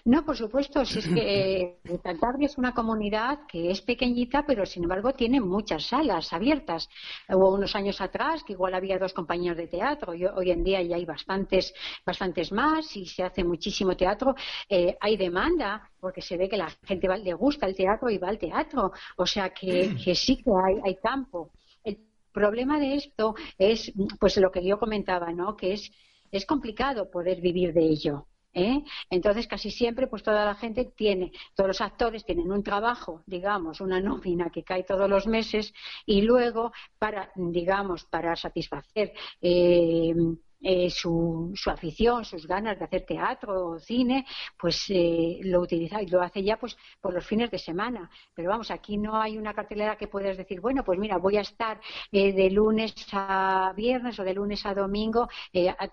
No, 0.05 0.25
por 0.25 0.35
supuesto, 0.35 0.83
si 0.85 0.99
es 0.99 1.07
que 1.07 1.79
eh, 1.85 1.99
Cantabria 2.03 2.47
es 2.47 2.57
una 2.57 2.73
comunidad 2.73 3.39
que 3.47 3.71
es 3.71 3.81
pequeñita, 3.81 4.45
pero 4.45 4.65
sin 4.65 4.83
embargo 4.83 5.13
tiene 5.13 5.39
muchas 5.39 5.85
salas 5.87 6.33
abiertas. 6.33 6.89
Hubo 7.29 7.53
unos 7.53 7.75
años 7.75 8.01
atrás 8.01 8.43
que 8.43 8.53
igual 8.53 8.73
había 8.73 8.97
dos 8.97 9.13
compañías 9.13 9.57
de 9.57 9.67
teatro, 9.67 10.13
y 10.13 10.25
hoy 10.25 10.51
en 10.51 10.63
día 10.63 10.81
ya 10.81 10.95
hay 10.95 11.05
bastantes, 11.05 11.73
bastantes 12.05 12.51
más 12.51 12.95
y 12.95 13.05
se 13.05 13.23
hace 13.23 13.43
muchísimo 13.43 13.95
teatro. 13.95 14.35
Eh, 14.69 14.97
hay 14.99 15.17
demanda 15.17 15.89
porque 15.99 16.21
se 16.21 16.37
ve 16.37 16.49
que 16.49 16.57
la 16.57 16.69
gente 16.83 17.07
le 17.07 17.33
gusta 17.33 17.65
el 17.67 17.75
teatro 17.75 18.09
y 18.09 18.17
va 18.17 18.29
al 18.29 18.37
teatro, 18.39 18.91
o 19.17 19.25
sea 19.25 19.49
que, 19.49 19.95
que 20.03 20.15
sí 20.15 20.37
que 20.37 20.51
hay, 20.51 20.79
hay 20.83 20.95
campo. 20.95 21.51
El 21.83 21.99
problema 22.31 22.79
de 22.79 22.95
esto 22.95 23.35
es, 23.57 23.91
pues 24.19 24.37
lo 24.37 24.51
que 24.51 24.65
yo 24.65 24.79
comentaba, 24.79 25.31
¿no? 25.31 25.55
Que 25.55 25.73
es 25.73 25.91
es 26.31 26.45
complicado 26.45 27.09
poder 27.09 27.41
vivir 27.41 27.73
de 27.73 27.85
ello. 27.85 28.27
¿Eh? 28.57 28.83
Entonces, 29.09 29.47
casi 29.47 29.71
siempre, 29.71 30.07
pues 30.07 30.23
toda 30.23 30.45
la 30.45 30.55
gente 30.55 30.85
tiene, 30.85 31.31
todos 31.55 31.67
los 31.67 31.81
actores 31.81 32.25
tienen 32.25 32.51
un 32.51 32.63
trabajo, 32.63 33.23
digamos, 33.25 33.81
una 33.81 34.01
nómina 34.01 34.49
que 34.49 34.63
cae 34.63 34.83
todos 34.83 35.09
los 35.09 35.27
meses 35.27 35.73
y 36.05 36.21
luego, 36.23 36.71
para, 36.97 37.31
digamos, 37.35 38.05
para 38.05 38.35
satisfacer 38.35 39.13
eh, 39.41 40.13
eh, 40.59 40.89
su, 40.89 41.51
su, 41.55 41.69
afición, 41.69 42.25
sus 42.25 42.47
ganas 42.47 42.79
de 42.79 42.85
hacer 42.85 43.05
teatro 43.05 43.67
o 43.67 43.79
cine, 43.79 44.25
pues 44.59 44.85
eh, 44.89 45.39
lo 45.43 45.61
utiliza 45.61 46.01
y 46.01 46.07
lo 46.07 46.21
hace 46.21 46.43
ya 46.43 46.57
pues 46.57 46.75
por 46.99 47.13
los 47.13 47.25
fines 47.25 47.51
de 47.51 47.59
semana. 47.59 48.09
Pero 48.33 48.49
vamos, 48.49 48.71
aquí 48.71 48.97
no 48.97 49.21
hay 49.21 49.37
una 49.37 49.53
cartelera 49.53 49.97
que 49.97 50.07
puedas 50.07 50.35
decir, 50.35 50.59
bueno, 50.59 50.83
pues 50.83 50.97
mira, 50.99 51.17
voy 51.17 51.37
a 51.37 51.41
estar 51.41 51.79
eh, 52.11 52.33
de 52.33 52.49
lunes 52.49 52.93
a 53.11 53.71
viernes 53.75 54.19
o 54.19 54.23
de 54.23 54.33
lunes 54.33 54.65
a 54.65 54.73
domingo, 54.73 55.27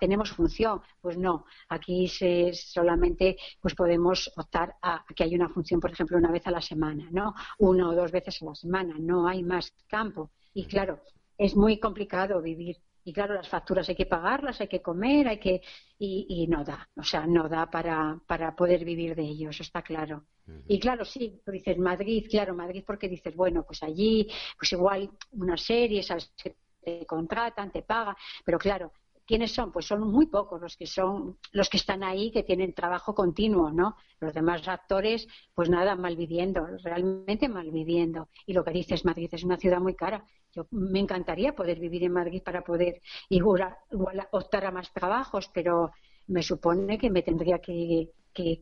tenemos 0.00 0.30
función. 0.32 0.80
Pues 1.00 1.18
no, 1.18 1.44
aquí 1.68 2.08
se, 2.08 2.52
solamente 2.54 3.36
pues 3.60 3.74
podemos 3.74 4.32
optar 4.36 4.76
a, 4.82 5.04
que 5.14 5.24
haya 5.24 5.36
una 5.36 5.48
función, 5.50 5.80
por 5.80 5.90
ejemplo, 5.90 6.16
una 6.16 6.30
vez 6.30 6.46
a 6.46 6.50
la 6.50 6.60
semana, 6.60 7.08
¿no? 7.10 7.34
Una 7.58 7.88
o 7.88 7.94
dos 7.94 8.10
veces 8.10 8.40
a 8.42 8.46
la 8.46 8.54
semana, 8.54 8.94
no 8.98 9.28
hay 9.28 9.42
más 9.42 9.72
campo. 9.88 10.30
Y 10.54 10.66
claro, 10.66 11.00
es 11.36 11.56
muy 11.56 11.78
complicado 11.78 12.40
vivir 12.40 12.76
y 13.05 13.12
claro, 13.12 13.34
las 13.34 13.48
facturas 13.48 13.88
hay 13.88 13.94
que 13.94 14.07
pagarlas, 14.07 14.61
hay 14.61 14.68
que 14.68 14.82
comer, 14.82 15.28
hay 15.28 15.38
que 15.38 15.62
y, 15.98 16.46
no 16.48 16.64
da, 16.64 16.88
o 16.96 17.02
sea, 17.02 17.26
no 17.26 17.48
da 17.48 17.70
para, 17.70 18.20
para 18.26 18.55
poder 18.57 18.84
vivir 18.84 19.14
de 19.14 19.22
ello, 19.22 19.50
eso 19.50 19.62
está 19.62 19.82
claro. 19.82 20.24
Y 20.68 20.78
claro, 20.78 21.05
sí, 21.05 21.40
tú 21.44 21.52
dices 21.52 21.78
Madrid, 21.78 22.26
claro, 22.30 22.55
Madrid 22.55 22.84
porque 22.86 23.09
dices, 23.09 23.34
bueno, 23.34 23.64
pues 23.64 23.82
allí, 23.82 24.28
pues 24.59 24.72
igual 24.72 25.11
una 25.32 25.57
serie, 25.57 26.02
sabes 26.02 26.32
que 26.36 26.57
te 26.82 27.07
contratan, 27.07 27.72
te 27.72 27.82
pagan, 27.82 28.14
pero 28.44 28.59
claro, 28.59 28.92
¿quiénes 29.26 29.52
son? 29.52 29.72
Pues 29.72 29.86
son 29.86 30.11
muy 30.11 30.26
pocos 30.26 30.61
los 30.61 30.76
que 30.76 30.86
son 30.86 31.38
los 31.52 31.68
que 31.68 31.78
están 31.78 32.02
ahí 32.02 32.30
que 32.30 32.42
tienen 32.42 32.74
trabajo 32.74 33.14
continuo, 33.14 33.70
¿no? 33.70 33.96
Los 34.20 34.34
demás 34.34 34.66
actores, 34.68 35.26
pues 35.55 35.68
nada, 35.70 35.96
malviviendo, 35.96 36.66
realmente 36.82 37.48
malviviendo. 37.48 38.28
Y 38.46 38.52
lo 38.52 38.64
que 38.64 38.72
dices, 38.72 39.05
Madrid 39.05 39.28
es 39.32 39.44
una 39.44 39.57
ciudad 39.57 39.80
muy 39.80 39.94
cara. 39.94 40.24
Yo 40.55 40.66
me 40.70 41.00
encantaría 41.00 41.55
poder 41.55 41.78
vivir 41.78 42.05
en 42.05 42.12
Madrid 42.12 42.42
para 42.42 42.62
poder 42.62 43.00
igual, 43.28 43.74
igual 43.90 44.28
optar 44.30 44.66
a 44.66 44.70
más 44.70 44.92
trabajos, 44.92 45.50
pero 45.52 45.92
me 46.28 46.42
supone 46.42 46.98
que 46.98 47.11
me 47.11 47.22
tendría 47.22 47.59
que, 47.59 48.11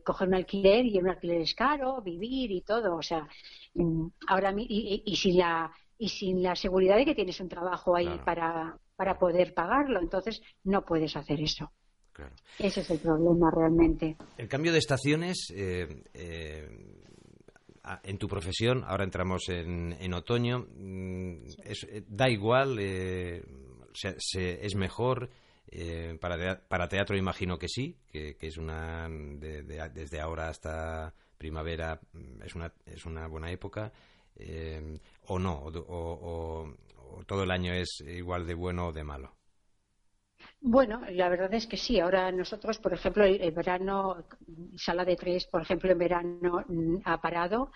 coger 0.03 0.27
un 0.27 0.35
alquiler 0.35 0.85
y 0.85 0.97
un 0.97 1.09
alquiler 1.09 1.41
es 1.41 1.55
caro, 1.55 2.01
vivir 2.01 2.51
y 2.51 2.61
todo. 2.61 2.95
O 2.95 3.01
sea, 3.01 3.27
mm, 3.73 4.07
ahora 4.27 4.53
y, 4.57 5.03
y, 5.05 5.15
sin 5.15 5.37
la 5.37 5.71
y 5.97 6.09
sin 6.09 6.43
la 6.43 6.55
seguridad 6.55 6.97
de 6.97 7.05
que 7.05 7.15
tienes 7.15 7.39
un 7.39 7.49
trabajo 7.49 7.95
ahí 7.95 8.19
para, 8.25 8.77
para 8.95 9.17
poder 9.17 9.53
pagarlo. 9.53 10.01
Entonces, 10.01 10.41
no 10.63 10.83
puedes 10.83 11.15
hacer 11.15 11.39
eso. 11.41 11.71
Ese 12.59 12.81
es 12.81 12.89
el 12.91 12.99
problema 12.99 13.49
realmente. 13.51 14.17
El 14.37 14.47
cambio 14.47 14.71
de 14.71 14.77
estaciones, 14.77 15.51
eh, 15.55 16.03
eh, 16.13 16.67
en 18.03 18.17
tu 18.17 18.27
profesión, 18.27 18.83
ahora 18.85 19.03
entramos 19.03 19.49
en, 19.49 20.13
otoño, 20.13 20.67
mm, 20.75 21.45
eh, 21.63 22.03
da 22.07 22.29
igual, 22.29 22.79
es 22.79 24.75
mejor. 24.75 25.29
para, 26.19 26.61
para 26.67 26.87
teatro 26.87 27.17
imagino 27.17 27.57
que 27.57 27.67
sí, 27.67 27.97
que, 28.09 28.37
es 28.39 28.57
una 28.57 29.07
desde 29.09 30.19
ahora 30.19 30.49
hasta 30.49 31.13
primavera 31.37 31.99
mm, 32.13 32.43
es 32.43 32.55
una, 32.55 32.71
es 32.85 33.05
una 33.05 33.27
buena 33.27 33.51
época 33.51 33.91
o 35.27 35.39
no 35.39 35.63
o, 35.65 36.75
todo 37.27 37.43
el 37.43 37.51
año 37.51 37.73
es 37.73 38.01
igual 38.07 38.47
de 38.47 38.53
bueno 38.55 38.87
o 38.87 38.91
de 38.91 39.03
malo? 39.03 39.35
Bueno, 40.65 41.01
la 41.11 41.27
verdad 41.27 41.53
es 41.53 41.67
que 41.67 41.75
sí. 41.75 41.99
Ahora 41.99 42.31
nosotros, 42.31 42.79
por 42.79 42.93
ejemplo, 42.93 43.25
el, 43.25 43.51
verano, 43.51 44.23
sala 44.77 45.03
de 45.03 45.17
tres, 45.17 45.45
por 45.45 45.61
ejemplo, 45.61 45.91
en 45.91 45.97
verano 45.97 46.63
mm, 46.67 46.97
ha 47.03 47.19
parado 47.19 47.71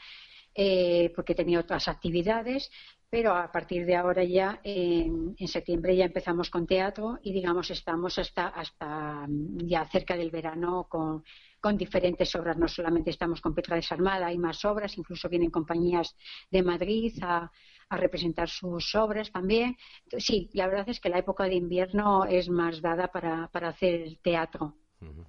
eh, 0.56 1.12
porque 1.14 1.36
tenía 1.36 1.60
otras 1.60 1.90
actividades, 1.90 2.72
pero 3.10 3.36
a 3.36 3.52
partir 3.52 3.86
de 3.86 3.98
ahora 3.98 4.24
ya, 4.24 4.62
en 4.64 5.48
septiembre 5.48 5.98
ya 5.98 6.06
empezamos 6.06 6.50
con 6.50 6.66
teatro 6.66 7.20
y 7.24 7.34
digamos 7.34 7.70
estamos 7.72 8.18
hasta, 8.20 8.48
hasta 8.48 9.28
mm, 9.28 9.68
ya 9.68 9.86
cerca 9.88 10.16
del 10.16 10.32
verano 10.32 10.88
con, 10.90 11.24
con 11.60 11.78
diferentes 11.78 12.34
obras. 12.36 12.58
No 12.58 12.70
solamente 12.70 13.10
estamos 13.10 13.42
con 13.42 13.54
Petra 13.54 13.76
Desarmada, 13.76 14.28
hay 14.28 14.38
más 14.38 14.64
obras, 14.64 14.98
incluso 14.98 15.28
vienen 15.28 15.52
compañías 15.52 16.16
de 16.50 16.64
Madrid 16.64 17.14
a, 17.22 17.52
a 17.90 17.98
representar 17.98 18.50
sus 18.50 18.94
obras 18.96 19.32
también. 19.32 19.78
Sí, 20.18 20.50
la 20.54 20.68
verdad 20.68 20.90
es 20.90 21.00
que 21.00 21.10
la 21.10 21.20
época 21.20 21.46
de 21.46 21.56
invierno 21.56 22.26
es 22.26 22.50
más 22.50 22.82
dada 22.82 23.08
para, 23.12 23.48
para 23.50 23.70
hacer 23.70 24.18
teatro. 24.22 24.76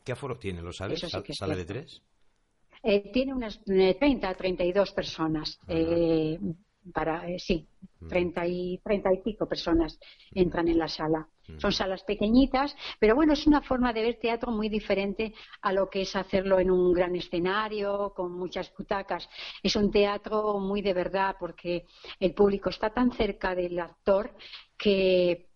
¿Qué 0.04 0.12
aforo 0.12 0.38
tiene? 0.38 0.62
¿Lo 0.62 0.72
sabes? 0.72 1.00
¿Sala 1.32 1.56
de 1.56 1.64
tres? 1.64 2.02
Eh, 2.82 3.10
tiene 3.12 3.34
unas 3.34 3.60
30 3.64 4.28
a 4.28 4.34
32 4.34 4.92
personas. 4.92 5.58
Eh, 5.68 6.38
para, 6.92 7.28
eh, 7.28 7.38
sí, 7.38 7.66
30 8.08 8.46
y, 8.46 8.78
30 8.78 9.12
y 9.12 9.22
pico 9.22 9.48
personas 9.48 9.98
entran 10.32 10.68
en 10.68 10.78
la 10.78 10.88
sala. 10.88 11.28
Son 11.56 11.72
salas 11.72 12.02
pequeñitas, 12.04 12.76
pero 13.00 13.14
bueno, 13.14 13.32
es 13.32 13.46
una 13.46 13.62
forma 13.62 13.92
de 13.94 14.02
ver 14.02 14.18
teatro 14.20 14.52
muy 14.52 14.68
diferente 14.68 15.32
a 15.62 15.72
lo 15.72 15.88
que 15.88 16.02
es 16.02 16.14
hacerlo 16.14 16.60
en 16.60 16.70
un 16.70 16.92
gran 16.92 17.16
escenario, 17.16 18.12
con 18.14 18.32
muchas 18.32 18.70
butacas. 18.76 19.28
Es 19.62 19.74
un 19.74 19.90
teatro 19.90 20.58
muy 20.58 20.82
de 20.82 20.92
verdad, 20.92 21.36
porque 21.40 21.86
el 22.20 22.34
público 22.34 22.68
está 22.68 22.90
tan 22.90 23.12
cerca 23.12 23.54
del 23.54 23.78
actor 23.80 24.34
que 24.76 25.48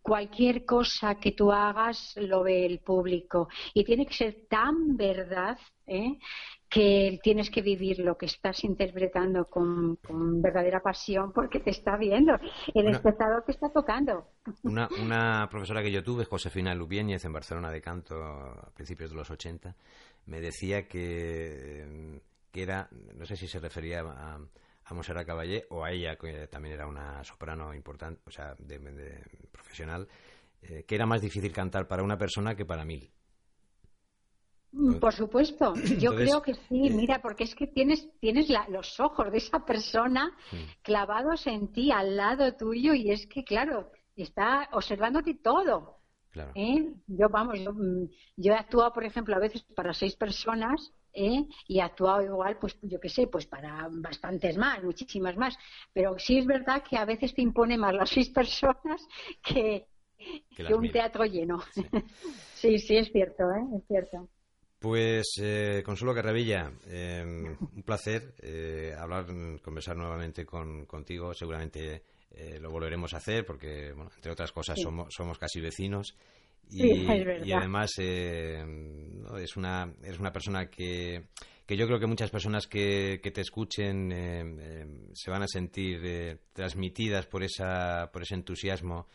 cualquier 0.00 0.64
cosa 0.64 1.16
que 1.16 1.32
tú 1.32 1.50
hagas 1.50 2.14
lo 2.16 2.44
ve 2.44 2.64
el 2.64 2.78
público. 2.78 3.48
Y 3.72 3.84
tiene 3.84 4.06
que 4.06 4.14
ser 4.14 4.46
tan 4.48 4.96
verdad 4.96 5.58
¿eh? 5.86 6.18
Que 6.74 7.20
tienes 7.22 7.50
que 7.50 7.62
vivir 7.62 8.00
lo 8.00 8.18
que 8.18 8.26
estás 8.26 8.64
interpretando 8.64 9.44
con, 9.44 9.96
verdadera 10.42 10.80
pasión 10.80 11.32
porque 11.32 11.60
te 11.60 11.70
está 11.70 11.96
viendo, 11.96 12.32
el 12.74 12.88
espectador 12.88 13.44
te 13.44 13.52
está 13.52 13.68
tocando. 13.68 14.26
Una, 14.64 14.88
una, 15.00 15.48
profesora 15.48 15.82
que 15.82 15.92
yo 15.92 16.02
tuve, 16.02 16.24
Josefina 16.24 16.74
Lubiéñez, 16.74 17.24
en 17.24 17.32
Barcelona 17.32 17.70
de 17.70 17.80
canto 17.80 18.20
a 18.20 18.72
principios 18.74 19.10
de 19.10 19.16
los 19.16 19.30
80, 19.30 19.76
me 20.26 20.40
decía 20.40 20.88
que, 20.88 22.20
que 22.50 22.62
era, 22.62 22.88
no 22.90 23.24
sé 23.24 23.36
si 23.36 23.46
se 23.46 23.60
refería 23.60 24.00
a, 24.00 24.40
a 24.84 24.94
Monserrat 24.94 25.26
Caballé 25.26 25.66
o 25.70 25.84
a 25.84 25.92
ella, 25.92 26.16
que 26.16 26.48
también 26.48 26.74
era 26.74 26.88
una 26.88 27.22
soprano 27.22 27.72
importante, 27.72 28.20
o 28.26 28.32
sea, 28.32 28.56
de, 28.58 29.22
profesional, 29.52 30.08
eh, 30.62 30.82
que 30.88 30.96
era 30.96 31.06
más 31.06 31.20
difícil 31.20 31.52
cantar 31.52 31.86
para 31.86 32.02
una 32.02 32.18
persona 32.18 32.56
que 32.56 32.64
para 32.64 32.84
mil. 32.84 33.12
Mm, 34.76 34.94
por 34.98 35.14
supuesto, 35.14 35.72
yo 36.00 36.16
creo 36.16 36.42
que 36.42 36.54
sí, 36.54 36.88
eh, 36.88 36.90
mira, 36.90 37.22
porque 37.22 37.44
es 37.44 37.54
que 37.54 37.68
tienes, 37.68 38.08
tienes 38.18 38.48
los 38.68 38.98
ojos 38.98 39.30
de 39.30 39.38
esa 39.38 39.64
persona 39.64 40.36
clavados 40.82 41.46
en 41.46 41.72
ti, 41.72 41.92
al 41.92 42.16
lado 42.16 42.52
tuyo, 42.56 42.92
y 42.92 43.12
es 43.12 43.24
que, 43.28 43.44
claro, 43.44 43.92
está 44.16 44.68
observándote 44.72 45.34
todo. 45.34 46.00
¿eh? 46.56 46.92
Yo, 47.06 47.28
vamos, 47.28 47.60
mm, 47.60 48.04
yo, 48.36 48.52
he 48.52 48.56
actuado, 48.56 48.92
por 48.92 49.04
ejemplo, 49.04 49.36
a 49.36 49.38
veces 49.38 49.62
para 49.76 49.94
seis 49.94 50.16
personas 50.16 50.92
¿eh? 51.12 51.46
y 51.68 51.78
he 51.78 51.82
actuado 51.82 52.22
igual, 52.22 52.58
pues 52.58 52.76
yo 52.82 52.98
qué 52.98 53.08
sé, 53.08 53.28
pues 53.28 53.46
para 53.46 53.88
bastantes 53.92 54.56
más, 54.56 54.82
muchísimas 54.82 55.36
más. 55.36 55.56
Pero 55.92 56.18
sí 56.18 56.38
es 56.38 56.46
verdad 56.46 56.82
que 56.82 56.96
a 56.96 57.04
veces 57.04 57.32
te 57.32 57.42
impone 57.42 57.78
más 57.78 57.94
las 57.94 58.10
seis 58.10 58.28
personas 58.30 59.06
que, 59.40 59.86
que, 60.56 60.74
un 60.74 60.90
teatro 60.90 61.24
lleno. 61.24 61.62
Sí. 62.54 62.78
sí, 62.78 62.96
es 62.96 63.12
cierto, 63.12 63.44
es 63.76 63.86
cierto. 63.86 64.26
Pues, 64.84 65.36
eh, 65.40 65.82
Consuelo 65.82 66.14
Carravilla, 66.14 66.70
em, 66.86 67.56
un 67.58 67.82
placer 67.84 68.34
eh, 68.42 68.94
hablar, 68.94 69.24
conversar 69.62 69.96
nuevamente 69.96 70.44
con, 70.44 70.84
contigo. 70.84 71.32
Seguramente 71.32 72.02
eh, 72.30 72.58
lo 72.60 72.70
volveremos 72.70 73.14
a 73.14 73.16
hacer 73.16 73.46
porque, 73.46 73.92
bueno, 73.94 74.10
entre 74.14 74.30
otras 74.30 74.52
cosas, 74.52 74.78
somos, 74.78 75.08
somos 75.08 75.38
casi 75.38 75.58
vecinos. 75.62 76.14
Y, 76.68 77.06
y 77.46 77.52
además 77.52 77.92
es, 77.96 79.56
una, 79.56 79.90
es 80.02 80.18
una 80.18 80.32
persona 80.32 80.68
que, 80.68 81.28
que 81.64 81.78
yo 81.78 81.86
creo 81.86 81.98
que 81.98 82.06
muchas 82.06 82.30
personas 82.30 82.66
que, 82.66 83.20
que 83.22 83.30
te 83.30 83.40
escuchen 83.40 84.10
se 85.14 85.30
van 85.30 85.44
a 85.44 85.48
sentir 85.48 86.38
transmitidas 86.52 87.24
por, 87.24 87.42
esa, 87.42 88.10
por 88.12 88.20
ese 88.20 88.34
entusiasmo 88.34 89.06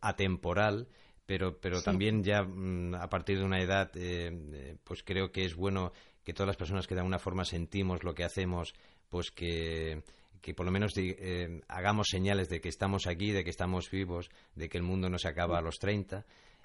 atemporal 0.00 0.88
pero, 1.32 1.58
pero 1.58 1.80
también 1.80 2.22
ya 2.22 2.42
mm, 2.42 2.94
a 2.94 3.08
partir 3.08 3.38
de 3.38 3.44
una 3.44 3.58
edad, 3.58 3.90
eh, 3.94 4.30
eh, 4.52 4.76
pues 4.84 5.02
creo 5.02 5.32
que 5.32 5.46
es 5.46 5.54
bueno 5.54 5.94
que 6.22 6.34
todas 6.34 6.46
las 6.46 6.58
personas 6.58 6.86
que 6.86 6.94
de 6.94 7.00
alguna 7.00 7.18
forma 7.18 7.46
sentimos 7.46 8.04
lo 8.04 8.14
que 8.14 8.22
hacemos, 8.22 8.74
pues 9.08 9.30
que, 9.30 10.02
que 10.42 10.52
por 10.52 10.66
lo 10.66 10.72
menos 10.72 10.92
eh, 10.98 11.62
hagamos 11.68 12.08
señales 12.10 12.50
de 12.50 12.60
que 12.60 12.68
estamos 12.68 13.06
aquí, 13.06 13.30
de 13.30 13.44
que 13.44 13.48
estamos 13.48 13.90
vivos, 13.90 14.28
de 14.54 14.68
que 14.68 14.76
el 14.76 14.84
mundo 14.84 15.08
no 15.08 15.16
se 15.16 15.28
acaba 15.28 15.56
a 15.56 15.62
los 15.62 15.78
30. 15.78 16.22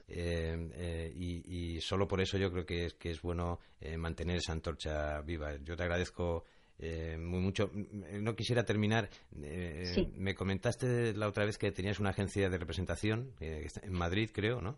y, 0.10 1.76
y, 1.76 1.80
solo 1.80 2.06
por 2.06 2.20
eso 2.20 2.38
yo 2.38 2.52
creo 2.52 2.66
que 2.66 2.88
es, 2.88 2.94
que 2.96 3.12
es 3.12 3.22
bueno 3.22 3.62
mantener 3.98 4.36
esa 4.36 4.52
antorcha 4.52 5.22
viva. 5.22 5.56
Yo 5.64 5.78
te 5.78 5.84
agradezco 5.84 6.44
eh, 6.80 7.18
muy 7.20 7.40
mucho. 7.40 7.72
No 7.74 8.36
quisiera 8.36 8.66
terminar. 8.66 9.10
Eh, 9.42 10.10
me 10.16 10.36
comentaste 10.36 11.14
la 11.14 11.28
otra 11.28 11.46
vez 11.46 11.58
que 11.58 11.72
tenías 11.72 12.00
una 12.00 12.10
agencia 12.12 12.50
de 12.50 12.58
representación 12.58 13.34
eh, 13.40 13.68
en 13.82 13.94
Madrid, 13.94 14.30
creo, 14.34 14.62
¿no? 14.62 14.78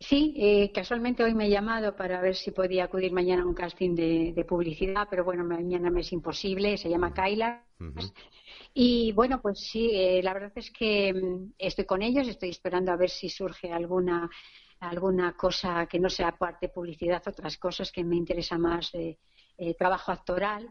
Sí, 0.00 0.34
eh, 0.36 0.70
casualmente 0.72 1.24
hoy 1.24 1.34
me 1.34 1.46
he 1.46 1.50
llamado 1.50 1.96
para 1.96 2.20
ver 2.20 2.34
si 2.34 2.50
podía 2.50 2.84
acudir 2.84 3.12
mañana 3.12 3.42
a 3.42 3.46
un 3.46 3.54
casting 3.54 3.94
de, 3.94 4.44
publicidad, 4.46 5.06
pero 5.08 5.24
bueno, 5.24 5.44
mañana 5.44 5.90
me 5.90 6.00
es 6.00 6.12
imposible. 6.12 6.76
Se 6.76 6.90
llama 6.90 7.14
Kaila. 7.14 7.64
Y 8.74 9.12
bueno, 9.12 9.40
pues 9.40 9.60
sí, 9.60 9.90
eh, 9.94 10.20
la 10.22 10.34
verdad 10.34 10.52
es 10.56 10.70
que 10.70 11.14
mm, 11.14 11.54
estoy 11.58 11.86
con 11.86 12.02
ellos, 12.02 12.28
estoy 12.28 12.50
esperando 12.50 12.92
a 12.92 12.96
ver 12.96 13.08
si 13.08 13.28
surge 13.28 13.72
alguna 13.72 14.28
alguna 14.80 15.34
cosa 15.34 15.86
que 15.86 15.98
no 15.98 16.10
sea 16.10 16.36
parte 16.36 16.66
de 16.66 16.72
publicidad, 16.72 17.22
otras 17.26 17.56
cosas 17.56 17.90
que 17.90 18.04
me 18.04 18.16
interesa 18.16 18.58
más 18.58 18.92
de 18.92 19.18
eh, 19.56 19.74
trabajo 19.74 20.12
actoral. 20.12 20.68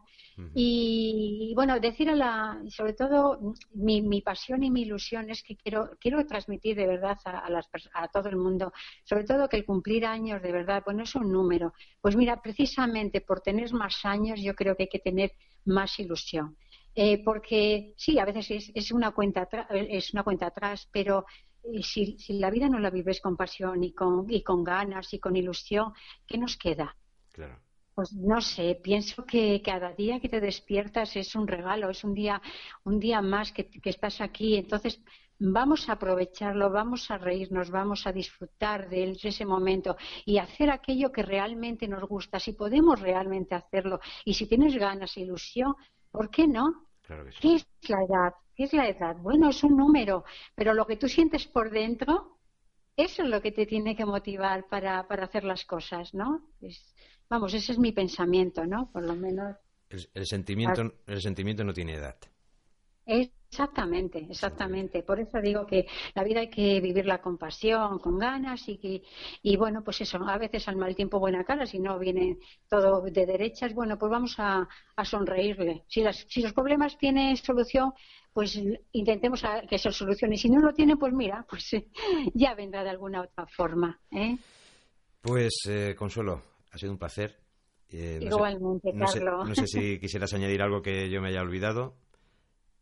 y, 0.55 1.53
bueno, 1.55 1.79
decir 1.79 2.09
a 2.09 2.15
la, 2.15 2.61
sobre 2.67 2.93
todo, 2.93 3.53
mi, 3.75 4.01
mi, 4.01 4.21
pasión 4.21 4.63
y 4.63 4.71
mi 4.71 4.81
ilusión 4.81 5.29
es 5.29 5.43
que 5.43 5.55
quiero, 5.55 5.91
quiero 5.99 6.25
transmitir 6.25 6.75
de 6.75 6.87
verdad 6.87 7.17
a, 7.25 7.49
las, 7.49 7.69
a 7.93 8.07
todo 8.07 8.29
el 8.29 8.35
mundo, 8.35 8.73
sobre 9.03 9.25
todo 9.25 9.47
que 9.47 9.57
el 9.57 9.65
cumplir 9.65 10.05
años 10.05 10.41
de 10.41 10.51
verdad, 10.51 10.81
pues 10.83 10.97
no 10.97 11.03
es 11.03 11.15
un 11.15 11.31
número. 11.31 11.73
Pues 12.01 12.15
mira, 12.15 12.41
precisamente 12.41 13.21
por 13.21 13.41
tener 13.41 13.71
más 13.73 14.03
años, 14.05 14.41
yo 14.41 14.55
creo 14.55 14.75
que 14.75 14.83
hay 14.83 14.89
que 14.89 14.99
tener 14.99 15.33
más 15.65 15.99
ilusión. 15.99 16.57
Eh, 16.95 17.23
porque 17.23 17.93
sí, 17.97 18.19
a 18.19 18.25
veces 18.25 18.51
es, 18.51 18.71
es, 18.75 18.91
una 18.91 19.11
cuenta 19.11 19.47
es 19.71 20.13
una 20.13 20.23
cuenta 20.23 20.47
atrás, 20.47 20.87
pero 20.91 21.25
eh, 21.63 21.81
si, 21.81 22.17
si, 22.19 22.33
la 22.33 22.51
vida 22.51 22.69
no 22.69 22.79
la 22.79 22.91
vives 22.91 23.21
con 23.21 23.35
pasión 23.35 23.83
y 23.83 23.93
con, 23.93 24.25
y 24.29 24.43
con 24.43 24.63
ganas 24.63 25.13
y 25.13 25.19
con 25.19 25.35
ilusión, 25.35 25.93
¿qué 26.27 26.37
nos 26.37 26.57
queda? 26.57 26.95
Claro. 27.31 27.59
Pues 27.95 28.11
no 28.13 28.41
sé, 28.41 28.79
pienso 28.81 29.23
que 29.23 29.61
cada 29.61 29.93
día 29.93 30.19
que 30.19 30.29
te 30.29 30.41
despiertas 30.41 31.15
es 31.15 31.35
un 31.35 31.47
regalo, 31.47 31.89
es 31.91 32.03
un 32.03 32.13
día, 32.13 32.41
un 32.83 32.99
día 32.99 33.21
más 33.21 33.51
que, 33.51 33.69
estás 33.83 34.19
aquí. 34.19 34.55
Entonces, 34.55 34.99
vamos 35.37 35.87
a 35.89 35.93
aprovecharlo, 35.93 36.71
vamos 36.71 37.11
a 37.11 37.19
reírnos, 37.19 37.69
vamos 37.69 38.07
a 38.07 38.11
disfrutar 38.11 38.89
de 38.89 39.15
ese 39.21 39.45
momento 39.45 39.95
y 40.25 40.39
hacer 40.39 40.71
aquello 40.71 41.11
que 41.11 41.21
realmente 41.21 41.87
nos 41.87 42.03
gusta. 42.03 42.39
Si 42.39 42.53
podemos 42.53 42.99
realmente 42.99 43.53
hacerlo 43.53 43.99
y 44.25 44.33
si 44.33 44.47
tienes 44.47 44.75
ganas 44.75 45.15
e 45.15 45.21
ilusión, 45.21 45.75
¿por 46.09 46.31
qué 46.31 46.47
no? 46.47 46.87
¿Qué 47.41 47.55
es 47.55 47.67
la 47.87 48.03
edad? 48.03 48.33
¿Qué 48.55 48.63
es 48.63 48.73
la 48.73 48.87
edad? 48.87 49.15
Bueno, 49.17 49.49
es 49.49 49.63
un 49.63 49.77
número, 49.77 50.23
pero 50.55 50.73
lo 50.73 50.87
que 50.87 50.97
tú 50.97 51.07
sientes 51.07 51.45
por 51.45 51.69
dentro, 51.69 52.39
eso 52.95 53.23
es 53.23 53.29
lo 53.29 53.41
que 53.41 53.51
te 53.51 53.65
tiene 53.65 53.95
que 53.95 54.05
motivar 54.05 54.67
para, 54.67 55.07
para 55.07 55.25
hacer 55.25 55.43
las 55.43 55.65
cosas, 55.65 56.13
¿no? 56.13 56.41
Vamos, 57.33 57.51
ese 57.55 57.71
es 57.71 57.79
mi 57.79 57.91
pensamiento, 57.91 58.63
¿no? 58.63 58.91
Por 58.91 59.07
lo 59.07 59.15
menos. 59.15 59.55
El, 59.89 60.27
sentimiento, 60.27 60.83
el 61.07 61.19
sentimiento 61.19 61.63
no 61.63 61.73
tiene 61.73 61.95
edad. 61.95 62.15
Exactamente, 63.07 64.27
exactamente. 64.29 65.01
Por 65.01 65.19
eso 65.19 65.41
digo 65.41 65.65
que 65.65 65.87
la 66.13 66.23
vida 66.23 66.41
hay 66.41 66.51
que 66.51 66.79
vivirla 66.79 67.23
con 67.23 67.39
pasión, 67.39 67.97
con 67.97 68.19
ganas 68.19 68.69
y 68.69 68.77
que, 68.77 69.01
y 69.41 69.57
bueno, 69.57 69.83
pues 69.83 70.01
eso, 70.01 70.19
a 70.23 70.37
veces 70.37 70.67
al 70.67 70.75
mal 70.75 70.95
tiempo 70.95 71.19
buena 71.19 71.43
cara, 71.43 71.65
si 71.65 71.79
no 71.79 71.97
viene 71.97 72.37
todo 72.69 73.01
de 73.01 73.25
derechas, 73.25 73.73
bueno, 73.73 73.97
pues 73.97 74.11
vamos 74.11 74.35
a, 74.37 74.69
sonreírle. 75.03 75.85
Si, 75.87 76.03
las, 76.03 76.27
si 76.29 76.43
los 76.43 76.53
problemas 76.53 76.99
tienen 76.99 77.35
solución, 77.35 77.93
pues 78.31 78.61
intentemos 78.91 79.43
que 79.67 79.79
se 79.79 79.91
solucione. 79.91 80.37
Si 80.37 80.51
no 80.51 80.59
lo 80.59 80.71
tiene, 80.71 80.97
pues 80.97 81.11
mira, 81.13 81.43
pues 81.49 81.71
ya 82.35 82.53
vendrá 82.53 82.83
de 82.83 82.91
alguna 82.91 83.21
otra 83.21 83.47
forma. 83.47 83.99
¿eh? 84.11 84.37
Pues, 85.19 85.53
eh, 85.67 85.95
Consuelo, 85.97 86.52
ha 86.73 86.77
sido 86.77 86.91
un 86.91 86.97
placer. 86.97 87.39
Eh, 87.89 88.19
Igualmente, 88.21 88.91
Carlos. 88.97 89.47
no 89.47 89.55
sé 89.55 89.67
si 89.67 89.99
quisieras 90.01 90.33
añadir 90.33 90.61
algo 90.63 90.81
que 90.81 91.09
yo 91.09 91.21
me 91.21 91.29
haya 91.29 91.41
olvidado. 91.41 91.95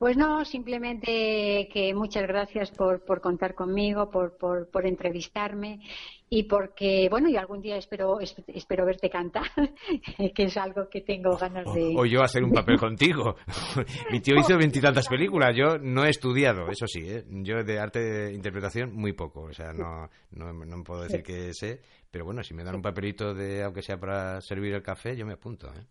Pues 0.01 0.17
no, 0.17 0.43
simplemente 0.45 1.69
que 1.71 1.93
muchas 1.93 2.23
gracias 2.23 2.71
por, 2.71 3.05
por 3.05 3.21
contar 3.21 3.53
conmigo, 3.53 4.09
por, 4.09 4.35
por, 4.35 4.67
por, 4.67 4.87
entrevistarme 4.87 5.79
y 6.27 6.45
porque, 6.45 7.07
bueno, 7.07 7.29
y 7.29 7.35
algún 7.37 7.61
día 7.61 7.77
espero, 7.77 8.17
espero 8.19 8.83
verte 8.83 9.11
cantar, 9.11 9.43
que 10.35 10.43
es 10.45 10.57
algo 10.57 10.89
que 10.89 11.01
tengo 11.01 11.37
ganas 11.37 11.71
de... 11.75 11.93
O, 11.95 12.07
yo 12.07 12.23
hacer 12.23 12.43
un 12.43 12.51
papel 12.51 12.79
contigo. 12.79 13.35
Mi 14.11 14.21
tío 14.21 14.37
hizo 14.39 14.57
veintitantas 14.57 15.07
películas, 15.07 15.55
yo 15.55 15.77
no 15.77 16.03
he 16.03 16.09
estudiado, 16.09 16.67
eso 16.71 16.87
sí, 16.87 17.01
¿eh? 17.01 17.23
yo 17.43 17.63
de 17.63 17.79
arte 17.79 17.99
de 17.99 18.33
interpretación 18.33 18.95
muy 18.95 19.13
poco, 19.13 19.41
o 19.41 19.53
sea, 19.53 19.71
no, 19.71 20.09
no, 20.31 20.51
no 20.51 20.83
puedo 20.83 21.03
decir 21.03 21.21
que 21.21 21.53
sé, 21.53 21.79
pero 22.09 22.25
bueno, 22.25 22.41
si 22.41 22.55
me 22.55 22.63
dan 22.63 22.73
un 22.73 22.81
papelito 22.81 23.35
de, 23.35 23.61
aunque 23.61 23.83
sea 23.83 23.99
para 23.99 24.41
servir 24.41 24.73
el 24.73 24.81
café, 24.81 25.15
yo 25.15 25.27
me 25.27 25.33
apunto, 25.33 25.67
¿eh? 25.67 25.85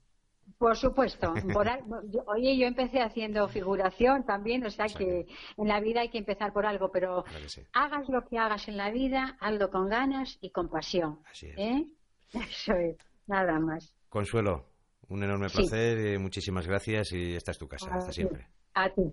Por 0.58 0.76
supuesto. 0.76 1.32
oye, 2.26 2.58
yo 2.58 2.66
empecé 2.66 3.00
haciendo 3.00 3.48
figuración 3.48 4.24
también, 4.24 4.64
o 4.64 4.70
sea 4.70 4.86
que 4.86 5.26
en 5.56 5.68
la 5.68 5.80
vida 5.80 6.00
hay 6.02 6.08
que 6.08 6.18
empezar 6.18 6.52
por 6.52 6.66
algo, 6.66 6.90
pero 6.90 7.24
hagas 7.72 8.08
lo 8.08 8.24
que 8.26 8.38
hagas 8.38 8.68
en 8.68 8.76
la 8.76 8.90
vida, 8.90 9.36
hazlo 9.40 9.70
con 9.70 9.88
ganas 9.88 10.38
y 10.40 10.50
con 10.50 10.68
pasión. 10.68 11.20
Así 11.30 11.48
es. 11.48 11.58
¿eh? 11.58 11.86
Eso 12.32 12.74
es, 12.74 12.96
nada 13.26 13.58
más. 13.58 13.94
Consuelo, 14.08 14.66
un 15.08 15.22
enorme 15.22 15.48
placer, 15.48 16.14
y 16.14 16.18
muchísimas 16.18 16.66
gracias 16.66 17.12
y 17.12 17.34
esta 17.34 17.50
es 17.50 17.58
tu 17.58 17.68
casa. 17.68 17.92
Hasta 17.92 18.12
siempre. 18.12 18.46
A 18.74 18.88
ti. 18.90 19.12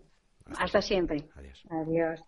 Hasta, 0.57 0.81
siempre. 0.81 1.27
Adiós. 1.35 1.63
Adiós. 1.69 2.21